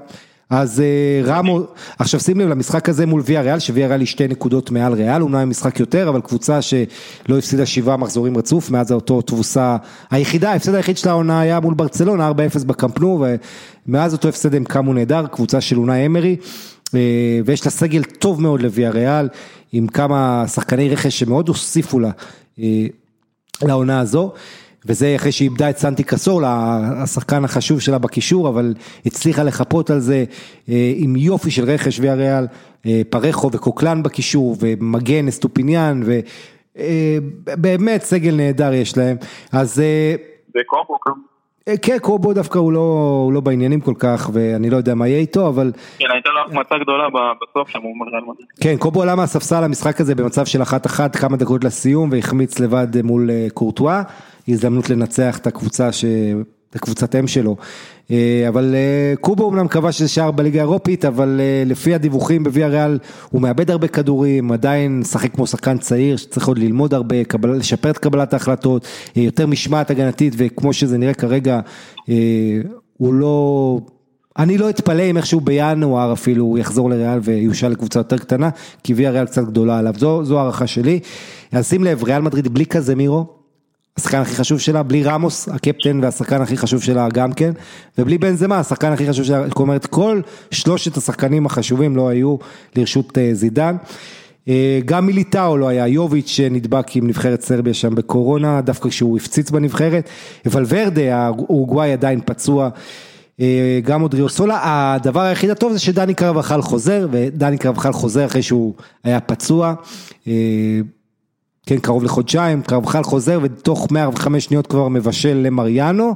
[0.50, 1.60] אז אה, רמו,
[1.98, 5.22] עכשיו שים לב למשחק הזה מול ויה ריאל, שוויה ריאל היא שתי נקודות מעל ריאל,
[5.22, 9.76] אומנם משחק יותר, אבל קבוצה שלא הפסידה שבעה מחזורים רצוף, מאז אותו תבוסה
[10.10, 13.24] היחידה, ההפסד היחיד של העונה היה מול ברצלונה, 4-0 בקמפנו,
[13.86, 16.36] ומאז אותו הפסד הם קמו נהדר, קבוצה של אונאי אמרי,
[16.94, 17.00] אה,
[17.44, 19.28] ויש לה סגל טוב מאוד לוויה ריאל,
[19.72, 22.10] עם כמה שחקני רכש שמאוד הוסיפו לה,
[23.62, 24.32] לעונה הזו.
[24.86, 28.74] וזה אחרי שאיבדה את סנטי קסורלה, השחקן החשוב שלה בקישור, אבל
[29.06, 30.24] הצליחה לחפות על זה
[30.68, 32.46] אה, עם יופי של רכש ויה ריאל,
[32.86, 36.02] אה, פרחו וקוקלן בקישור, ומגן אסטופיניאן,
[36.76, 39.16] ובאמת סגל נהדר יש להם,
[39.52, 39.82] אז...
[40.48, 41.10] וקובו כן,
[42.00, 45.48] קובו דווקא הוא לא, הוא לא בעניינים כל כך, ואני לא יודע מה יהיה איתו,
[45.48, 45.72] אבל...
[45.98, 48.48] כן, הייתה לו החמצה גדולה בסוף שם, הוא מראה מדריד.
[48.60, 53.30] כן, קובו עלה מהספסל המשחק הזה במצב של אחת-אחת, כמה דקות לסיום, והחמיץ לבד מול
[53.54, 54.02] קורטואה.
[54.48, 56.04] הזדמנות לנצח את הקבוצה, ש...
[56.74, 57.56] את הקבוצת אם שלו.
[58.10, 62.68] אה, אבל אה, קובו אמנם קבע שזה שער בליגה האירופית, אבל אה, לפי הדיווחים בוויה
[62.68, 62.98] ריאל
[63.30, 67.90] הוא מאבד הרבה כדורים, עדיין משחק כמו שחקן צעיר שצריך עוד ללמוד הרבה, קבל, לשפר
[67.90, 68.86] את קבלת ההחלטות,
[69.16, 71.60] יותר משמעת הגנתית וכמו שזה נראה כרגע,
[72.96, 73.78] הוא לא...
[74.38, 78.48] אני לא אתפלא אם איכשהו בינואר אפילו הוא יחזור לריאל ויושל לקבוצה יותר קטנה,
[78.82, 81.00] כי ויה ריאל קצת גדולה עליו, זו, זו הערכה שלי.
[81.52, 83.26] אז שים לב, ריאל מדריד בלי כזה מירו,
[83.98, 87.52] השחקן הכי חשוב שלה, בלי רמוס, הקפטן והשחקן הכי חשוב שלה גם כן,
[87.98, 90.20] ובלי בן זמה, השחקן הכי חשוב שלה, זאת אומרת כל
[90.50, 92.36] שלושת השחקנים החשובים לא היו
[92.76, 93.76] לרשות אה, זידן.
[94.48, 99.50] אה, גם מיליטאו לא היה, יוביץ' שנדבק עם נבחרת סרביה שם בקורונה, דווקא כשהוא הפציץ
[99.50, 100.08] בנבחרת,
[100.46, 102.68] אבל ורדה, האורוגוואי עדיין פצוע.
[103.40, 104.60] אה, גם אודריוסולה,
[104.94, 108.74] הדבר היחיד הטוב זה שדני קרבחל חוזר, ודני קרבחל חוזר אחרי שהוא
[109.04, 109.74] היה פצוע.
[111.66, 116.14] כן, קרוב לחודשיים, קרבחל חוזר ותוך 105 שניות כבר מבשל למריאנו.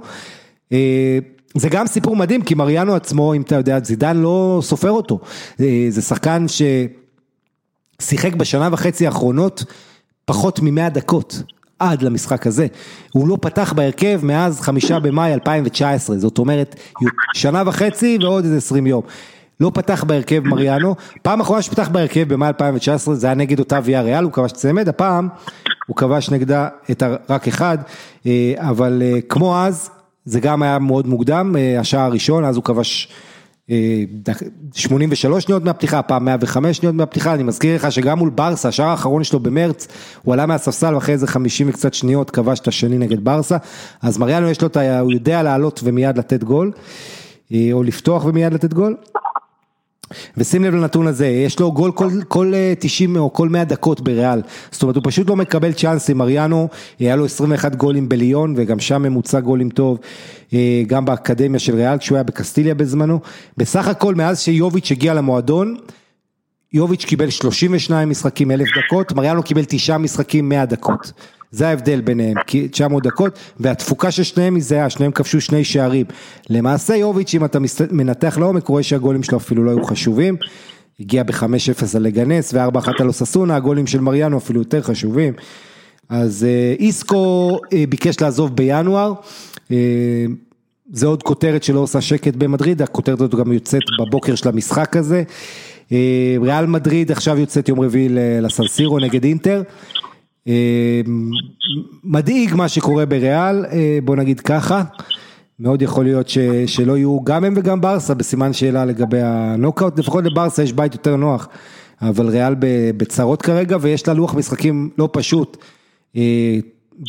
[0.72, 1.18] אה,
[1.54, 5.18] זה גם סיפור מדהים, כי מריאנו עצמו, אם אתה יודע, זידן לא סופר אותו.
[5.60, 6.46] אה, זה שחקן
[8.00, 9.64] ששיחק בשנה וחצי האחרונות
[10.24, 11.42] פחות מ-100 דקות.
[11.78, 12.66] עד למשחק הזה,
[13.12, 16.76] הוא לא פתח בהרכב מאז חמישה במאי 2019, זאת אומרת
[17.34, 19.02] שנה וחצי ועוד איזה 20 יום.
[19.60, 24.02] לא פתח בהרכב מריאנו, פעם אחרונה שפתח בהרכב במאי 2019 זה היה נגד אותה ויה
[24.02, 25.28] ריאל, הוא כבש צמד, הפעם
[25.88, 27.78] הוא כבש נגדה את רק אחד,
[28.26, 29.90] אה, אבל אה, כמו אז,
[30.24, 33.08] זה גם היה מאוד מוקדם, אה, השעה הראשון, אז הוא כבש
[34.74, 39.24] 83 שניות מהפתיחה, פעם 105 שניות מהפתיחה, אני מזכיר לך שגם מול ברסה, השער האחרון
[39.24, 39.88] שלו במרץ,
[40.22, 43.56] הוא עלה מהספסל ואחרי איזה 50 וקצת שניות כבש את השני נגד ברסה,
[44.02, 45.00] אז מריאנו יש לו את ה...
[45.00, 46.72] הוא יודע לעלות ומיד לתת גול,
[47.72, 48.96] או לפתוח ומיד לתת גול.
[50.36, 54.00] ושים לב לנתון הזה, יש לו גול כל, כל 90 אה, או כל 100 דקות
[54.00, 58.80] בריאל, זאת אומרת הוא פשוט לא מקבל צ'אנסים, מריאנו, היה לו 21 גולים בליון וגם
[58.80, 59.98] שם ממוצע גולים טוב,
[60.54, 63.20] אה, גם באקדמיה של ריאל כשהוא היה בקסטיליה בזמנו,
[63.56, 65.76] בסך הכל מאז שיוביץ' הגיע למועדון,
[66.72, 71.12] יוביץ' קיבל 32 משחקים 1,000 דקות, מריאנו קיבל 9 משחקים 100 דקות.
[71.50, 72.34] זה ההבדל ביניהם,
[72.70, 76.06] 900 דקות, והתפוקה של שניהם היא זהה, שניהם כבשו שני שערים.
[76.50, 77.58] למעשה יוביץ', אם אתה
[77.90, 80.36] מנתח לעומק, רואה שהגולים שלו אפילו לא היו חשובים.
[81.00, 85.32] הגיע ב-5-0 על לגנס ו-4-1 על אוססונה, הגולים של מריאנו אפילו יותר חשובים.
[86.08, 89.12] אז אה, איסקו אה, ביקש לעזוב בינואר,
[89.70, 89.76] אה,
[90.92, 95.22] זה עוד כותרת שלא עושה שקט במדריד, הכותרת הזאת גם יוצאת בבוקר של המשחק הזה.
[96.40, 98.08] ריאל מדריד עכשיו יוצאת יום רביעי
[98.40, 99.62] לסנסירו נגד אינטר.
[100.48, 101.00] אה,
[102.04, 104.82] מדאיג מה שקורה בריאל, אה, בוא נגיד ככה,
[105.60, 110.24] מאוד יכול להיות ש, שלא יהיו גם הם וגם ברסה בסימן שאלה לגבי הנוקאוט, לפחות
[110.24, 111.48] לברסה יש בית יותר נוח,
[112.02, 112.54] אבל ריאל
[112.96, 115.56] בצרות כרגע ויש לה לוח משחקים לא פשוט,
[116.16, 116.58] אה,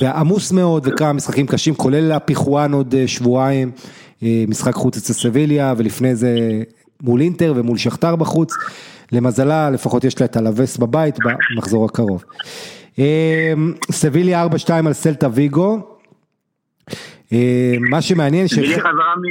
[0.02, 3.72] ועמוס מאוד וכמה משחקים קשים, כולל הפיחואן עוד שבועיים,
[4.22, 6.62] משחק חוץ אצל סביליה ולפני זה
[7.04, 8.54] מול אינטר ומול שכתר בחוץ,
[9.12, 11.16] למזלה לפחות יש לה את הלווס בבית
[11.56, 12.24] במחזור הקרוב.
[13.00, 14.48] אמ, סביליה 4-2
[14.88, 15.98] על סלטה ויגו.
[17.32, 17.38] אמ,
[17.90, 18.54] מה שמעניין ש...
[18.54, 19.24] סביליה חזרה מ...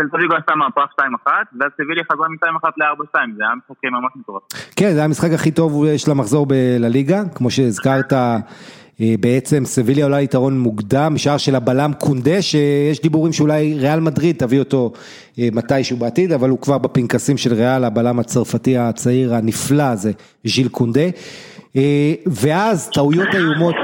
[0.00, 4.42] סלטה ויגו עשתה מהפך 2-1, ואז סביליה חזרה מ-2-1 ל-4-2, זה היה משחק ממש מטורף.
[4.76, 6.46] כן, זה היה המשחק הכי טוב של המחזור
[6.78, 8.12] לליגה, כמו שהזכרת.
[9.00, 14.36] אה, בעצם סביליה עולה יתרון מוקדם, שער של הבלם קונדה, שיש דיבורים שאולי ריאל מדריד
[14.38, 14.92] תביא אותו
[15.38, 20.12] אה, מתישהו בעתיד, אבל הוא כבר בפנקסים של ריאל, הבלם הצרפתי הצעיר הנפלא הזה,
[20.44, 21.08] ז'יל קונדה.
[21.78, 23.74] אה, ואז טעויות איומות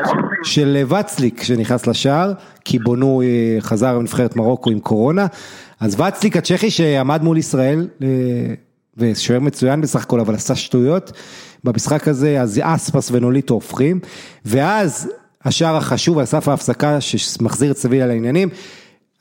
[0.42, 2.32] של וצליק שנכנס לשער,
[2.64, 5.26] כי בונו אה, חזר לנבחרת מרוקו עם קורונה,
[5.80, 8.08] אז וצליק הצ'כי שעמד מול ישראל, אה,
[8.96, 11.12] ושוער מצוין בסך הכל, אבל עשה שטויות,
[11.64, 14.00] במשחק הזה אז אספס ונוליטו הופכים,
[14.44, 15.12] ואז
[15.44, 18.48] השער החשוב על סף ההפסקה שמחזיר את סביליה לעניינים,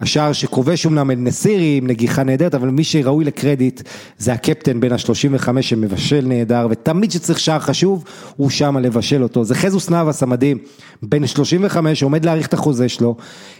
[0.03, 3.81] השער שכובש אומנם את נסירי עם נגיחה נהדרת, אבל מי שראוי לקרדיט
[4.17, 8.03] זה הקפטן בין ה-35 שמבשל נהדר, ותמיד שצריך שער חשוב,
[8.35, 9.43] הוא שם לבשל אותו.
[9.43, 10.57] זה חזוס נאבס המדהים,
[11.03, 13.15] בין 35, עומד להאריך את החוזה שלו,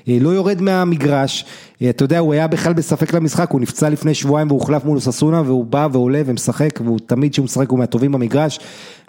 [0.08, 1.46] אה, לא יורד מהמגרש,
[1.82, 5.00] אה, אתה יודע, הוא היה בכלל בספק למשחק, הוא נפצע לפני שבועיים והוא הוחלף מול
[5.00, 8.60] ססונה, והוא בא ועולה ומשחק, והוא תמיד כשהוא משחק הוא מהטובים במגרש.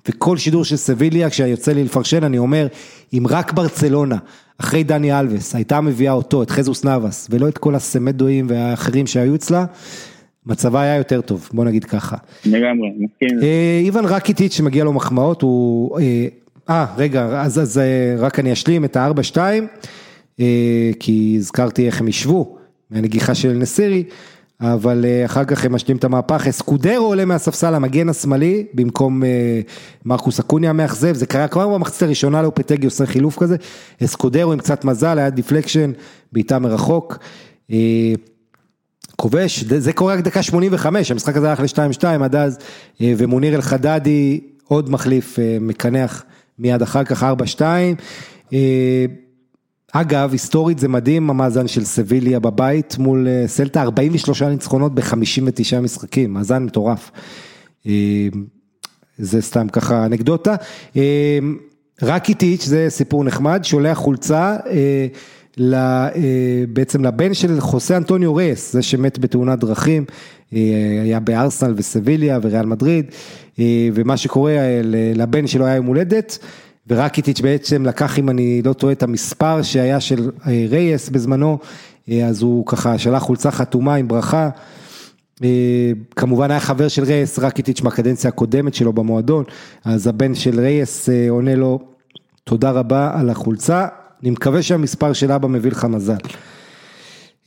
[0.09, 2.67] וכל שידור של סביליה, כשיוצא לי לפרשן, אני אומר,
[3.13, 4.17] אם רק ברצלונה
[4.59, 9.35] אחרי דני אלווס, הייתה מביאה אותו, את חזוס נאבס, ולא את כל הסמדואים והאחרים שהיו
[9.35, 9.65] אצלה,
[10.47, 12.17] מצבה היה יותר טוב, בוא נגיד ככה.
[12.47, 13.39] לגמרי, מסכים.
[13.43, 15.99] אה, איוון רקיטיץ' שמגיע לו מחמאות, הוא...
[16.01, 16.27] אה,
[16.69, 19.39] אה רגע, אז, אז אה, רק אני אשלים את ה-4-2,
[21.01, 22.57] כי הזכרתי איך הם השוו
[22.91, 24.05] מהנגיחה של נסירי,
[24.61, 29.23] אבל אחר כך הם משלים את המהפך, אסקודרו עולה מהספסל המגן השמאלי, במקום
[30.05, 33.57] מרקוס אקוניה המאכזב, זה קרה כבר במחצית הראשונה לופטגי עושה חילוף כזה,
[34.05, 35.93] אסקודרו עם קצת מזל, היה deflection,
[36.33, 37.19] בעיטה מרחוק.
[39.17, 42.59] כובש, זה קורה רק דקה 85, המשחק הזה הלך ל-2-2 עד אז,
[43.01, 46.25] אה, ומוניר אלחדדי עוד מחליף אה, מקנח
[46.59, 47.63] מיד אחר כך 4-2.
[49.95, 56.33] אה, אגב, היסטורית זה מדהים המאזן של סביליה בבית מול סלטה, 43 ניצחונות ב-59 משחקים,
[56.33, 57.11] מאזן מטורף.
[59.19, 60.55] זה סתם ככה אנקדוטה.
[62.03, 64.57] רקיטיץ' זה סיפור נחמד, שולח חולצה.
[65.61, 66.15] אה,
[66.69, 70.05] בעצם לבן של חוסה אנטוניו רייס, זה שמת בתאונת דרכים,
[70.53, 70.59] אה,
[71.03, 73.07] היה בארסנל וסביליה וריאל מדריד,
[73.59, 74.53] אה, ומה שקורה,
[75.15, 76.39] לבן שלו היה יום הולדת,
[76.89, 80.31] ורקיטיץ' בעצם לקח, אם אני לא טועה, את המספר שהיה של
[80.71, 81.59] רייס בזמנו,
[82.25, 84.49] אז הוא ככה שלח חולצה חתומה עם ברכה.
[86.17, 89.45] כמובן היה חבר של רייס, רקיטיץ' מהקדנציה הקודמת שלו במועדון,
[89.85, 91.79] אז הבן של רייס עונה לו,
[92.45, 93.87] תודה רבה על החולצה,
[94.23, 96.17] אני מקווה שהמספר של אבא מביא לך מזל.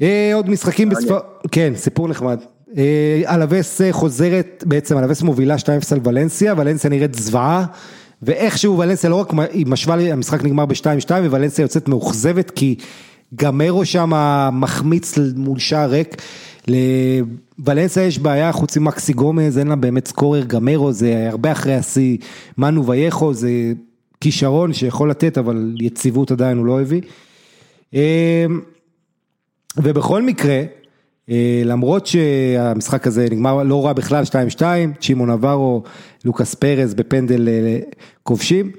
[0.02, 1.20] אה, עוד משחקים בספר...
[1.52, 2.40] כן, סיפור נחמד.
[2.78, 7.66] אה, אלווס חוזרת, בעצם אלווס מובילה 2-0 על ולנסיה, ולנסיה נראית זוועה,
[8.22, 12.76] ואיכשהו ולנסיה לא רק, היא משווה, המשחק נגמר ב-2-2, וולנסיה יוצאת מאוכזבת, כי
[13.36, 14.12] גמרו שם
[14.54, 16.22] מחמיץ מול שער ריק.
[16.68, 22.18] לוולנסיה יש בעיה, חוץ ממקסי גומז, אין לה באמת סקורר, גמרו זה הרבה אחרי השיא,
[22.58, 23.50] מנו וייכו, זה
[24.22, 27.02] כישרון שיכול לתת, אבל יציבות עדיין הוא לא הביא.
[27.94, 28.00] אמ,
[29.78, 30.64] ובכל מקרה,
[31.66, 34.24] למרות שהמשחק הזה נגמר לא רע בכלל
[34.58, 34.62] 2-2,
[35.02, 35.84] צ'ימו נברו,
[36.26, 37.80] לוקאס פרז בפנדל אה,
[38.24, 38.72] כובשים,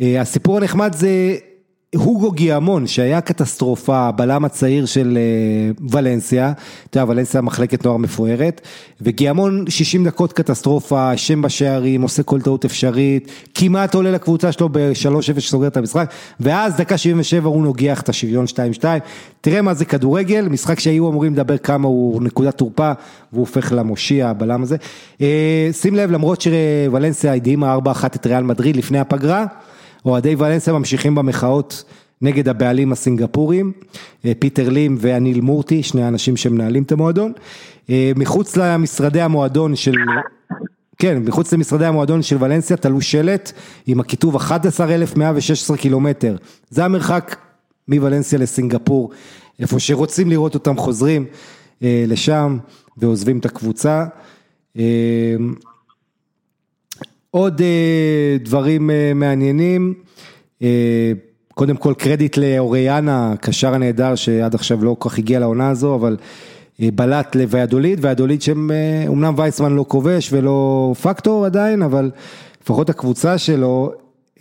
[0.00, 1.36] אה, הסיפור הנחמד זה
[1.96, 6.52] הוגו גיאמון שהיה קטסטרופה, הבלם הצעיר של אה, ולנסיה,
[6.90, 8.60] אתה יודע, ולנסיה מחלקת נוער מפוארת,
[9.00, 15.40] וגיאמון 60 דקות קטסטרופה, שם בשערים, עושה כל טעות אפשרית, כמעט עולה לקבוצה שלו ב-3-0
[15.40, 18.44] סוגר את המשחק, ואז דקה 77 הוא נוגח את השוויון
[18.80, 18.84] 2-2,
[19.40, 22.92] תראה מה זה כדורגל, משחק שהיו אמורים לדבר כמה הוא נקודת תורפה,
[23.32, 24.76] והוא הופך למושיע, הבלם הזה.
[25.20, 29.44] אה, שים לב, למרות שוולנסיה הדהימה 4-1 את ריאל מדריד לפני הפגרה,
[30.04, 31.84] אוהדי ולנסיה ממשיכים במחאות
[32.22, 33.72] נגד הבעלים הסינגפורים,
[34.24, 37.32] אה, פיטר לים ואניל מורטי, שני האנשים שמנהלים את המועדון.
[37.90, 39.94] אה, מחוץ למשרדי המועדון של,
[40.98, 43.52] כן, מחוץ למשרדי המועדון של ולנסיה תלו שלט
[43.86, 46.36] עם הכיתוב 11,116 קילומטר.
[46.70, 47.36] זה המרחק
[47.88, 49.10] מוולנסיה לסינגפור,
[49.60, 51.24] איפה שרוצים לראות אותם חוזרים
[51.82, 52.58] אה, לשם
[52.96, 54.04] ועוזבים את הקבוצה.
[57.34, 59.94] עוד אה, דברים אה, מעניינים,
[60.62, 61.12] אה,
[61.54, 66.16] קודם כל קרדיט לאוריאנה, הקשר הנהדר שעד עכשיו לא כל כך הגיע לעונה הזו, אבל
[66.78, 68.70] בלט לוויאדוליד, ויאדוליד שהם,
[69.08, 72.10] אמנם וייסמן לא כובש ולא פקטור עדיין, אבל
[72.62, 73.92] לפחות הקבוצה שלו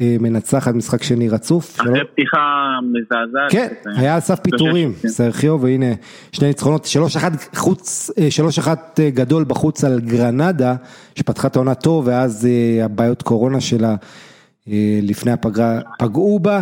[0.01, 1.81] מנצחת משחק שני רצוף.
[1.81, 3.51] אחרי פתיחה מזעזעת.
[3.51, 5.07] כן, היה על סף פיטורים, כן.
[5.07, 5.85] סרחיו, והנה
[6.31, 10.75] שני ניצחונות, שלוש אחת חוץ, אה, שלוש אחת אה, גדול בחוץ על גרנדה,
[11.15, 12.47] שפתחה את העונה טוב, ואז
[12.83, 13.95] הבעיות קורונה שלה
[15.01, 16.61] לפני הפגרה פגעו בה.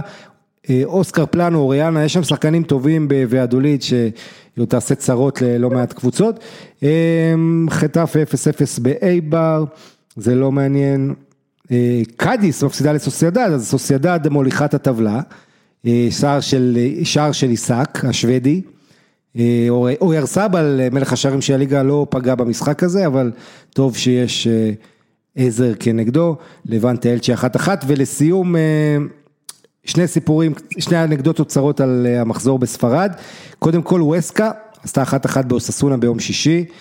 [0.85, 6.39] אוסקר פלנו, אוריאנה, יש שם שחקנים טובים בוועדולית שהיא תעשה צרות ללא מעט קבוצות.
[7.69, 8.15] חטף
[8.77, 9.63] 0-0 באייבר,
[10.15, 11.13] זה לא מעניין.
[11.71, 15.21] אה, קאדיס מפסידה לסוסיידד, אז סוסיידד מוליכה את הטבלה,
[15.85, 18.61] אה, שער של, שער של עיסק השוודי,
[19.37, 19.67] אה,
[20.01, 23.31] אויר סבל, מלך השערים של הליגה לא פגע במשחק הזה, אבל
[23.73, 24.47] טוב שיש
[25.35, 26.35] עזר כנגדו,
[26.65, 28.55] לבנטה אלצ'י אחת אחת, ולסיום
[29.83, 33.11] שני סיפורים, שני אנקדוטות צרות על המחזור בספרד,
[33.59, 34.51] קודם כל ווסקה,
[34.83, 36.73] עשתה אחת אחת באוססונה ביום שישי, אה,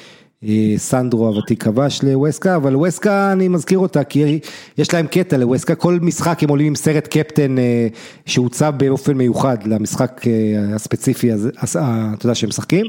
[0.76, 4.40] סנדרו הוותיק כבש לווסקה, אבל ווסקה אני מזכיר אותה כי
[4.78, 7.88] יש להם קטע לווסקה, כל משחק הם עולים עם סרט קפטן אה,
[8.26, 12.86] שהוצב באופן מיוחד למשחק אה, הספציפי הזה, אתה יודע שהם משחקים.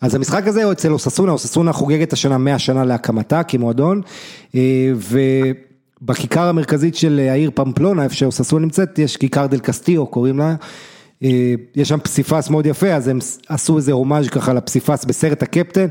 [0.00, 4.00] אז המשחק הזה הוא אצל אוססונה, אוססונה חוגגת השנה 100 שנה להקמתה כמועדון,
[6.02, 10.54] ובכיכר המרכזית של העיר פמפלונה, איפה שאוססונה נמצאת, יש כיכר דל קסטיו קוראים לה.
[11.76, 15.86] יש שם פסיפס מאוד יפה, אז הם עשו איזה הומאז' ככה לפסיפס בסרט הקפטן, אה,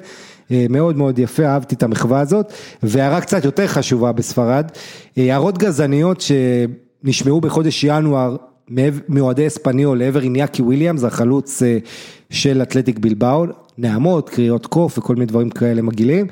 [0.70, 2.54] מאוד מאוד יפה, אהבתי את המחווה הזאת,
[2.84, 4.72] והערה קצת יותר חשובה בספרד,
[5.18, 8.36] אה, הערות גזעניות שנשמעו בחודש ינואר
[9.10, 11.62] מאוהדי אספניול לעבר איניאקי וויליאמס, החלוץ
[12.30, 13.46] של אתלטיק בלבאו,
[13.78, 16.28] נעמות, קריאות קוף וכל מיני דברים כאלה מגעילים,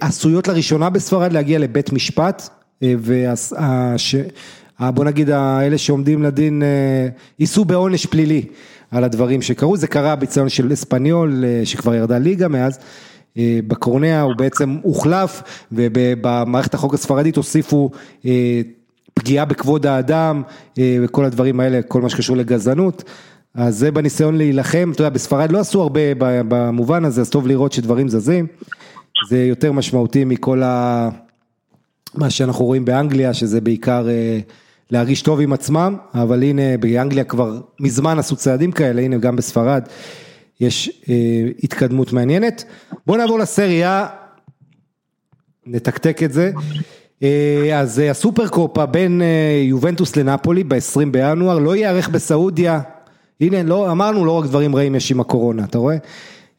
[0.00, 2.48] עשויות לראשונה בספרד להגיע לבית משפט,
[2.82, 6.62] ובוא נגיד האלה שעומדים לדין
[7.38, 8.44] יישאו בעונש פלילי
[8.90, 12.78] על הדברים שקרו, זה קרה בציון של אספניול שכבר ירדה ליגה מאז.
[13.38, 15.42] בקורנע הוא בעצם הוחלף
[15.72, 17.90] ובמערכת החוק הספרדית הוסיפו
[19.14, 20.42] פגיעה בכבוד האדם
[20.78, 23.04] וכל הדברים האלה, כל מה שקשור לגזענות,
[23.54, 27.72] אז זה בניסיון להילחם, אתה יודע בספרד לא עשו הרבה במובן הזה, אז טוב לראות
[27.72, 28.46] שדברים זזים,
[29.28, 31.08] זה יותר משמעותי מכל ה...
[32.14, 34.08] מה שאנחנו רואים באנגליה, שזה בעיקר
[34.90, 39.82] להרגיש טוב עם עצמם, אבל הנה באנגליה כבר מזמן עשו צעדים כאלה, הנה גם בספרד.
[40.60, 42.64] יש אה, התקדמות מעניינת.
[43.06, 44.06] בואו נעבור לסריה,
[45.66, 46.52] נתקתק את זה.
[47.22, 52.80] אה, אז הסופר קופה בין אה, יובנטוס לנפולי ב-20 בינואר, לא ייערך בסעודיה,
[53.40, 55.96] הנה לא, אמרנו לא רק דברים רעים יש עם הקורונה, אתה רואה?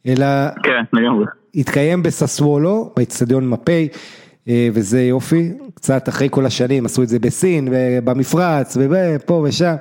[0.06, 0.26] אלא
[0.62, 1.24] כן, לגמרי.
[1.54, 3.88] התקיים בססוולו, באצטדיון מפאי,
[4.46, 9.74] וזה יופי, קצת אחרי כל השנים, עשו את זה בסין, ובמפרץ, ופה ושם.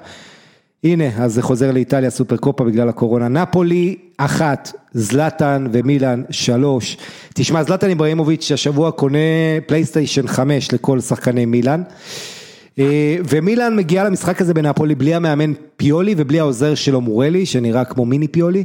[0.84, 3.28] הנה, אז זה חוזר לאיטליה סופר קופה בגלל הקורונה.
[3.28, 6.98] נפולי, אחת, זלטן ומילאן, שלוש.
[7.34, 9.18] תשמע, זלטן איבראימוביץ' השבוע קונה
[9.68, 11.84] פלייסטיישן חמש לכל שחקני מילאן.
[13.30, 18.28] ומילאן מגיעה למשחק הזה בנפולי בלי המאמן פיולי ובלי העוזר שלו מורלי, שנראה כמו מיני
[18.28, 18.64] פיולי.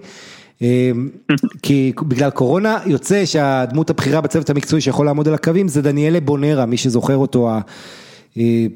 [1.62, 6.66] כי בגלל קורונה יוצא שהדמות הבכירה בצוות המקצועי שיכול לעמוד על הקווים זה דניאלה בונרה,
[6.66, 7.50] מי שזוכר אותו,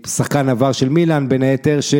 [0.05, 1.95] השחקן עבר של מילאן, בין היתר ש...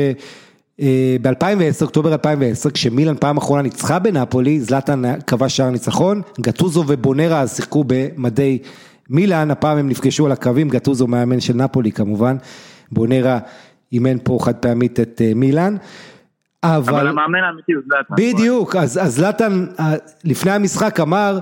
[1.23, 7.85] ב-2010, אוקטובר 2010, כשמילן פעם אחרונה ניצחה בנפולי, זלטן כבש שער ניצחון, גטוזו ובונרה שיחקו
[7.87, 8.59] במדי
[9.11, 12.37] מילן, הפעם הם נפגשו על הקווים, גטוזו מאמן של נפולי כמובן,
[12.93, 13.39] בונרה
[13.93, 15.77] אימן פה חד פעמית את מילן.
[16.65, 18.15] אבל, אבל המאמן האמיתי הוא זלטן.
[18.17, 19.67] בדיוק, אז זלטן
[20.25, 21.39] לפני המשחק אמר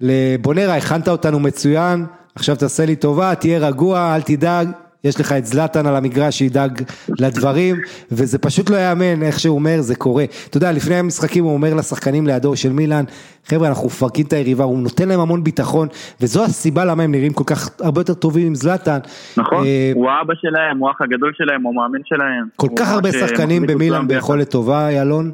[0.00, 4.68] לבונרה, הכנת אותנו מצוין, עכשיו תעשה לי טובה, תהיה רגוע, אל תדאג.
[5.04, 6.82] יש לך את זלטן על המגרש שידאג
[7.18, 7.76] לדברים,
[8.12, 10.24] וזה פשוט לא יאמן איך שהוא אומר, זה קורה.
[10.50, 13.04] אתה יודע, לפני המשחקים הוא אומר לשחקנים לידו של מילאן,
[13.46, 15.88] חבר'ה, אנחנו מפרקים את היריבה, הוא נותן להם המון ביטחון,
[16.20, 18.98] וזו הסיבה למה הם נראים כל כך הרבה יותר טובים עם זלטן.
[19.36, 22.46] נכון, הוא האבא שלהם, הוא האח הגדול שלהם, הוא המאמן שלהם.
[22.56, 25.30] כל כך הרבה שחקנים במילאן ביכולת טובה, ילון.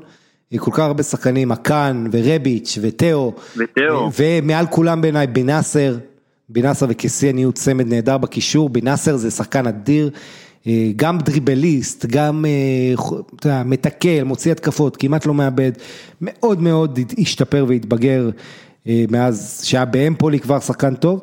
[0.56, 5.94] כל כך הרבה שחקנים, אקן ורביץ' ותאו, ותאו, ומעל כולם בעיניי בנאסר,
[6.54, 10.10] בנאסר וקיסיאן יהיו צמד נהדר בקישור, בנאסר זה שחקן אדיר,
[10.96, 12.44] גם דריבליסט, גם
[13.36, 15.72] אתה יודע, מתקל, מוציא התקפות, כמעט לא מאבד,
[16.20, 18.30] מאוד מאוד השתפר והתבגר
[18.86, 21.20] מאז שהיה באמפולי כבר שחקן טוב.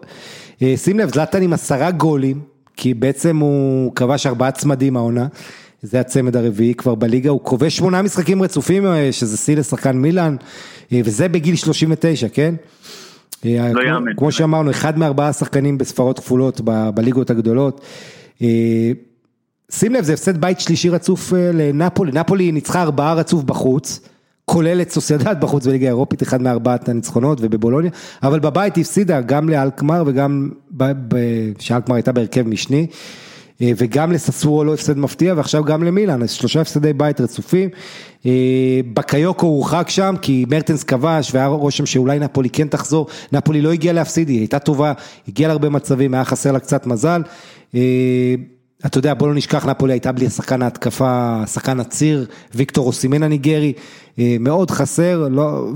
[0.75, 2.39] שים לב, זלטן עם עשרה גולים,
[2.75, 5.27] כי בעצם הוא כבש ארבעה צמדים העונה,
[5.81, 10.35] זה הצמד הרביעי כבר בליגה, הוא כובש שמונה משחקים רצופים, שזה שיא לשחקן מילאן,
[10.91, 12.55] וזה בגיל 39, כן?
[13.45, 14.11] לא יאמן.
[14.17, 16.61] כמו שאמרנו, אחד מארבעה שחקנים בספרות כפולות
[16.93, 17.81] בליגות הגדולות.
[19.71, 23.99] שים לב, זה הפסד בית שלישי רצוף לנפולי, נפולי ניצחה ארבעה רצוף בחוץ,
[24.45, 27.91] כולל את סוסיידד בחוץ בליגה האירופית, אחד מארבעת הניצחונות ובבולוניה,
[28.23, 30.49] אבל בבית הפסידה גם לאלקמר וגם,
[31.59, 32.87] שאלקמר הייתה בהרכב משני.
[33.61, 37.69] וגם לססורו לא הפסד מפתיע ועכשיו גם למילאן, אז שלושה הפסדי בית רצופים.
[38.93, 43.93] בקיוקו הורחק שם כי מרטנס כבש והיה רושם שאולי נפולי כן תחזור, נפולי לא הגיעה
[43.93, 44.93] להפסיד, היא הייתה טובה,
[45.27, 47.21] הגיעה להרבה מצבים, היה חסר לה קצת מזל.
[48.85, 52.25] אתה יודע, בוא לא נשכח, נפולי הייתה בלי השחקן ההתקפה, שחקן הציר,
[52.55, 53.73] ויקטור אוסימן הניגרי,
[54.17, 55.71] מאוד חסר, לא,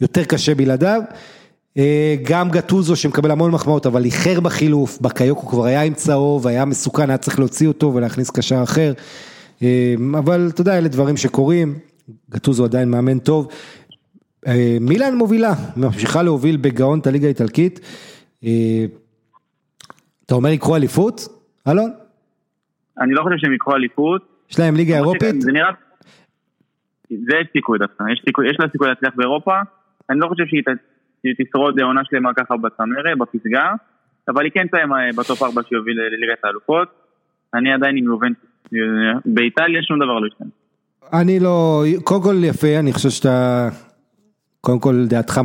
[0.00, 1.02] ויותר קשה בלעדיו.
[2.22, 7.10] גם גטוזו שמקבל המון מחמאות אבל איחר בחילוף, בקיוקו כבר היה עם צהוב, היה מסוכן,
[7.10, 8.92] היה צריך להוציא אותו ולהכניס קשר אחר,
[10.18, 11.78] אבל אתה יודע, אלה דברים שקורים,
[12.30, 13.48] גטוזו עדיין מאמן טוב.
[14.80, 17.80] מילאן מובילה, ממשיכה להוביל בגאון את הליגה האיטלקית.
[20.26, 21.28] אתה אומר יקחו אליפות,
[21.68, 21.90] אלון?
[23.00, 24.22] אני לא חושב שהם יקחו אליפות.
[24.50, 25.40] יש להם ליגה אירופית?
[25.40, 25.70] זה נראה...
[27.10, 28.04] זה סיכוי דווקא,
[28.50, 29.52] יש לה סיכוי להצליח באירופה,
[30.10, 30.62] אני לא חושב שהיא
[31.22, 33.72] שהיא תשרוד עונה שלמה ככה בצמרת, בפסגה,
[34.28, 36.88] אבל היא כן תסיים בטופ 4 שיוביל לליגת האלופות.
[37.54, 38.50] אני עדיין עם יובנטוס,
[39.24, 40.48] באיטליה שום דבר לא ישתנה.
[41.12, 43.68] אני לא, קודם כל יפה, אני חושב שאתה,
[44.60, 45.40] קודם כל דעתך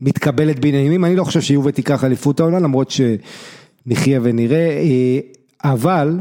[0.00, 4.80] מתקבלת בעניינים, אני לא חושב שיובה תיקח אליפות העונה, למרות שנחיה ונראה,
[5.64, 6.18] אבל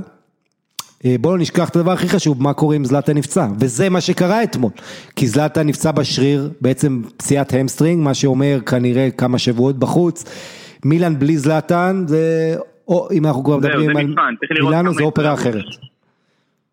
[1.19, 4.43] בואו לא נשכח את הדבר הכי חשוב, מה קורה אם זלאטן נפצע, וזה מה שקרה
[4.43, 4.71] אתמול,
[5.15, 10.25] כי זלאטן נפצע בשריר, בעצם פציעת hamstring, מה שאומר כנראה כמה שבועות בחוץ,
[10.85, 12.55] מילאן בלי זלאטן, זה,
[12.87, 14.07] או אם אנחנו כבר מדברים על
[14.61, 15.63] מילאנו, זה אופרה אחרת.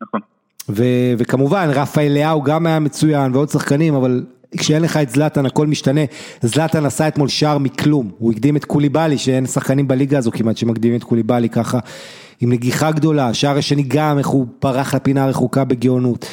[0.03, 0.21] נכון.
[0.69, 4.25] ו- וכמובן רפאל לאהו גם היה מצוין ועוד שחקנים, אבל
[4.57, 6.01] כשאין לך את זלאטן הכל משתנה,
[6.41, 10.99] זלאטן עשה אתמול שער מכלום, הוא הקדים את קוליבאלי שאין שחקנים בליגה הזו כמעט שמקדימים
[10.99, 11.79] את קוליבאלי ככה,
[12.41, 16.27] עם נגיחה גדולה, השער השני גם איך הוא פרח לפינה הרחוקה בגאונות,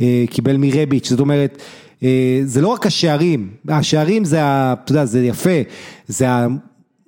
[0.00, 1.62] אה, קיבל מרביץ', זאת אומרת,
[2.02, 5.60] אה, זה לא רק השערים, השערים זה, אתה יודע, זה יפה,
[6.08, 6.26] זה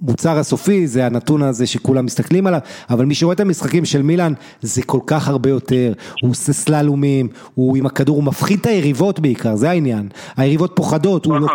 [0.03, 2.61] המוצר הסופי, זה הנתון הזה שכולם מסתכלים עליו,
[2.91, 5.93] אבל מי שרואה את המשחקים של מילאן, זה כל כך הרבה יותר,
[6.23, 11.25] הוא עושה סללומים, הוא עם הכדור, הוא מפחיד את היריבות בעיקר, זה העניין, היריבות פוחדות,
[11.25, 11.47] הוא לא-.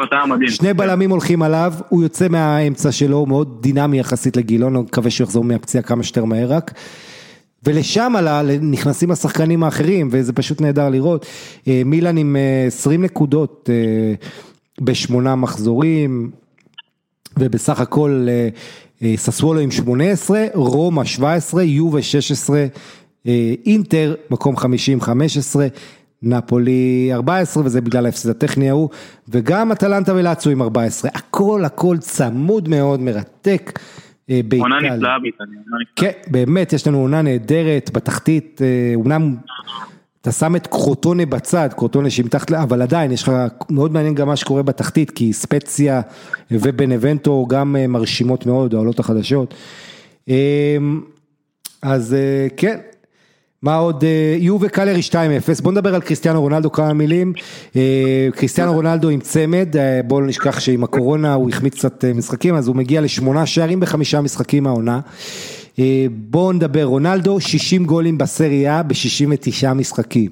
[0.48, 5.10] שני בלמים הולכים עליו, הוא יוצא מהאמצע שלו, הוא מאוד דינמי יחסית לגילו, אני מקווה
[5.10, 6.74] שהוא יחזור מהפציעה כמה שיותר מהר רק.
[7.64, 11.26] ולשם עלה, נכנסים השחקנים האחרים, וזה פשוט נהדר לראות.
[11.68, 14.14] אה, מילאן עם אה, 20 נקודות אה,
[14.82, 16.32] בשמונה מחזורים,
[17.40, 18.49] ובסך הכל אה,
[19.03, 22.66] אה, ססוולו עם 18, רומא 17, יובה 16,
[23.28, 25.68] אה, אינטר מקום 50 עם 15,
[26.24, 28.90] נפולי 14 וזה בגלל ההפסד הטכני ההוא,
[29.30, 33.80] וגם אטלנטה ולאצו עם 14, הכל הכל צמוד מאוד, מרתק.
[34.30, 34.76] עונה.
[34.78, 35.60] נפלאה באיטליה.
[35.66, 35.90] עונה נפלאה.
[35.95, 38.61] כן, באמת, יש לנו עונה נהדרת בתחתית,
[38.95, 39.36] אומנם
[40.30, 43.31] אתה שם את קרוטונה בצד, קרוטונה שהיא מתחת, ל- אבל עדיין, יש לך,
[43.69, 46.01] מאוד מעניין גם מה שקורה בתחתית, כי ספציה
[46.51, 49.53] ובנבנטו גם אה, מרשימות מאוד, העולות החדשות.
[50.30, 50.35] אה,
[51.81, 52.77] אז אה, כן,
[53.61, 55.14] מה עוד, אה, יובה קלרי 2-0,
[55.61, 57.34] בוא נדבר על קריסטיאנו רונלדו כמה מילים,
[57.76, 59.76] אה, קריסטיאנו רונלדו עם צמד,
[60.07, 64.22] בואו לא נשכח שעם הקורונה הוא החמיץ קצת משחקים, אז הוא מגיע לשמונה שערים בחמישה
[64.22, 64.99] משחקים העונה.
[65.80, 70.30] אה, בואו נדבר, רונלדו 60 גולים בסריה ב-69 משחקים.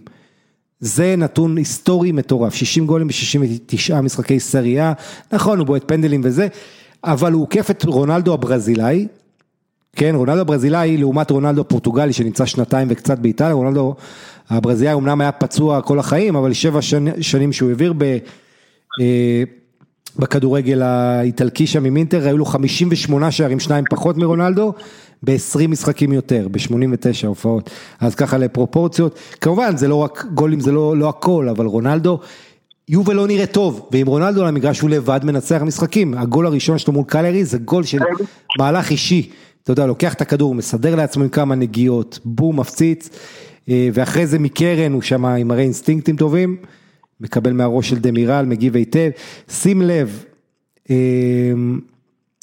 [0.80, 4.94] זה נתון היסטורי מטורף, 60 גולים ב-69 משחקי סריה,
[5.32, 6.48] נכון הוא בועט פנדלים וזה,
[7.04, 9.08] אבל הוא עוקף את רונלדו הברזילאי,
[9.96, 13.96] כן, רונלדו הברזילאי לעומת רונלדו הפורטוגלי שנמצא שנתיים וקצת באיטליה, רונלדו
[14.50, 18.04] הברזילאי אמנם היה פצוע כל החיים, אבל שבע שני, שנים שהוא העביר ב,
[19.02, 19.44] אה,
[20.20, 24.74] בכדורגל האיטלקי שם עם אינטר, היו לו 58 שערים, שניים פחות מרונלדו,
[25.24, 27.70] ב-20 משחקים יותר, ב-89 הופעות,
[28.00, 32.20] אז ככה לפרופורציות, כמובן זה לא רק גולים, זה לא, לא הכל, אבל רונלדו,
[32.90, 36.94] יובל לא נראה טוב, ועם רונלדו על המגרש הוא לבד מנצח משחקים, הגול הראשון שלו
[36.94, 38.00] מול קלרי זה גול של
[38.60, 39.30] מהלך אישי,
[39.64, 43.10] אתה יודע, לוקח את הכדור, מסדר לעצמו עם כמה נגיעות, בום, מפציץ,
[43.70, 46.58] אה, ואחרי זה מקרן הוא שם עם הרי אינסטינקטים טובים,
[47.22, 49.10] מקבל מהראש של דמירל, מגיב היטב,
[49.50, 50.24] שים לב,
[50.90, 50.96] אה,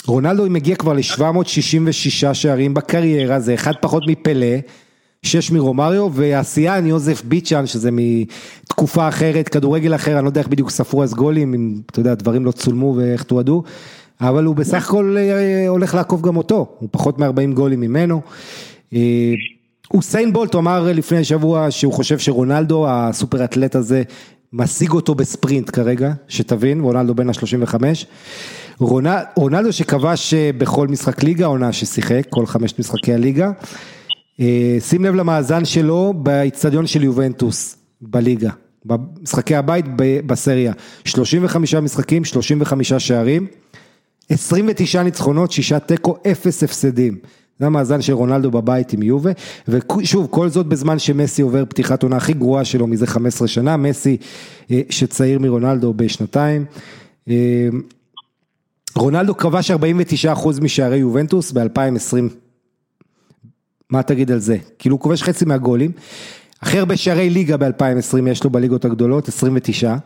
[0.06, 4.56] רונלדו מגיע כבר ל-766 שערים בקריירה, זה אחד פחות מפלא,
[5.22, 10.70] שש מרומריו, והשיאן יוזף ביצ'אן, שזה מתקופה אחרת, כדורגל אחר, אני לא יודע איך בדיוק
[10.70, 13.62] ספרו אז גולים, אם אתה יודע, דברים לא צולמו ואיך תועדו,
[14.20, 18.20] אבל הוא בסך הכל אה, הולך לעקוף גם אותו, הוא פחות מ-40 גולים ממנו.
[18.94, 19.32] אה,
[19.94, 24.02] אוסיין בולט אמר לפני שבוע שהוא חושב שרונלדו, הסופר אתלט הזה,
[24.52, 27.74] משיג אותו בספרינט כרגע, שתבין, רונלדו בן ה-35.
[28.78, 33.50] רונל, רונלדו שכבש אה, בכל משחק ליגה, עונה ששיחק, כל חמשת משחקי הליגה.
[34.40, 38.50] אה, שים לב למאזן שלו באיצטדיון של יובנטוס בליגה,
[38.84, 39.84] במשחקי הבית
[40.26, 40.72] בסריה,
[41.04, 43.46] 35 משחקים, 35 שערים,
[44.28, 47.18] 29 ניצחונות, 6 תיקו, 0 הפסדים.
[47.58, 49.30] זה המאזן של רונלדו בבית עם יובה,
[49.68, 54.16] ושוב, כל זאת בזמן שמסי עובר פתיחת עונה הכי גרועה שלו מזה 15 שנה, מסי
[54.70, 56.64] אה, שצעיר מרונלדו בשנתיים.
[58.96, 59.74] רונלדו כבש 49%
[60.62, 62.34] משערי יובנטוס ב-2020.
[63.90, 64.56] מה תגיד על זה?
[64.78, 65.90] כאילו הוא כובש חצי מהגולים.
[66.60, 69.96] הכי הרבה שערי ליגה ב-2020 יש לו בליגות הגדולות, 29.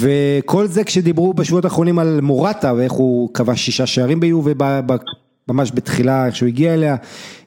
[0.00, 4.80] וכל זה כשדיברו בשבועות האחרונים על מורטה ואיך הוא כבש שישה שערים ביובה
[5.48, 6.96] ממש בתחילה איך שהוא הגיע אליה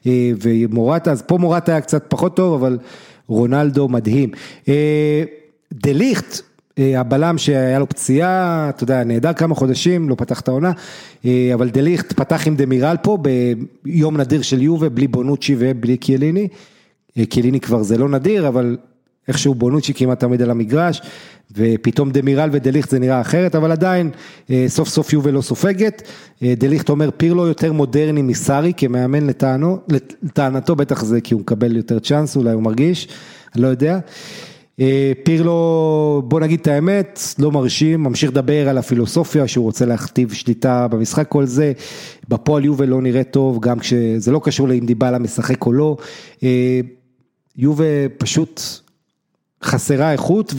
[0.06, 2.78] אה, ומורטה, אז פה מורטה היה קצת פחות טוב אבל
[3.26, 4.30] רונלדו מדהים.
[4.68, 5.24] אה,
[5.72, 6.40] דה ליכט,
[6.80, 10.72] הבלם שהיה לו פציעה, אתה יודע, נהדר כמה חודשים, לא פתח את העונה,
[11.24, 13.18] אה, אבל דה ליכט פתח עם דמירל פה
[13.84, 16.48] ביום נדיר של יובה, בלי בונוצ'י ובלי קיאליני.
[17.18, 18.76] אה, קיאליני כבר זה לא נדיר, אבל
[19.28, 21.02] איכשהו בונוצ'י כמעט תמיד על המגרש,
[21.56, 24.10] ופתאום דמירל ודליכט זה נראה אחרת, אבל עדיין
[24.50, 26.02] אה, סוף סוף יובל לא סופגת.
[26.42, 29.78] אה, דליכט אומר פירלו יותר מודרני מסארי כמאמן לטענו,
[30.22, 33.08] לטענתו בטח זה כי הוא מקבל יותר צ'אנס, אולי הוא מרגיש,
[33.54, 33.98] אני לא יודע.
[34.80, 40.32] אה, פירלו, בוא נגיד את האמת, לא מרשים, ממשיך לדבר על הפילוסופיה שהוא רוצה להכתיב
[40.32, 41.72] שליטה במשחק, כל זה,
[42.28, 45.96] בפועל יובל לא נראה טוב, גם כשזה לא קשור לאם דיבלה משחק או לא.
[46.42, 46.80] אה,
[47.56, 48.60] יובה פשוט
[49.62, 50.54] חסרה איכות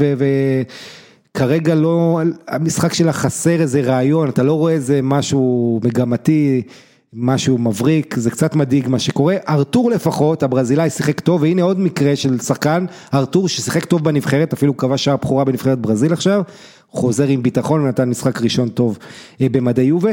[1.35, 6.61] וכרגע לא, המשחק שלה חסר איזה רעיון, אתה לא רואה איזה משהו מגמתי,
[7.13, 9.35] משהו מבריק, זה קצת מדאיג מה שקורה.
[9.49, 14.73] ארתור לפחות, הברזילאי שיחק טוב, והנה עוד מקרה של שחקן, ארתור ששיחק טוב בנבחרת, אפילו
[14.73, 16.41] קבע שער בכורה בנבחרת ברזיל עכשיו,
[16.89, 18.97] חוזר עם ביטחון ונתן משחק ראשון טוב
[19.41, 20.11] אה, במדי יובה.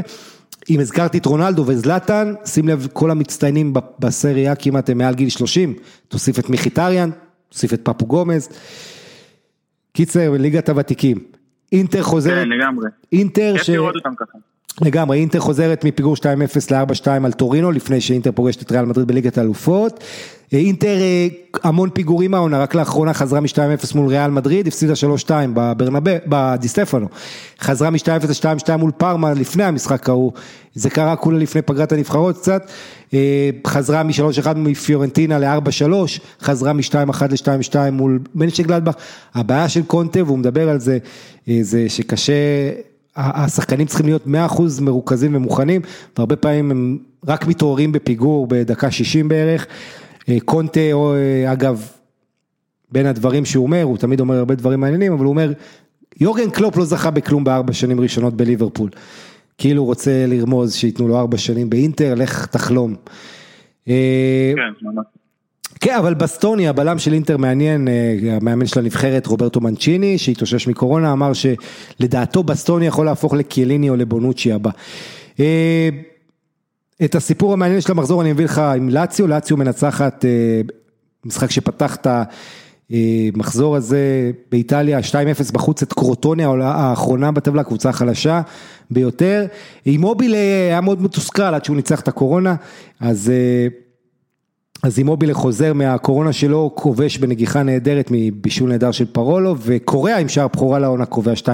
[0.71, 5.75] אם הזכרתי את רונלדו וזלטן, שים לב, כל המצטיינים בסריה כמעט הם מעל גיל 30,
[6.09, 7.11] תוסיף את מיכיטריאן,
[7.49, 8.49] תוסיף את פפו גומז.
[9.93, 11.19] קיצר, ליגת הוותיקים.
[11.73, 12.89] אינטר חוזרת, כן, לגמרי.
[13.13, 13.55] אינטר
[14.19, 14.39] ככה.
[14.83, 16.23] לגמרי, אינטר חוזרת מפיגור 2-0
[16.71, 20.05] ל-4-2 על טורינו, לפני שאינטר פוגשת את ריאל מדריד בליגת האלופות.
[20.55, 21.29] אה, אינטר אה,
[21.63, 24.93] המון פיגורים העונה, רק לאחרונה חזרה מ-2-0 מול ריאל מדריד, הפסידה
[25.27, 27.07] 3-2 בברנבה, בדיסטפנו.
[27.61, 30.33] חזרה מ-2-0 ל-2-2 מול פארמה לפני המשחק ההוא,
[30.75, 32.71] זה קרה כולה לפני פגרת הנבחרות קצת.
[33.15, 35.93] אה, חזרה מ-3-1 מפיורנטינה ל-4-3,
[36.43, 38.95] חזרה מ-2-1 ל-2-2 מול מנצ'ה גלדבך.
[39.35, 40.99] הבעיה של קונטה, והוא מדבר על זה,
[41.63, 42.33] זה שקשה...
[43.19, 45.81] השחקנים צריכים להיות 100% מרוכזים ומוכנים,
[46.17, 49.67] והרבה פעמים הם רק מתעוררים בפיגור בדקה 60 בערך.
[50.29, 51.89] אה, קונטה, אה, אגב,
[52.93, 55.53] בין הדברים שהוא אומר, הוא תמיד אומר הרבה דברים מעניינים, אבל הוא אומר,
[56.21, 58.91] יורגן קלופ לא זכה בכלום בארבע שנים ראשונות בליברפול.
[59.59, 62.95] כאילו הוא רוצה לרמוז שייתנו לו ארבע שנים באינטר, לך תחלום.
[63.89, 65.05] אה, כן, ממש.
[65.81, 67.89] כן, אבל בסטוני, הבלם של אינטר מעניין,
[68.31, 74.53] המאמן של הנבחרת רוברטו מנצ'יני, שהתאושש מקורונה, אמר שלדעתו בסטוני יכול להפוך לקיאליני או לבונוצ'י
[74.53, 74.71] הבא.
[77.05, 80.25] את הסיפור המעניין של המחזור אני מביא לך עם לאציו, לאציו מנצחת
[81.25, 82.07] משחק שפתח את
[82.91, 88.43] המחזור הזה באיטליה, 2-0 בחוץ את קרוטוניה, האחרונה בטבלה, קבוצה חלשה
[88.91, 89.47] ביותר.
[89.85, 92.55] עם מוביל היה מאוד מתוסכל עד שהוא ניצח את הקורונה,
[93.01, 93.33] אז...
[94.83, 100.49] אז אימובילה חוזר מהקורונה שלו, כובש בנגיחה נהדרת מבישול נהדר של פרולו, וקורע עם שער
[100.49, 101.47] בכורה לעונה, קובע 2-0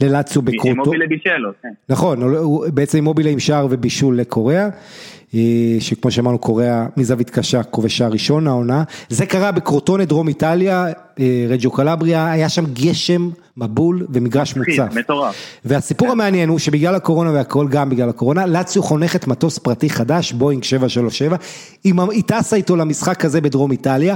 [0.00, 0.68] ללאציו בקרוטו.
[0.68, 1.68] אימובילה בישל לו, כן.
[1.88, 2.20] נכון,
[2.74, 4.70] בעצם אימובילה עם שער ובישול לקוריאה, אה,
[5.80, 8.82] שכמו שאמרנו קוריאה מזווית קשה, כובש שער ראשון העונה.
[9.08, 10.86] זה קרה בקרוטונה, דרום איטליה,
[11.20, 13.30] אה, רג'ו קלבריה, היה שם גשם.
[13.58, 14.94] מבול ומגרש מוצף.
[14.94, 15.34] מטורף.
[15.64, 20.64] והסיפור המעניין הוא שבגלל הקורונה והכל, גם בגלל הקורונה, לאציו חונכת מטוס פרטי חדש, בואינג
[20.64, 21.36] 737,
[21.84, 24.14] היא טסה איתו למשחק הזה בדרום איטליה,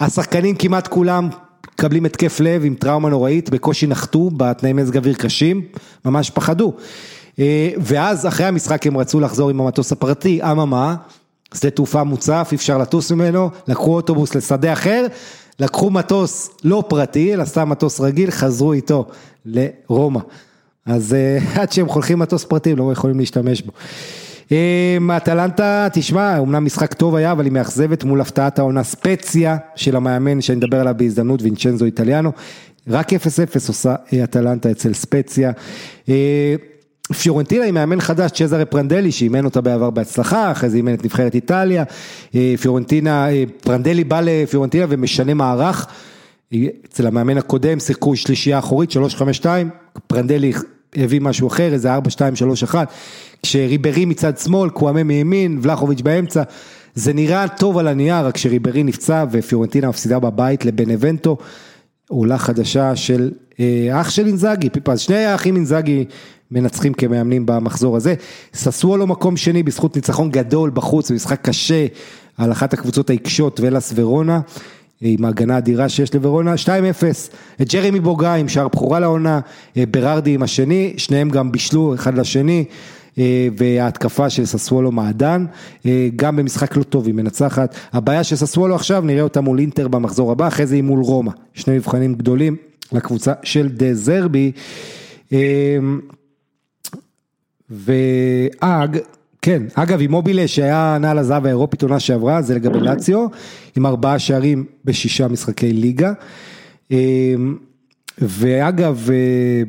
[0.00, 1.28] השחקנים כמעט כולם
[1.74, 5.62] מקבלים התקף לב עם טראומה נוראית, בקושי נחתו בתנאי מזג אוויר קשים,
[6.04, 6.72] ממש פחדו.
[7.38, 10.94] אה, ואז אחרי המשחק הם רצו לחזור עם המטוס הפרטי, אממה,
[11.54, 15.06] שדה תעופה מוצף, אי אפשר לטוס ממנו, לקחו אוטובוס לשדה אחר.
[15.60, 19.06] לקחו מטוס לא פרטי, אלא סתם מטוס רגיל, חזרו איתו
[19.46, 20.20] לרומא.
[20.86, 23.72] אז אה, עד שהם חולכים מטוס פרטי, הם לא יכולים להשתמש בו.
[25.16, 30.40] אטלנטה, תשמע, אמנם משחק טוב היה, אבל היא מאכזבת מול הפתעת העונה ספציה של המאמן
[30.40, 32.32] שאני אדבר עליו בהזדמנות, וינצ'נזו איטליאנו.
[32.88, 33.16] רק 0-0
[33.68, 35.52] עושה אה, אטלנטה אצל ספציה.
[37.10, 41.04] אה, פיורנטינה עם מאמן חדש, צ'זרה פרנדלי, שאימן אותה בעבר בהצלחה, אחרי זה אימן את
[41.04, 41.84] נבחרת איטליה,
[42.34, 45.86] אה, פיורנטינה, אה, פרנדלי בא לפיורנטינה ומשנה מערך,
[46.86, 49.46] אצל המאמן הקודם שיחקו שלישייה אחורית, 3-5-2,
[50.06, 50.52] פרנדלי
[50.96, 52.74] הביא משהו אחר, איזה 4-2-3-1,
[53.42, 56.42] כשריברי מצד שמאל, קוואמה מימין, ולחוביץ' באמצע,
[56.94, 61.36] זה נראה טוב על הנייר, רק שריברי נפצע ופיורנטינה מפסידה בבית לבנבנטו,
[62.08, 63.43] עולה חדשה של אה,
[63.92, 66.04] אח של אינזאגי, אז שני האחים אינזאגי
[66.50, 68.14] מנצחים כמאמנים במחזור הזה.
[68.54, 71.86] ססוולו מקום שני בזכות ניצחון גדול בחוץ, במשחק קשה
[72.38, 74.40] על אחת הקבוצות העיקשות ולאס ורונה.
[75.00, 76.68] עם ההגנה האדירה שיש לוורונה, 2-0,
[77.72, 79.40] ג'רמי בוגה עם שער בכורה לעונה,
[79.76, 82.64] ברארדי עם השני, שניהם גם בישלו אחד לשני,
[83.56, 85.46] וההתקפה של ססוולו מעדן,
[86.16, 90.32] גם במשחק לא טוב היא מנצחת, הבעיה של ססוולו עכשיו, נראה אותה מול אינטר במחזור
[90.32, 92.56] הבא, אחרי זה היא מול רומא, שני מבחנים גדולים
[92.92, 94.52] לקבוצה של דה זרבי.
[97.70, 98.98] ואג,
[99.42, 103.26] כן, אגב עם מובילה שהיה נעל הזהב האירופית עונה שעברה, זה לגבי לאציו,
[103.76, 106.12] עם ארבעה שערים בשישה משחקי ליגה.
[106.90, 107.56] אמ,
[108.18, 109.62] ואגב, אה,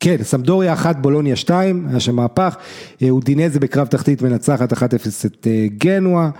[0.00, 2.56] כן, סמדוריה אחת, בולוניה שתיים, היה שם מהפך,
[3.02, 4.76] אה, אודינזה בקרב תחתית מנצחת 1-0
[5.26, 6.30] את אה, גנואה,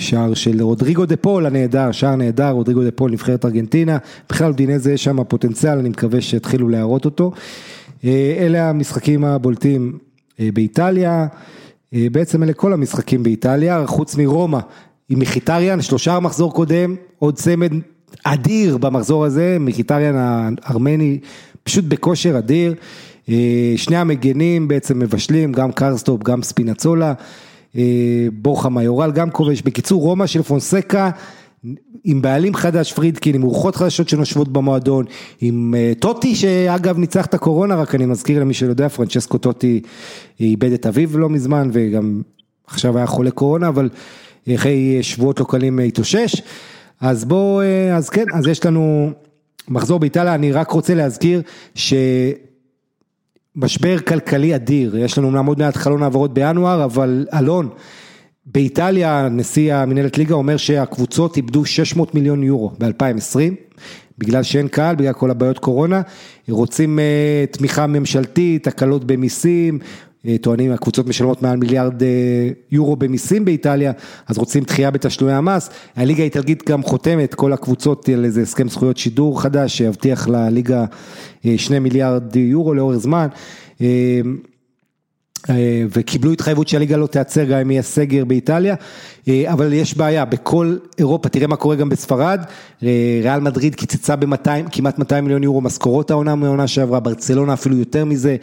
[0.00, 3.98] ושער של רודריגו דה פול הנהדר, שער נהדר, רודריגו דה פול נבחרת ארגנטינה,
[4.30, 7.32] בכלל אודינזה יש שם פוטנציאל, אני מקווה שיתחילו להראות אותו.
[8.04, 9.98] אה, אלה המשחקים הבולטים
[10.40, 11.26] אה, באיטליה,
[11.94, 14.58] אה, בעצם אלה כל המשחקים באיטליה, חוץ מרומא
[15.08, 17.72] עם מחיטריאן, שלושער מחזור קודם, עוד צמד
[18.24, 21.18] אדיר במחזור הזה, מחיטריאן הארמני
[21.62, 22.74] פשוט בכושר אדיר,
[23.76, 27.12] שני המגנים בעצם מבשלים, גם קרסדורפ, גם ספינצולה,
[28.32, 31.10] בורחה מיורל גם כובש, בקיצור רומא של פונסקה
[32.04, 35.04] עם בעלים חדש פרידקין, עם רוחות חדשות שנושבות במועדון,
[35.40, 39.80] עם uh, טוטי שאגב ניצח את הקורונה, רק אני מזכיר למי שלא יודע, פרנצ'סקו טוטי
[40.40, 42.22] איבד את אביו לא מזמן וגם
[42.66, 43.88] עכשיו היה חולה קורונה, אבל
[44.54, 46.42] אחרי שבועות לא קלים התאושש.
[47.00, 47.62] אז בואו,
[47.94, 49.10] אז כן, אז יש לנו
[49.68, 51.42] מחזור באיטליה, אני רק רוצה להזכיר
[53.56, 57.68] שמשבר כלכלי אדיר, יש לנו עוד מעט חלון העברות בינואר, אבל אלון,
[58.46, 63.38] באיטליה נשיא המנהלת ליגה אומר שהקבוצות איבדו 600 מיליון יורו ב-2020,
[64.18, 66.02] בגלל שאין קהל, בגלל כל הבעיות קורונה,
[66.48, 69.78] רוצים uh, תמיכה ממשלתית, הקלות במיסים,
[70.40, 72.04] טוענים הקבוצות משלמות מעל מיליארד uh,
[72.70, 73.92] יורו במיסים באיטליה,
[74.26, 78.96] אז רוצים דחייה בתשלומי המס, הליגה האיטלקית גם חותמת, כל הקבוצות על איזה הסכם זכויות
[78.96, 80.84] שידור חדש, שיבטיח לליגה
[81.56, 83.26] שני מיליארד יורו לאורך זמן.
[85.90, 88.74] וקיבלו התחייבות שהליגה לא תיעצר גם אם יהיה סגר באיטליה,
[89.46, 92.40] אבל יש בעיה, בכל אירופה, תראה מה קורה גם בספרד,
[93.22, 98.04] ריאל מדריד קיצצה ב-200, כמעט 200 מיליון יורו משכורות העונה מהעונה שעברה, ברצלונה אפילו יותר
[98.04, 98.36] מזה,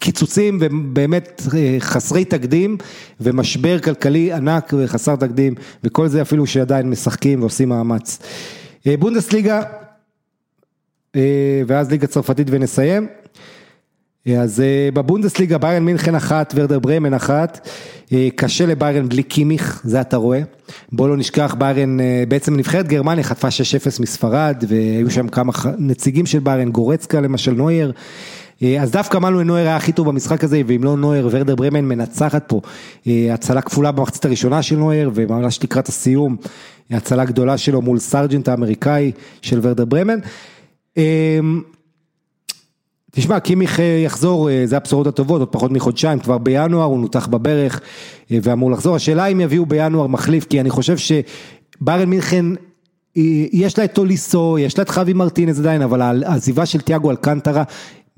[0.00, 1.42] קיצוצים ובאמת
[1.80, 2.76] חסרי תקדים
[3.20, 5.54] ומשבר כלכלי ענק וחסר תקדים
[5.84, 8.18] וכל זה אפילו שעדיין משחקים ועושים מאמץ.
[8.98, 9.62] בונדסליגה
[11.66, 13.06] ואז ליגה צרפתית ונסיים.
[14.38, 14.62] אז
[14.94, 17.68] בבונדסליגה ביירן מינכן אחת, ורדר ברמן אחת,
[18.36, 20.40] קשה לביירן בלי קימיך, זה אתה רואה.
[20.92, 21.96] בוא לא נשכח, ביירן,
[22.28, 23.52] בעצם נבחרת גרמניה חטפה 6-0
[24.00, 27.92] מספרד, והיו שם כמה נציגים של ביירן, גורצקה למשל, נוייר.
[28.80, 32.44] אז דווקא מנואל נויר היה הכי טוב במשחק הזה, ואם לא נויר, ורדר ברמן מנצחת
[32.46, 32.60] פה.
[33.06, 36.36] הצלה כפולה במחצית הראשונה של נויר, וממש לקראת הסיום,
[36.90, 39.12] הצלה גדולה שלו מול סרג'נט האמריקאי
[39.42, 40.18] של ורדר ברמן.
[43.10, 47.80] תשמע, קימיך יחזור, זה הבשורות הטובות, עוד פחות מחודשיים, כבר בינואר, הוא נותח בברך
[48.30, 48.96] ואמור לחזור.
[48.96, 52.46] השאלה אם יביאו בינואר מחליף, כי אני חושב שביירן מינכן,
[53.52, 57.62] יש לה את טוליסו, יש לה את חווי מרטינס עדיין, אבל העזיבה של תיאגו אלקנטרה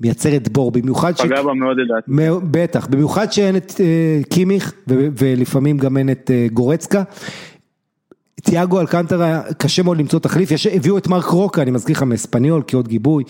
[0.03, 1.21] מייצרת בור, במיוחד ש...
[1.21, 2.11] פגע בה מאוד לדעתי.
[2.51, 3.73] בטח, במיוחד שאין את
[4.29, 7.03] קימיך, ולפעמים גם אין את גורצקה.
[8.43, 12.87] תיאגו אלקנטרה, קשה מאוד למצוא תחליף, הביאו את מרק רוקה, אני מזכיר לך מאספניול, כעוד
[12.87, 13.23] גיבוי.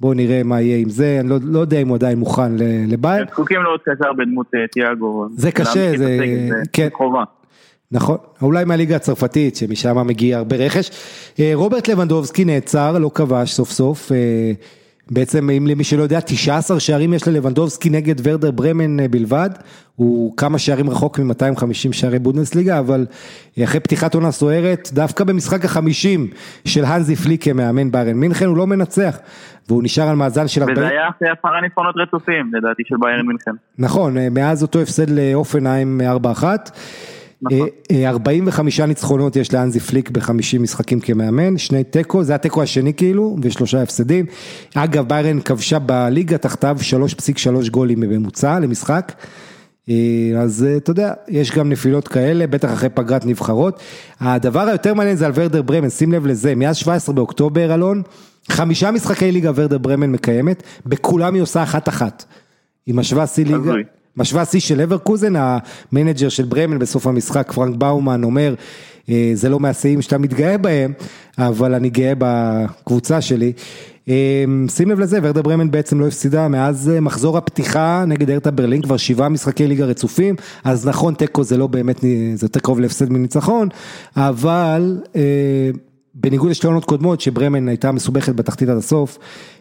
[0.00, 2.52] בואו נראה מה יהיה עם זה, אני לא, לא יודע אם הוא עדיין מוכן
[2.88, 3.28] לבית.
[3.30, 5.26] זקוקים לעוד קשר בדמות תיאגו.
[5.36, 6.18] זה קשה, זה,
[6.72, 6.88] כן.
[6.92, 7.24] חובה.
[7.92, 10.90] נכון, אולי מהליגה הצרפתית שמשם מגיע הרבה רכש.
[11.54, 14.12] רוברט לבנדובסקי נעצר, לא כבש סוף סוף,
[15.10, 19.50] בעצם אם למי שלא יודע 19 שערים יש ללבנדובסקי נגד ורדר ברמן בלבד,
[19.96, 23.06] הוא כמה שערים רחוק מ-250 שערי בודנסליגה, אבל
[23.64, 26.26] אחרי פתיחת עונה סוערת, דווקא במשחק החמישים
[26.64, 29.18] של הנזי פליקה מאמן ביירן מינכן, הוא לא מנצח,
[29.68, 30.78] והוא נשאר על מאזן של 40...
[30.78, 33.50] וזה היה אחרי עשרה ניצחונות רצופים, לדעתי, של ביירן מינכן.
[33.78, 36.00] נכון, מאז אותו הפסד לאופנהיים
[36.40, 36.44] 4-1.
[37.42, 37.68] נכון.
[38.06, 43.82] 45 ניצחונות יש לאנזי פליק ב-50 משחקים כמאמן, שני תיקו, זה התיקו השני כאילו, ושלושה
[43.82, 44.26] הפסדים.
[44.74, 46.76] אגב, ביירן כבשה בליגה תחתיו
[47.60, 49.12] 3.3 גולים בממוצע למשחק.
[50.38, 53.80] אז אתה יודע, יש גם נפילות כאלה, בטח אחרי פגרת נבחרות.
[54.20, 58.02] הדבר היותר מעניין זה על ורדר ברמן, שים לב לזה, מאז 17 באוקטובר, אלון,
[58.50, 62.24] חמישה משחקי ליגה ורדר ברמן מקיימת, בכולם היא עושה אחת-אחת.
[62.86, 63.72] היא משווה שיא ליגה.
[64.16, 68.54] משווה שיא של לברקוזן, המנג'ר של ברמן בסוף המשחק, פרנק באומן אומר,
[69.34, 70.92] זה לא מהשיאים שאתה מתגאה בהם,
[71.38, 73.52] אבל אני גאה בקבוצה שלי.
[74.68, 78.96] שים לב לזה, ורדה ברמן בעצם לא הפסידה מאז מחזור הפתיחה נגד ארטה ברלין, כבר
[78.96, 80.34] שבעה משחקי ליגה רצופים,
[80.64, 82.00] אז נכון תיקו זה לא באמת,
[82.34, 83.68] זה יותר קרוב להפסד מניצחון,
[84.16, 84.98] אבל
[86.14, 89.18] בניגוד לשתי עונות קודמות שברמן הייתה מסובכת בתחתית עד הסוף,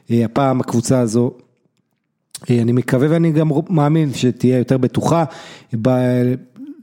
[0.09, 1.31] הפעם הקבוצה הזו
[2.49, 5.23] אני מקווה ואני גם מאמין שתהיה יותר בטוחה,
[5.81, 5.89] ב...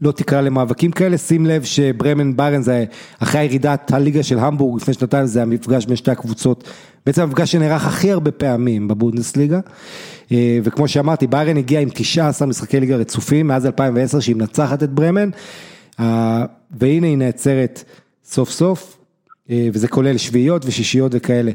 [0.01, 2.85] לא תקרא למאבקים כאלה, שים לב שברמן ביירן זה
[3.19, 6.69] אחרי הירידת הליגה של המבורג לפני שנתיים, זה המפגש בין שתי הקבוצות,
[7.07, 9.61] בעצם המפגש שנערך הכי הרבה פעמים בבונדסליגה,
[10.63, 15.31] וכמו שאמרתי ביירן הגיע עם 19 משחקי ליגה רצופים מאז 2010 שהיא מנצחת את ברמן,
[16.71, 17.85] והנה היא נעצרת
[18.25, 18.96] סוף סוף,
[19.51, 21.53] וזה כולל שביעיות ושישיות וכאלה.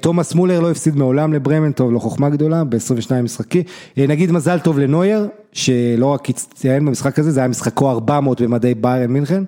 [0.00, 3.62] תומאס מולר לא הפסיד מעולם לברמן, טוב, לא חוכמה גדולה, ב-22 משחקי.
[3.96, 9.10] נגיד מזל טוב לנויר, שלא רק הצטיין במשחק הזה, זה היה משחקו 400 במדי ביירן
[9.10, 9.44] מינכן.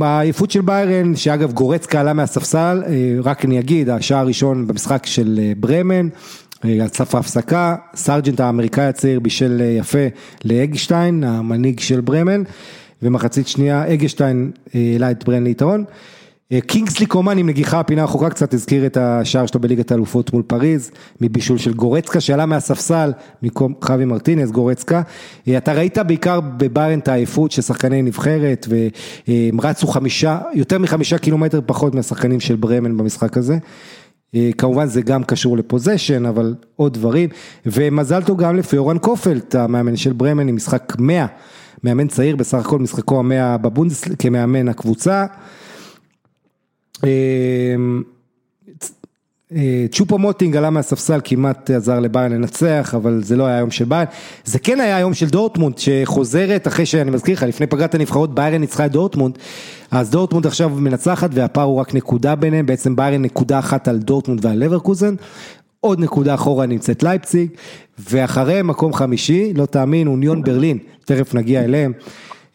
[0.00, 2.82] העייפות של ביירן, שאגב גורצקה עלה מהספסל,
[3.22, 6.08] רק אני אגיד, השער הראשון במשחק של ברמן,
[6.86, 10.06] סף ההפסקה, סרג'נט האמריקאי הצעיר בישל יפה
[10.44, 12.42] לאגשטיין, המנהיג של ברמן.
[13.02, 15.84] ומחצית שנייה אגשטיין העלה את ברן ליתרון.
[16.60, 20.90] קינגסלי קומן עם נגיחה הפינה החוקה קצת הזכיר את השער שלו בליגת האלופות מול פריז,
[21.20, 23.12] מבישול של גורצקה שעלה מהספסל
[23.42, 25.02] במקום חווי מרטינס גורצקה.
[25.56, 31.60] אתה ראית בעיקר בביירן את העייפות של שחקני נבחרת והם רצו חמישה, יותר מחמישה קילומטר
[31.66, 33.58] פחות מהשחקנים של ברמן במשחק הזה.
[34.58, 37.28] כמובן זה גם קשור לפוזיישן אבל עוד דברים
[37.66, 41.26] ומזל טוב גם לפיורן קופלט המאמן של ברמן עם משחק 100,
[41.84, 45.26] מאמן צעיר בסך הכל משחקו המאה בבונדס כמאמן הקבוצה.
[47.04, 48.02] אמ,
[49.56, 53.84] אה, צ'ופו מוטינג עלה מהספסל, כמעט עזר לביירן לנצח, אבל זה לא היה יום של
[53.84, 54.06] ביירן.
[54.44, 58.60] זה כן היה יום של דורטמונד, שחוזרת אחרי שאני מזכיר לך, לפני פגרת הנבחרות ביירן
[58.60, 59.38] ניצחה את דורטמונד,
[59.90, 64.44] אז דורטמונד עכשיו מנצחת והפער הוא רק נקודה ביניהם, בעצם ביירן נקודה אחת על דורטמונד
[64.44, 65.14] ועל לברקוזן,
[65.84, 67.50] עוד נקודה אחורה נמצאת לייפציג,
[68.10, 71.92] ואחרי מקום חמישי, לא תאמין, אוניון ברלין, תכף נגיע אליהם.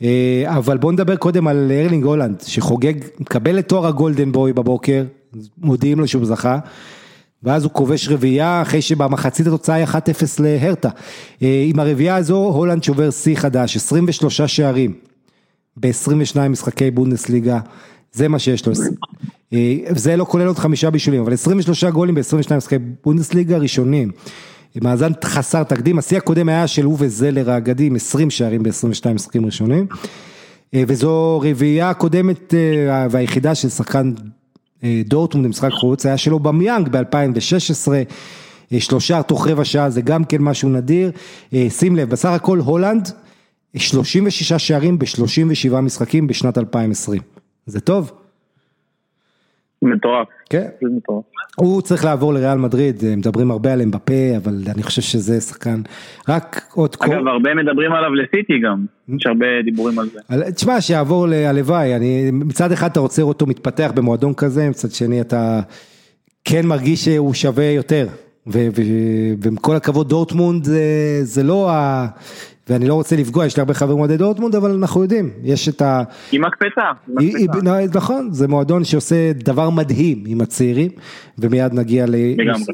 [0.01, 4.53] אה, אבל בוא נדבר קודם על ארלינג הולנד, שחוגג, מקבל את תואר ה Golden Boy
[4.53, 5.03] בבוקר,
[5.57, 6.59] מודיעים לו שהוא זכה,
[7.43, 9.93] ואז הוא כובש רביעייה אחרי שבמחצית התוצאה היא 1-0
[10.39, 10.89] להרטה.
[11.41, 14.93] אה, עם הרביעייה הזו הולנד שובר שיא חדש, 23 שערים
[15.77, 17.59] ב-22 משחקי בונדסליגה,
[18.11, 18.73] זה מה שיש לו.
[19.53, 24.11] אה, זה לא כולל עוד חמישה בישולים, אבל 23 גולים ב-22 משחקי בונדסליגה ראשונים.
[24.81, 29.45] מאזן חסר תקדים, השיא הקודם היה של אובה זלר האגדי עם 20 שערים ב-22 משחקים
[29.45, 29.87] ראשונים.
[30.73, 34.13] אה, וזו רביעייה הקודמת אה, והיחידה של שחקן
[35.05, 37.91] דורטמונד במשחק חוץ, היה שלו במיאנג ב-2016,
[38.79, 41.11] שלושה תוך רבע שעה זה גם כן משהו נדיר.
[41.69, 43.11] שים לב, בסך הכל הולנד,
[43.77, 47.21] 36 שערים ב-37 משחקים בשנת 2020.
[47.65, 48.11] זה טוב?
[49.81, 50.27] מטורף.
[50.49, 50.67] כן.
[50.81, 51.23] מטורף.
[51.55, 55.81] הוא צריך לעבור לריאל מדריד, מדברים הרבה עליהם בפה, אבל אני חושב שזה שחקן,
[56.29, 57.29] רק עוד אגב, קור...
[57.29, 58.85] הרבה מדברים עליו לסיטי גם,
[59.15, 60.51] יש הרבה דיבורים על זה.
[60.51, 65.59] תשמע, שיעבור להלוואי, אני, מצד אחד אתה רוצה אותו מתפתח במועדון כזה, מצד שני אתה
[66.45, 68.07] כן מרגיש שהוא שווה יותר.
[68.47, 70.81] ועם כל הכבוד דורטמונד זה,
[71.21, 72.07] זה לא ה...
[72.69, 75.81] ואני לא רוצה לפגוע, יש לי הרבה חברים אוהדי דורטמונד, אבל אנחנו יודעים, יש את
[75.81, 76.03] ה...
[76.31, 76.91] היא מקפצה.
[77.93, 80.91] נכון, זה מועדון שעושה דבר מדהים עם הצעירים,
[81.37, 82.15] ומיד נגיע ל...
[82.37, 82.73] לגמרי.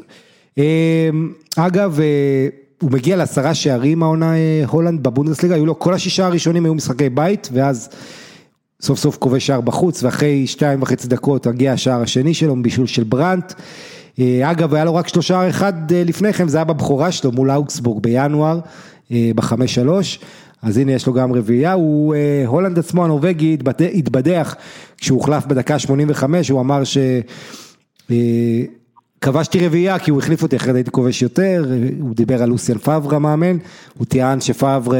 [0.58, 2.48] אמ, אגב, אה,
[2.80, 7.08] הוא מגיע לעשרה שערים העונה אה, הולנד בבונדסליגה, היו לו כל השישה הראשונים היו משחקי
[7.08, 7.88] בית, ואז
[8.80, 13.04] סוף סוף כובש שער בחוץ, ואחרי שתיים וחצי דקות הגיע השער השני שלו, בישול של
[13.04, 13.52] ברנט.
[14.18, 18.02] אה, אגב, היה לו רק שלושה אחד לפני כן, זה היה בבכורה שלו מול אוגסבורג
[18.02, 18.60] בינואר.
[19.12, 20.18] אה, בחמש שלוש,
[20.62, 23.56] אז הנה יש לו גם רביעייה, הוא, אה, הולנד עצמו הנורבגי
[23.94, 24.56] התבדח
[24.98, 26.98] כשהוא הוחלף בדקה 85, הוא אמר ש...
[28.10, 28.62] אה,
[29.62, 31.64] רביעייה כי הוא החליף אותי אחרת הייתי כובש יותר,
[32.00, 33.56] הוא דיבר על לוסיאן פאבר המאמן,
[33.98, 34.92] הוא טען שפאבר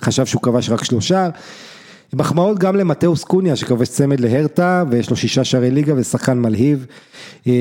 [0.00, 1.28] חשב שהוא כבש רק שלושה.
[2.12, 6.86] מחמאות גם למטאוס קוניה שכבש צמד להרטה ויש לו שישה שערי ליגה ושחקן מלהיב,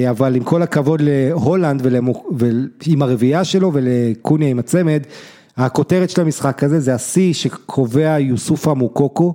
[0.09, 1.87] אבל עם כל הכבוד להולנד
[2.81, 5.03] ועם הרביעייה שלו ולקוניה עם הצמד,
[5.57, 9.33] הכותרת של המשחק הזה זה השיא שקובע יוסופה מוקוקו.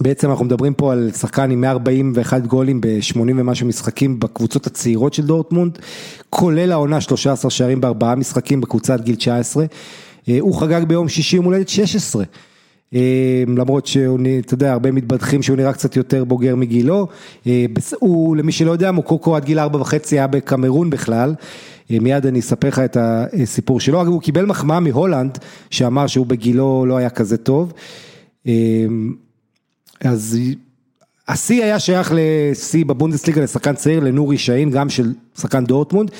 [0.00, 5.26] בעצם אנחנו מדברים פה על שחקן עם 141 גולים ב-80 ומשהו משחקים בקבוצות הצעירות של
[5.26, 5.78] דורטמונד,
[6.30, 9.64] כולל העונה 13 שערים בארבעה משחקים בקבוצת גיל 19.
[10.28, 12.24] אה, הוא חגג ביום שישי יום הולדת 16.
[12.94, 17.06] אה, למרות שהוא, אתה יודע, הרבה מתבדחים שהוא נראה קצת יותר בוגר מגילו.
[17.46, 17.66] אה,
[17.98, 21.34] הוא, למי שלא יודע, מוקוקו עד גיל 4 וחצי היה בקמרון בכלל.
[21.90, 25.38] מיד אני אספר לך את הסיפור שלו, אגב הוא קיבל מחמאה מהולנד
[25.70, 27.72] שאמר שהוא בגילו לא היה כזה טוב,
[30.00, 30.38] אז
[31.28, 36.10] השיא היה שייך לשיא בבונדסליגה לשחקן צעיר לנורי שאין, גם של שחקן דורטמונד,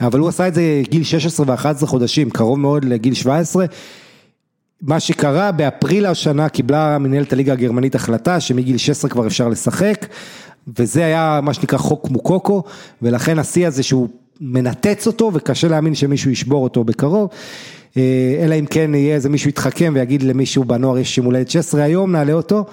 [0.00, 3.66] אבל הוא עשה את זה גיל 16 ו-11 חודשים, קרוב מאוד לגיל 17.
[4.84, 10.06] מה שקרה באפריל השנה קיבלה מנהלת הליגה הגרמנית החלטה שמגיל 16 כבר אפשר לשחק
[10.78, 12.62] וזה היה מה שנקרא חוק מוקוקו
[13.02, 14.08] ולכן השיא הזה שהוא
[14.40, 17.28] מנתץ אותו וקשה להאמין שמישהו ישבור אותו בקרוב.
[17.96, 21.82] אה, אלא אם כן יהיה איזה מישהו יתחכם ויגיד למישהו בנוער יש יום הולדת 16
[21.82, 22.64] היום נעלה אותו,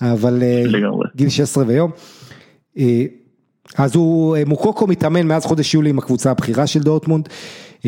[0.00, 1.06] אבל אה, לגמרי.
[1.16, 1.90] גיל 16 ויום.
[2.78, 3.04] אה,
[3.78, 7.28] אז הוא, מוקוקו מתאמן מאז חודש יולי עם הקבוצה הבכירה של דורטמונד,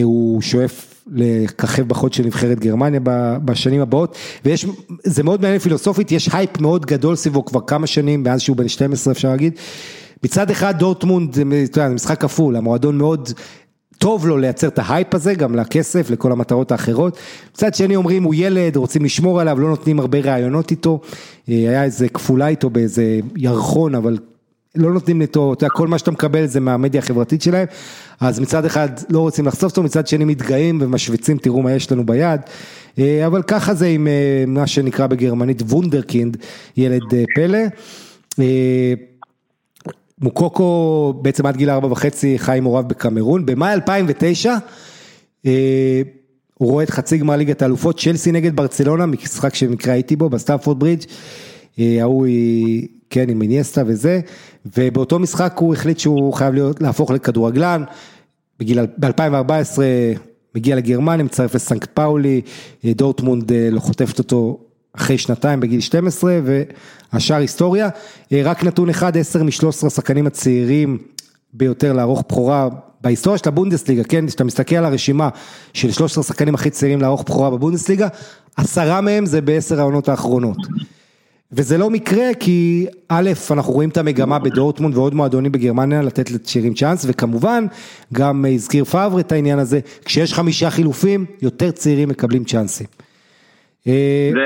[0.03, 3.01] הוא שואף לככב בחוד של נבחרת גרמניה
[3.45, 4.67] בשנים הבאות, ויש,
[5.05, 8.69] זה מאוד מעניין פילוסופית, יש הייפ מאוד גדול סביבו כבר כמה שנים, מאז שהוא בן
[8.69, 9.53] 12 אפשר להגיד.
[10.25, 11.45] מצד אחד דורטמונד, זה
[11.95, 13.33] משחק כפול, המועדון מאוד
[13.99, 17.19] טוב לו לייצר את ההייפ הזה, גם לכסף, לכל המטרות האחרות.
[17.55, 21.01] מצד שני אומרים הוא ילד, רוצים לשמור עליו, לא נותנים הרבה ראיונות איתו.
[21.49, 24.19] אה, היה איזה כפולה איתו באיזה ירחון, אבל
[24.79, 27.67] לא נותנים איתו, אתה יודע, כל מה שאתה מקבל זה מהמדיה החברתית שלהם.
[28.21, 32.07] אז מצד אחד לא רוצים לחשוף אותו, מצד שני מתגאים ומשוויצים, תראו מה יש לנו
[32.07, 32.41] ביד.
[32.99, 36.37] אה, אבל ככה זה עם אה, מה שנקרא בגרמנית Wunderkind,
[36.77, 37.03] ילד
[37.35, 37.59] פלא.
[40.21, 44.57] מוקוקו בעצם עד גיל ארבע וחצי חי עם הוריו בקמרון, במאי 2009
[46.55, 50.79] הוא רואה את חצי גמר ליגת האלופות, צ'לסי נגד ברצלונה, משחק שבמקרה הייתי בו, בסטמפורד
[50.81, 51.03] ברידג',
[51.79, 52.27] ההוא
[53.11, 54.21] כן, עם אינייסטה וזה,
[54.77, 57.85] ובאותו משחק הוא החליט שהוא חייב להיות, להפוך לכדורגלן,
[58.59, 59.79] בגיל, ב-2014
[60.55, 62.41] מגיע לגרמניה, מצטרף לסנקט פאולי,
[62.85, 64.61] דורטמונד לא חוטפת אותו
[64.93, 66.41] אחרי שנתיים בגיל 12
[67.13, 67.89] והשאר היסטוריה,
[68.33, 70.99] רק נתון אחד, 10 מ-13 השחקנים הצעירים
[71.53, 72.69] ביותר לערוך בכורה
[73.01, 75.29] בהיסטוריה של הבונדסליגה, כן, כשאתה מסתכל על הרשימה
[75.73, 78.09] של 13 השחקנים הכי צעירים לערוך בכורה בבונדסליגה,
[78.57, 80.57] עשרה מהם זה בעשר העונות האחרונות.
[81.53, 86.75] וזה לא מקרה כי א', אנחנו רואים את המגמה בדורטמונד ועוד מועדונים בגרמניה לתת לצעירים
[86.75, 87.67] צ'אנס, וכמובן,
[88.13, 92.87] גם הזכיר פאבר את העניין הזה, כשיש חמישה חילופים, יותר צעירים מקבלים צ'אנסים.
[93.85, 93.93] זה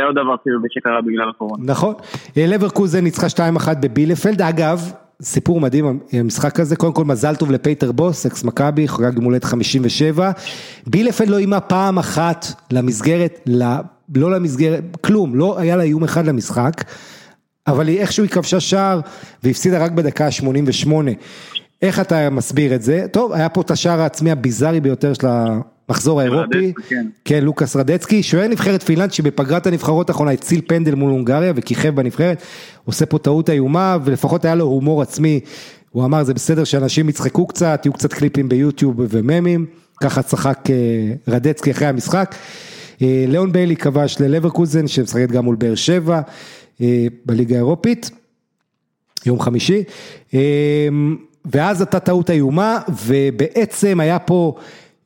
[0.07, 1.65] עוד דבר חיובי שקרה בגלל הקורונה.
[1.67, 1.95] נכון,
[2.37, 4.93] לברקוזן ניצחה 2-1 בבילפלד, אגב,
[5.23, 9.45] סיפור מדהים המשחק הזה, קודם כל מזל טוב לפטר בוס, אקס מכבי, חוגג יום הולדת
[9.45, 10.31] 57,
[10.87, 13.41] בילפלד לא איימה פעם אחת למסגרת,
[14.15, 16.85] לא למסגרת, כלום, לא היה לה איום אחד למשחק,
[17.67, 19.01] אבל איכשהו היא כבשה שער
[19.43, 20.93] והפסידה רק בדקה ה-88.
[21.83, 23.07] איך אתה מסביר את זה?
[23.11, 27.07] טוב, היה פה את השער העצמי הביזארי ביותר של המחזור האירופי, כן.
[27.25, 32.43] כן, לוקאס רדצקי, שוער נבחרת פינלנד שבפגרת הנבחרות האחרונה הציל פנדל מול הונגריה וכיכב בנבחרת,
[32.85, 35.41] עושה פה טעות איומה ולפחות היה לו הומור עצמי,
[35.91, 39.67] הוא אמר זה בסדר שאנשים יצחקו קצת, יהיו קצת קליפים ביוטיוב וממים,
[40.01, 40.59] ככה צחק
[41.29, 42.35] רדצקי אחרי המשחק.
[43.03, 46.21] ליאון ביילי כבש ללברקוזן שמשחקת גם מול באר שבע
[47.27, 48.11] בליגה האירופית,
[49.27, 49.85] יום חמישי,
[51.45, 54.55] ואז הייתה טעות איומה ובעצם היה פה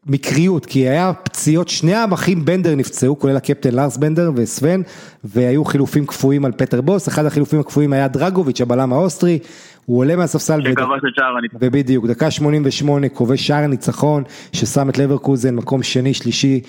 [0.06, 4.82] מקריות, כי היה פציעות, שני האחים בנדר נפצעו, כולל הקפטן לארס בנדר וסוון,
[5.24, 9.38] והיו חילופים כפויים על פטר בוס, אחד החילופים הכפויים היה דרגוביץ', הבלם האוסטרי,
[9.86, 11.60] הוא עולה מהספסל, שכבש את שער הניצחון.
[11.62, 16.60] ובדיוק, דקה 88, כובש שער הניצחון, ששם את לברקוזן מקום שני, שלישי,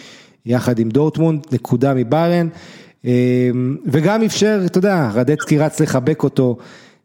[0.47, 2.47] יחד עם דורטמונד, נקודה מביירן,
[3.85, 6.57] וגם אפשר, אתה יודע, רדצקי רץ לחבק אותו,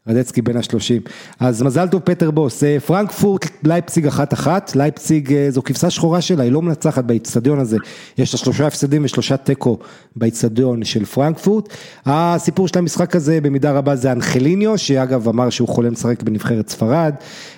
[0.07, 1.01] רדצקי בן השלושים,
[1.39, 6.51] אז מזל טוב פטר בוס, פרנקפורט לייפציג אחת אחת, לייפציג זו כבשה שחורה שלה, היא
[6.51, 7.77] לא מנצחת באיצטדיון הזה,
[8.17, 9.77] יש לה שלושה הפסדים ושלושה תיקו
[10.15, 11.69] באיצטדיון של פרנקפורט,
[12.05, 17.13] הסיפור של המשחק הזה במידה רבה זה אנחליניו, שאגב אמר שהוא חולם לשחק בנבחרת ספרד,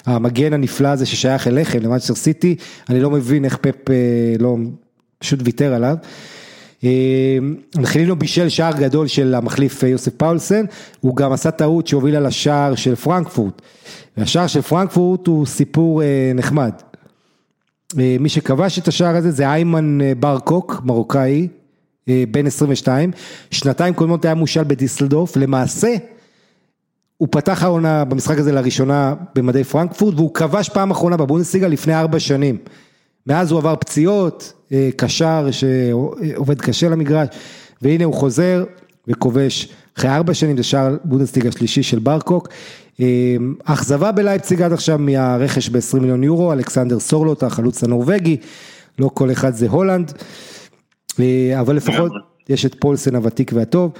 [0.06, 2.56] המגן הנפלא הזה ששייך אליכם, למנצ'סטר סיטי,
[2.90, 3.90] אני לא מבין איך פפ
[4.40, 4.58] לא,
[5.26, 5.98] פשוט ויתר עליו.
[7.78, 10.66] אנחלינו בישל שער גדול של המחליף יוסף פאולסן,
[11.00, 13.62] הוא גם עשה טעות שהובילה לשער של פרנקפורט,
[14.18, 16.02] והשער של פרנקפורט הוא סיפור
[16.36, 16.72] נחמד.
[17.96, 21.48] מי שכבש את השער הזה זה איימן בר קוק, מרוקאי,
[22.08, 23.12] בן 22,
[23.52, 25.96] שנתיים קודמות היה מושל בדיסלדורף, למעשה
[27.18, 32.20] הוא פתח העונה במשחק הזה לראשונה במדי פרנקפורט, והוא כבש פעם אחרונה בבונדסליגה לפני ארבע
[32.20, 32.58] שנים.
[33.28, 34.54] מאז הוא עבר פציעות,
[34.98, 37.28] קשר שעובד קשה למגרש,
[37.82, 38.64] והנה הוא חוזר
[39.08, 42.48] וכובש אחרי ארבע שנים, זה שער בונדסליגה השלישי של ברקוק.
[43.64, 48.38] אכזבה בלייפציג עד עכשיו מהרכש ב-20 מיליון יורו, אלכסנדר סורלוט, החלוץ הנורבגי,
[49.00, 50.14] לא כל אחד זה הולנד,
[51.60, 52.12] אבל לפחות
[52.50, 53.92] יש את פולסן הוותיק והטוב.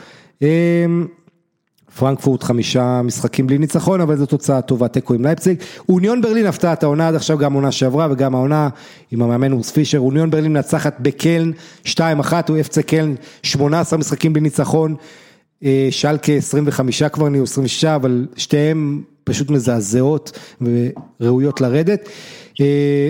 [1.98, 5.58] פרנקפורט חמישה משחקים בלי ניצחון, אבל זו תוצאה טובה, תיקו עם לייפציג.
[5.90, 8.70] אוניון ברלין הפתעה את העונה עד עכשיו, גם העונה שעברה וגם העונה
[9.12, 10.00] עם המאמן אורס פישר.
[10.00, 11.52] אוניון ברלין מנצחת בקלן
[11.86, 11.90] 2-1,
[12.48, 14.96] הוא אפצה קלן 18 משחקים בלי ניצחון,
[15.92, 20.40] שלקה 25 כבר נהיו 26, אבל שתיהם פשוט מזעזעות
[21.22, 22.10] וראויות לרדת.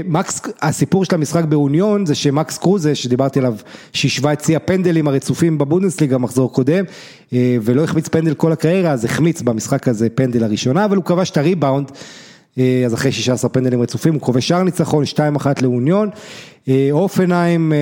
[0.06, 3.56] מקס, הסיפור של המשחק באוניון זה שמקס קרוזה שדיברתי עליו
[3.94, 6.86] שהשווה את שיא הפנדלים הרצופים בבונדסליגה מחזור קודם
[7.34, 11.38] ולא החמיץ פנדל כל הקריירה אז החמיץ במשחק הזה פנדל הראשונה אבל הוא כבש את
[11.38, 11.92] הריבאונד
[12.86, 15.04] אז אחרי 16 פנדלים רצופים הוא כובש שער ניצחון
[15.38, 16.10] 2-1 לאוניון.
[16.92, 17.74] אופנהיים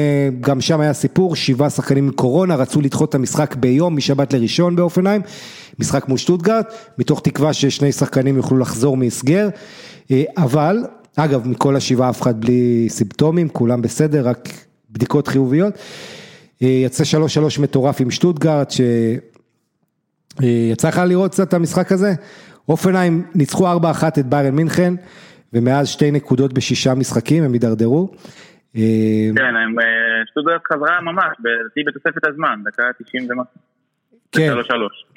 [0.41, 5.21] גם שם היה סיפור שבעה שחקנים מקורונה רצו לדחות את המשחק ביום משבת לראשון באופנהיים
[5.79, 9.49] משחק מול שטוטגרט מתוך תקווה ששני שחקנים יוכלו לחזור מהסגר
[10.37, 10.77] אבל
[11.15, 14.49] אגב, מכל השבעה אף אחד בלי סימפטומים, כולם בסדר, רק
[14.91, 15.73] בדיקות חיוביות.
[16.61, 18.71] יצא שלוש שלוש מטורף עם שטוטגארט,
[20.41, 22.13] שיצא לך לראות קצת את המשחק הזה?
[22.69, 24.93] אופנהיים ניצחו ארבע אחת את ביירן מינכן,
[25.53, 28.11] ומאז שתי נקודות בשישה משחקים, הם הידרדרו.
[28.73, 28.81] כן,
[30.31, 31.37] שטוטגארט חזרה ממש,
[31.87, 33.73] בתוספת הזמן, דקה 90 ומשהו.
[34.31, 34.53] כן,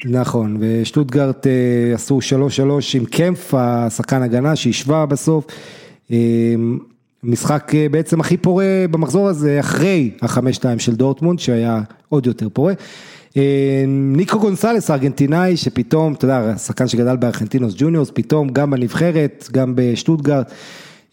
[0.04, 1.46] נכון, ושטוטגארט
[1.94, 5.46] עשו שלוש שלוש עם קמפ, השחקן הגנה שהשווה בסוף.
[7.24, 12.72] משחק בעצם הכי פורה במחזור הזה, אחרי החמש שתיים של דורטמונד, שהיה עוד יותר פורה.
[13.86, 20.44] ניקו גונסלס הארגנטינאי שפתאום, אתה יודע, שחקן שגדל בארגנטינוס ג'וניורס, פתאום גם בנבחרת, גם בשטוטגרד,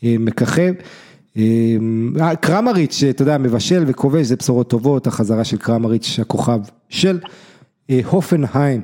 [0.04, 0.74] מככב.
[2.42, 6.60] קרמריץ', אתה יודע, מבשל וכובש, זה בשורות טובות, החזרה של קרמריץ', הכוכב
[6.90, 7.20] של
[8.06, 8.82] הופנהיים.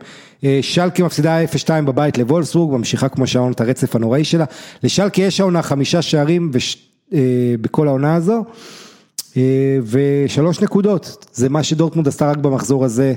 [0.62, 4.46] שלקי מפסידה 0-2 בבית לוולסבורג, ממשיכה כמו שעון את הרצף הנוראי שלה.
[4.84, 6.86] לשלקי יש העונה חמישה שערים וש...
[7.62, 8.44] בכל העונה הזו,
[9.84, 13.14] ושלוש נקודות, זה מה שדורטמונד עשתה רק במחזור הזה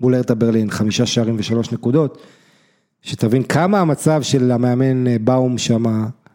[0.00, 2.18] מול ארטה ברלין, חמישה שערים ושלוש נקודות,
[3.02, 5.84] שתבין כמה המצב של המאמן באום שם,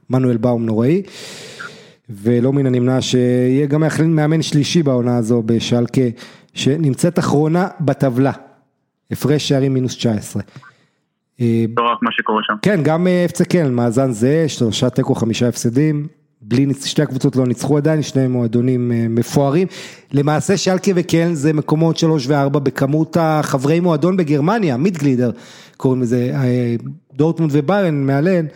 [0.10, 1.02] מנואל באום נוראי,
[2.10, 6.02] ולא מן הנמנע שיהיה גם מאמן שלישי בעונה הזו בשלקה,
[6.54, 8.32] שנמצאת אחרונה בטבלה.
[9.12, 10.42] הפרש שערים מינוס 19.
[11.40, 12.54] מטורף מה שקורה שם.
[12.62, 16.08] כן, גם אפצה כן, מאזן זהה, שלושה תיקו, חמישה הפסדים,
[16.42, 19.68] בלי, שתי הקבוצות לא ניצחו עדיין, שני מועדונים מפוארים.
[20.12, 25.32] למעשה שלקה וקלן זה מקומות שלוש וארבע בכמות החברי מועדון בגרמניה, Mitglieder
[25.78, 26.34] קוראים לזה,
[27.14, 28.48] דורטמונד וביירן מעליהן.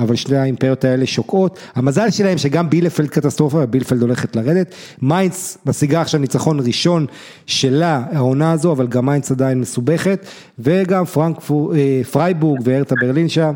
[0.00, 6.00] אבל שני האימפריות האלה שוקעות, המזל שלהם שגם בילפלד קטסטרופה ובילפלד הולכת לרדת, מיינץ משיגה
[6.00, 7.06] עכשיו ניצחון ראשון
[7.46, 10.26] שלה העונה הזו, אבל גם מיינץ עדיין מסובכת,
[10.58, 11.72] וגם פרנקפורט,
[12.12, 13.52] פרייבורג והרטה ברלין שם,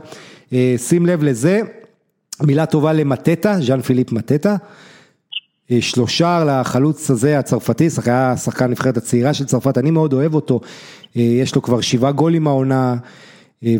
[0.76, 1.60] שים לב לזה,
[2.42, 4.56] מילה טובה למטטה, ז'אן פיליפ מטטה,
[5.80, 10.60] שלושה לחלוץ הזה הצרפתי, היה שחקן נבחרת הצעירה של צרפת, אני מאוד אוהב אותו,
[11.14, 12.96] יש לו כבר שבעה גולים העונה,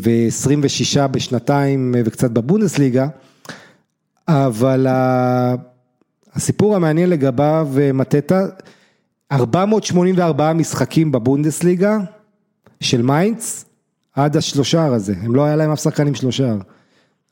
[0.03, 3.07] ו-26 בשנתיים וקצת בבונדסליגה,
[4.29, 4.87] אבל
[6.35, 8.41] הסיפור המעניין לגביו מטטה,
[9.33, 11.99] 484 משחקים בבונדסליגה
[12.81, 13.65] של מיינץ
[14.15, 16.55] עד השלושער הזה, הם לא היה להם אף שחקן עם שלושער,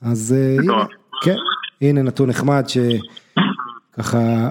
[0.01, 0.85] אז הנה,
[1.25, 1.37] כן,
[1.81, 4.49] הנה נתון נחמד שככה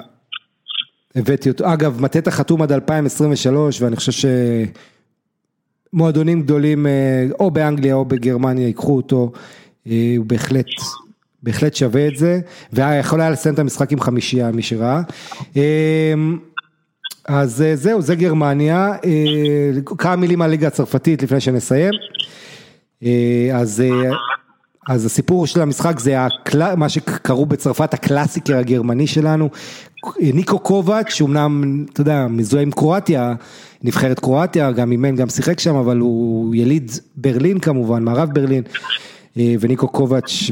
[1.16, 4.26] הבאתי אותו, אגב מטטה חתום עד 2023 ואני חושב ש...
[5.94, 6.88] מועדונים גדולים
[7.40, 9.32] או באנגליה או בגרמניה ייקחו אותו,
[9.86, 10.66] הוא בהחלט,
[11.44, 12.40] בהחלט שווה את זה,
[12.74, 15.02] ויכול היה לסיים את המשחק עם חמישייה מי שראה.
[17.28, 18.94] אז זהו, זה גרמניה,
[19.98, 21.94] כמה מילים על ליגה הצרפתית לפני שנסיים.
[23.54, 23.84] אז,
[24.90, 26.76] אז הסיפור של המשחק זה הקל...
[26.76, 29.50] מה שקראו בצרפת הקלאסיקר הגרמני שלנו,
[30.20, 33.34] ניקו קובץ', שאומנם, אתה יודע, מזוהה עם קרואטיה,
[33.84, 38.64] נבחרת קרואטיה, גם אימן, גם שיחק שם, אבל הוא יליד ברלין כמובן, מערב ברלין,
[39.38, 40.52] וניקו קובץ'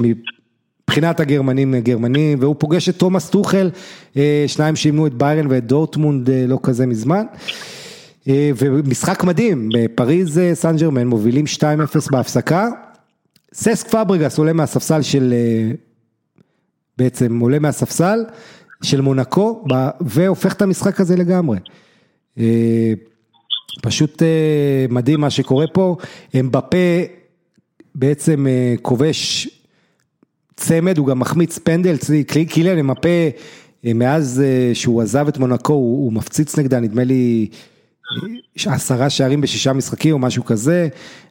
[0.87, 3.69] מבחינת הגרמנים גרמני, והוא פוגש את תומאס טוחל,
[4.47, 7.25] שניים שאימנו את ביירן ואת דורטמונד לא כזה מזמן.
[8.27, 11.61] ומשחק מדהים, בפריז סן ג'רמן מובילים 2-0
[12.11, 12.69] בהפסקה,
[13.53, 15.33] ססק פברגס עולה מהספסל של,
[16.97, 18.19] בעצם עולה מהספסל
[18.83, 19.65] של מונקו,
[20.01, 21.57] והופך את המשחק הזה לגמרי.
[23.81, 24.21] פשוט
[24.89, 25.95] מדהים מה שקורה פה,
[26.33, 26.77] הם בפה
[27.95, 28.45] בעצם
[28.81, 29.49] כובש
[30.55, 31.95] צמד, הוא גם מחמיץ פנדל,
[32.49, 33.09] קיליאן אמבפה
[33.83, 34.43] מאז
[34.73, 37.47] שהוא עזב את מונקו, הוא, הוא מפציץ נגדה, נדמה לי
[38.65, 40.87] עשרה שערים בשישה משחקים או משהו כזה,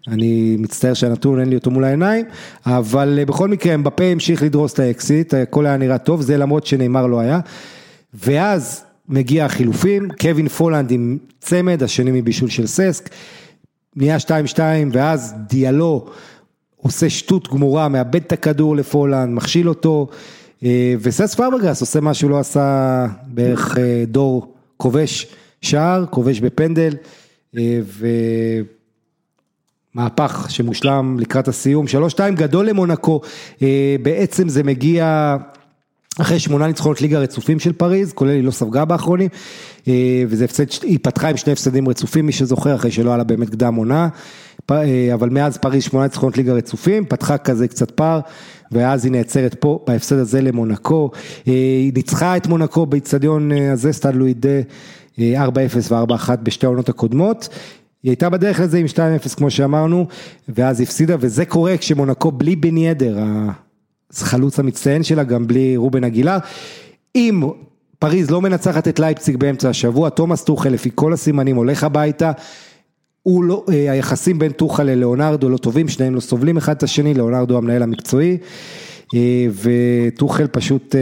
[0.09, 2.27] אני מצטער שהנתון אין לי אותו מול העיניים,
[2.67, 7.07] אבל בכל מקרה אמבפה המשיך לדרוס את האקסית, הכל היה נראה טוב, זה למרות שניימאר
[7.07, 7.41] לא היה,
[8.15, 13.09] ואז מגיע החילופים, קווין פולנד עם צמד, השני מבישול של ססק,
[13.97, 14.17] נהיה
[14.55, 14.59] 2-2
[14.93, 16.07] ואז דיאלו
[16.77, 20.09] עושה שטות גמורה, מאבד את הכדור לפולנד, מכשיל אותו,
[21.01, 25.27] וסס פאברגס עושה מה שהוא לא עשה בערך דור כובש
[25.63, 26.95] שער, כובש בפנדל,
[29.95, 31.87] ומהפך שמושלם לקראת הסיום,
[32.17, 33.21] 3-2 גדול למונקו,
[34.03, 35.37] בעצם זה מגיע
[36.21, 39.29] אחרי שמונה ניצחונות ליגה רצופים של פריז, כולל היא לא ספגה באחרונים,
[40.29, 43.51] וזה הפסד, היא פתחה עם שני הפסדים רצופים, מי שזוכר, אחרי שלא היה לה באמת
[43.51, 44.09] קדם עונה,
[45.15, 48.21] אבל מאז פריז שמונה ניצחונות ליגה רצופים, פתחה כזה קצת פער,
[48.73, 51.11] ואז היא נעצרת פה בהפסד הזה למונקו,
[51.47, 54.61] היא ניצחה את מונקו באיצטדיון הזה, סטאד לואידה,
[55.19, 55.21] 4-0
[55.91, 57.49] ו-4-1 בשתי העונות הקודמות,
[58.03, 60.07] היא הייתה בדרך לזה עם 2-0 כמו שאמרנו,
[60.49, 63.19] ואז הפסידה, וזה קורה כשמונקו בלי בן ידר,
[64.13, 66.39] החלוץ המצטיין שלה, גם בלי רובן אגילר.
[67.15, 67.43] אם
[67.99, 72.33] פריז לא מנצחת את לייפציג באמצע השבוע, תומאס טוחל לפי כל הסימנים הולך הביתה,
[73.23, 77.59] הוא לא, היחסים בין טוחל ללאונרדו לא טובים, שניהם לא סובלים אחד את השני, לאונרדו
[77.59, 78.39] המנהל המקצועי,
[79.63, 80.95] וטוחל פשוט,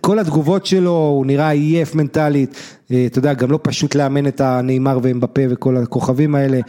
[0.00, 2.56] כל התגובות שלו, הוא נראה עייף מנטלית,
[2.86, 6.60] אתה יודע, גם לא פשוט לאמן את הנאמר ואמבפה וכל הכוכבים האלה.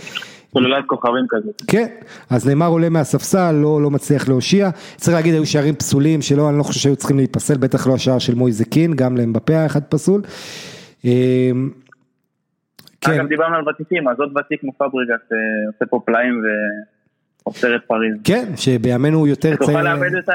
[0.54, 1.52] סוללת כוכבים כזה.
[1.68, 1.88] כן,
[2.30, 6.58] אז נאמר עולה מהספסל, לא, לא מצליח להושיע, צריך להגיד היו שערים פסולים שלא, אני
[6.58, 10.22] לא חושב שהיו צריכים להיפסל, בטח לא השער של מויזקין, גם לאמבפה היה אחד פסול.
[13.02, 13.12] כן.
[13.12, 15.22] אגב, דיברנו על ותיקים, אז עוד ותיק מפבריגס
[15.68, 16.42] עושה פה פלאים
[17.44, 18.16] ועוצר את פריז.
[18.24, 19.68] כן, שבימינו הוא יותר צעיר.
[19.68, 20.34] תוכל לאבד את ה...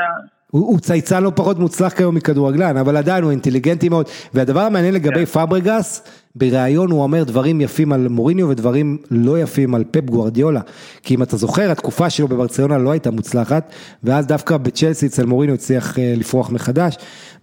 [0.50, 4.06] הוא, הוא צייצן לא פחות מוצלח כיום מכדורגלן, אבל עדיין הוא אינטליגנטי מאוד.
[4.34, 5.46] והדבר המעניין לגבי כן.
[5.46, 6.02] פברגס,
[6.34, 10.60] בריאיון הוא אומר דברים יפים על מוריניו ודברים לא יפים על פפ גוארדיולה.
[11.02, 13.72] כי אם אתה זוכר, התקופה שלו בברצלונה לא הייתה מוצלחת,
[14.04, 16.96] ואז דווקא בצ'לסי אצל מוריניו הצליח אה, לפרוח מחדש.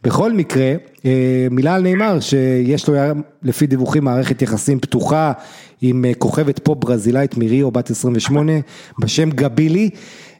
[0.04, 0.74] בכל מקרה,
[1.06, 2.96] אה, מילה על נאמר, שיש לו
[3.44, 5.32] לפי דיווחים מערכת יחסים פתוחה
[5.82, 8.52] עם אה, כוכבת פופ ברזילאית מריו, בת 28,
[9.00, 9.90] בשם גבילי.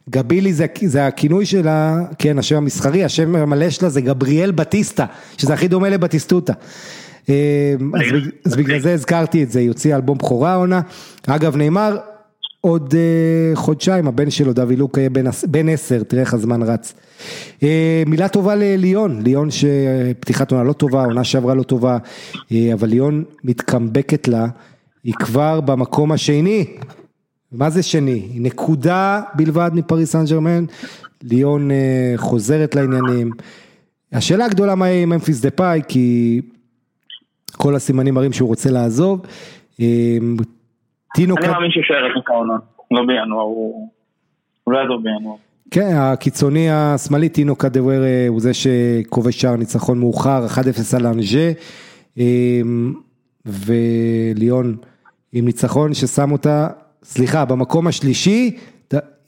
[0.10, 5.06] גבילי זה, זה הכינוי שלה, כן, השם המסחרי, השם המלא שלה זה גבריאל בטיסטה,
[5.38, 6.54] שזה הכי דומה לבטיסטוטה.
[7.30, 8.06] אה, אז,
[8.46, 10.82] אז בגלל זה הזכרתי את זה, היא הוציאה אלבום בכורה העונה.
[11.28, 11.98] אגב, נאמר,
[12.66, 16.94] עוד uh, חודשיים הבן שלו, דוד לוק, יהיה בן, בן עשר, תראה איך הזמן רץ.
[17.60, 17.64] Uh,
[18.06, 21.98] מילה טובה לליון, ליון שפתיחת עונה לא טובה, עונה שעברה לא טובה,
[22.34, 22.40] uh,
[22.74, 24.48] אבל ליון מתקמבקת לה,
[25.04, 26.66] היא כבר במקום השני
[27.58, 28.30] מה זה שני?
[28.36, 30.66] נקודה בלבד מפריס סן ג'רמן,
[31.24, 33.32] ליון אה, חוזרת לעניינים.
[34.12, 36.42] השאלה הגדולה מה יהיה עם ממפיס דה פאי, כי
[37.58, 39.22] כל הסימנים מראים שהוא רוצה לעזוב.
[39.80, 40.18] אה,
[41.16, 41.36] טינו...
[41.38, 42.54] אני מאמין שהוא יישאר את העונה,
[42.92, 43.90] לא בינואר, הוא
[44.68, 45.36] לא יעזוב בינואר.
[45.72, 51.52] כן, הקיצוני השמאלי, טינו קדוור הוא זה שכובש שער ניצחון מאוחר, 1-0 על אנג'ה,
[52.18, 52.62] אה,
[53.46, 54.76] וליון
[55.34, 56.68] עם ניצחון ששם אותה
[57.06, 58.58] סליחה, במקום השלישי,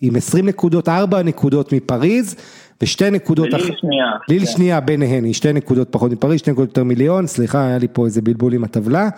[0.02, 2.36] עם 20 נקודות, 4 נקודות מפריז,
[2.82, 3.62] ושתי נקודות, ליל אח...
[3.62, 4.52] שנייה, ליל כן.
[4.52, 8.06] שנייה ביניהן, היא שתי נקודות פחות מפריז, שתי נקודות יותר מיליון, סליחה, היה לי פה
[8.06, 9.10] איזה בלבול עם הטבלה.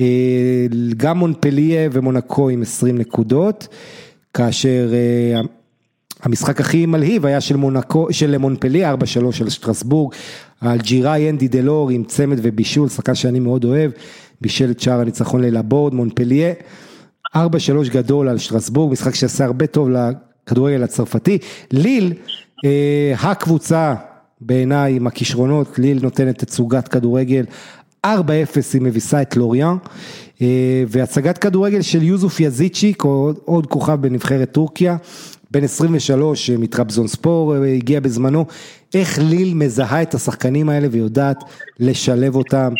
[0.00, 0.66] אה,
[0.96, 3.68] גם מונפליה ומונקו עם 20 נקודות,
[4.34, 5.40] כאשר אה,
[6.22, 10.14] המשחק הכי מלהיב היה של מונקו, של מונפליה, 4-3 של שטרסבורג,
[10.62, 13.90] אלג'יראי אנדי דלור עם צמד ובישול, שחקן שאני מאוד אוהב,
[14.40, 16.52] בישל את שער הניצחון ללבורד, מונפליה.
[17.36, 17.38] 4-3
[17.90, 21.38] גדול על שטרסבורג, משחק שעשה הרבה טוב לכדורגל הצרפתי.
[21.72, 22.12] ליל,
[22.64, 23.94] אה, הקבוצה
[24.40, 27.44] בעיניי עם הכישרונות, ליל נותנת תצוגת כדורגל,
[28.06, 28.08] 4-0
[28.74, 29.76] היא מביסה את לוריאן,
[30.42, 34.96] אה, והצגת כדורגל של יוזוף יזיצ'יק, עוד, עוד כוכב בנבחרת טורקיה,
[35.50, 38.44] בן 23 אה, מטרבזון ספור, אה, הגיע בזמנו,
[38.94, 41.44] איך ליל מזהה את השחקנים האלה ויודעת
[41.80, 42.72] לשלב אותם.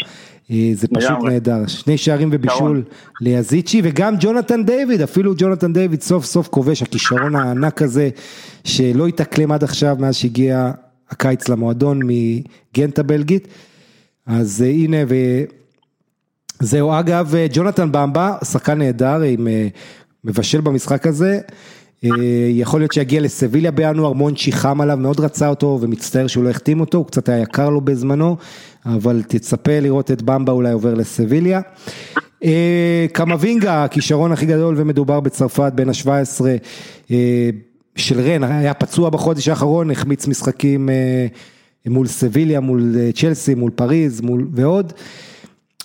[0.50, 2.82] אה, זה פשוט נהדר, שני שערים ובישול
[3.20, 8.08] ליזיצ'י וגם ג'ונתן דיוויד, אפילו ג'ונתן דיוויד סוף סוף כובש, הכישרון הענק הזה
[8.64, 10.70] שלא התאקלם עד עכשיו מאז שהגיע
[11.10, 13.48] הקיץ למועדון מגנט הבלגית,
[14.26, 14.96] אז אה, הנה
[16.60, 19.68] וזהו, אגב ג'ונתן במבה, שחקן נהדר, עם אה,
[20.24, 21.40] מבשל במשחק הזה,
[22.50, 26.80] יכול להיות שיגיע לסביליה בינואר, מונצ'י חם עליו, מאוד רצה אותו ומצטער שהוא לא החתים
[26.80, 28.36] אותו, הוא קצת היה יקר לו בזמנו,
[28.86, 31.60] אבל תצפה לראות את במבה אולי עובר לסביליה.
[32.44, 36.44] אה, קמבינגה, הכישרון הכי גדול ומדובר בצרפת בין ה-17
[37.10, 37.50] אה,
[37.96, 41.26] של רן, היה פצוע בחודש האחרון, החמיץ משחקים אה,
[41.86, 44.92] מול סביליה, מול צ'לסי, מול פריז, מול ועוד.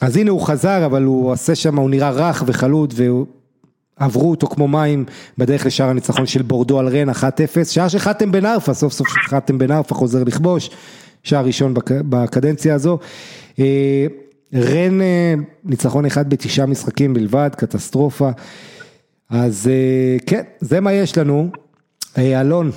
[0.01, 2.93] אז הנה הוא חזר, אבל הוא עושה שם, הוא נראה רך וחלוד,
[3.99, 5.05] ועברו אותו כמו מים
[5.37, 7.13] בדרך לשער הניצחון של בורדו על רן, 1-0,
[7.65, 10.69] שער שחתם בן ארפה, סוף סוף שחתם בן ארפה חוזר לכבוש.
[11.23, 11.73] שער ראשון
[12.09, 12.99] בקדנציה הזו.
[13.59, 14.05] אה,
[14.53, 18.29] רן אה, ניצחון אחד בתשעה משחקים בלבד, קטסטרופה.
[19.29, 21.51] אז אה, כן, זה מה יש לנו.
[22.17, 22.69] אלון,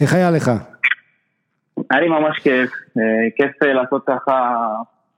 [0.00, 0.50] איך היה לך?
[1.90, 2.70] היה לי ממש כיף,
[3.36, 4.66] כיף לעשות ככה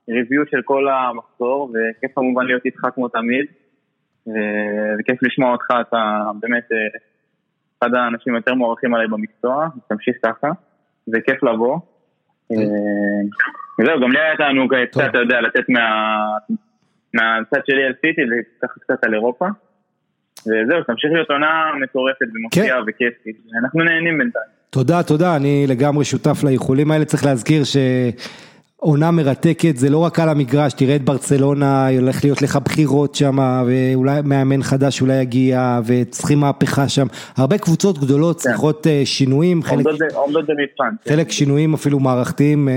[0.09, 3.45] ריוויו של כל המחזור, וכיף כמובן להיות איתך כמו תמיד,
[4.99, 6.67] וכיף לשמוע אותך, אתה באמת
[7.79, 10.47] אחד האנשים היותר מוערכים עליי במקצוע, תמשיך ככה.
[11.05, 11.79] זה כיף לבוא.
[12.51, 12.57] אה,
[13.79, 15.65] וזהו, גם לי היה תענוג קצת, אתה יודע, לתת
[17.13, 19.45] מהצד שלי על סיטי וככה קצת על אירופה.
[20.39, 22.83] וזהו, תמשיך להיות עונה מטורפת ומופיעה כן.
[22.87, 24.45] וכיפית, אנחנו נהנים בינתיים.
[24.69, 27.77] תודה, תודה, אני לגמרי שותף לאיחולים האלה, צריך להזכיר ש...
[28.79, 33.63] עונה מרתקת, זה לא רק על המגרש, תראה את ברצלונה, הולך להיות לך בחירות שם,
[33.67, 38.49] ואולי מאמן חדש אולי יגיע, וצריכים מהפכה שם, הרבה קבוצות גדולות כן.
[38.49, 41.09] צריכות אה, שינויים, חלק, במבחן, כן.
[41.09, 42.73] חלק שינויים אפילו מערכתיים אה,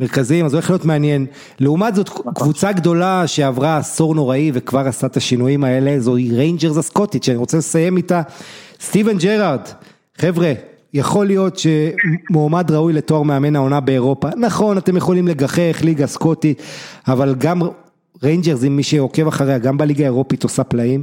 [0.00, 1.26] מרכזיים, אז הולך להיות מעניין.
[1.60, 2.32] לעומת זאת, נכון.
[2.34, 7.58] קבוצה גדולה שעברה עשור נוראי וכבר עשתה את השינויים האלה, זוהי ריינג'רס הסקוטית, שאני רוצה
[7.58, 8.22] לסיים איתה,
[8.80, 9.60] סטיבן ג'רארד,
[10.18, 10.52] חבר'ה,
[10.94, 16.62] יכול להיות שמועמד ראוי לתואר מאמן העונה באירופה, נכון אתם יכולים לגחך ליגה סקוטית,
[17.08, 17.62] אבל גם
[18.22, 21.02] ריינג'רס, אם מי שעוקב אחריה, גם בליגה האירופית עושה פלאים,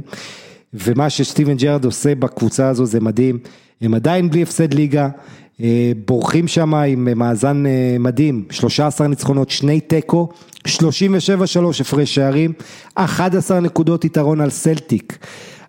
[0.74, 3.38] ומה שסטיבן ג'רארד עושה בקבוצה הזו זה מדהים.
[3.80, 5.08] הם עדיין בלי הפסד ליגה,
[6.06, 7.64] בורחים שם עם מאזן
[8.00, 10.28] מדהים, 13 ניצחונות, שני תיקו,
[10.68, 10.70] 37-3
[11.80, 12.52] הפרש שערים,
[12.94, 15.18] 11 נקודות יתרון על סלטיק.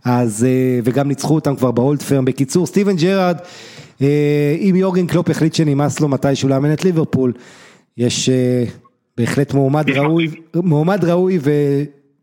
[0.06, 0.48] אז,
[0.84, 2.26] וגם ניצחו אותם כבר ב-Old Firm.
[2.26, 3.38] בקיצור, סטיבן ג'רארד,
[4.02, 7.34] אם יורגן קלופ החליט שנמאס לו מתישהו לאמן את ליברפול,
[7.98, 8.30] יש
[9.18, 11.40] בהחלט מועמד ראוי, מועמד ראוי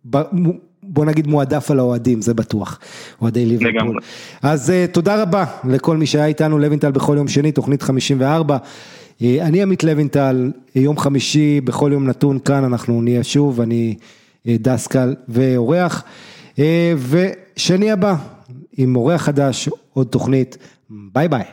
[0.05, 2.79] ובוא נגיד מועדף על האוהדים, זה בטוח,
[3.23, 3.99] אוהדי ליברפול.
[4.43, 8.57] אז תודה רבה לכל מי שהיה איתנו, לוינטל בכל יום שני, תוכנית 54.
[9.23, 13.95] אני עמית לוינטל, יום חמישי בכל יום נתון כאן, אנחנו נהיה שוב, אני
[14.47, 16.05] דסקל ואורח.
[17.09, 18.17] ושני הבא,
[18.77, 20.59] עם אורח חדש, עוד תוכנית,
[20.91, 21.45] ביי ביי.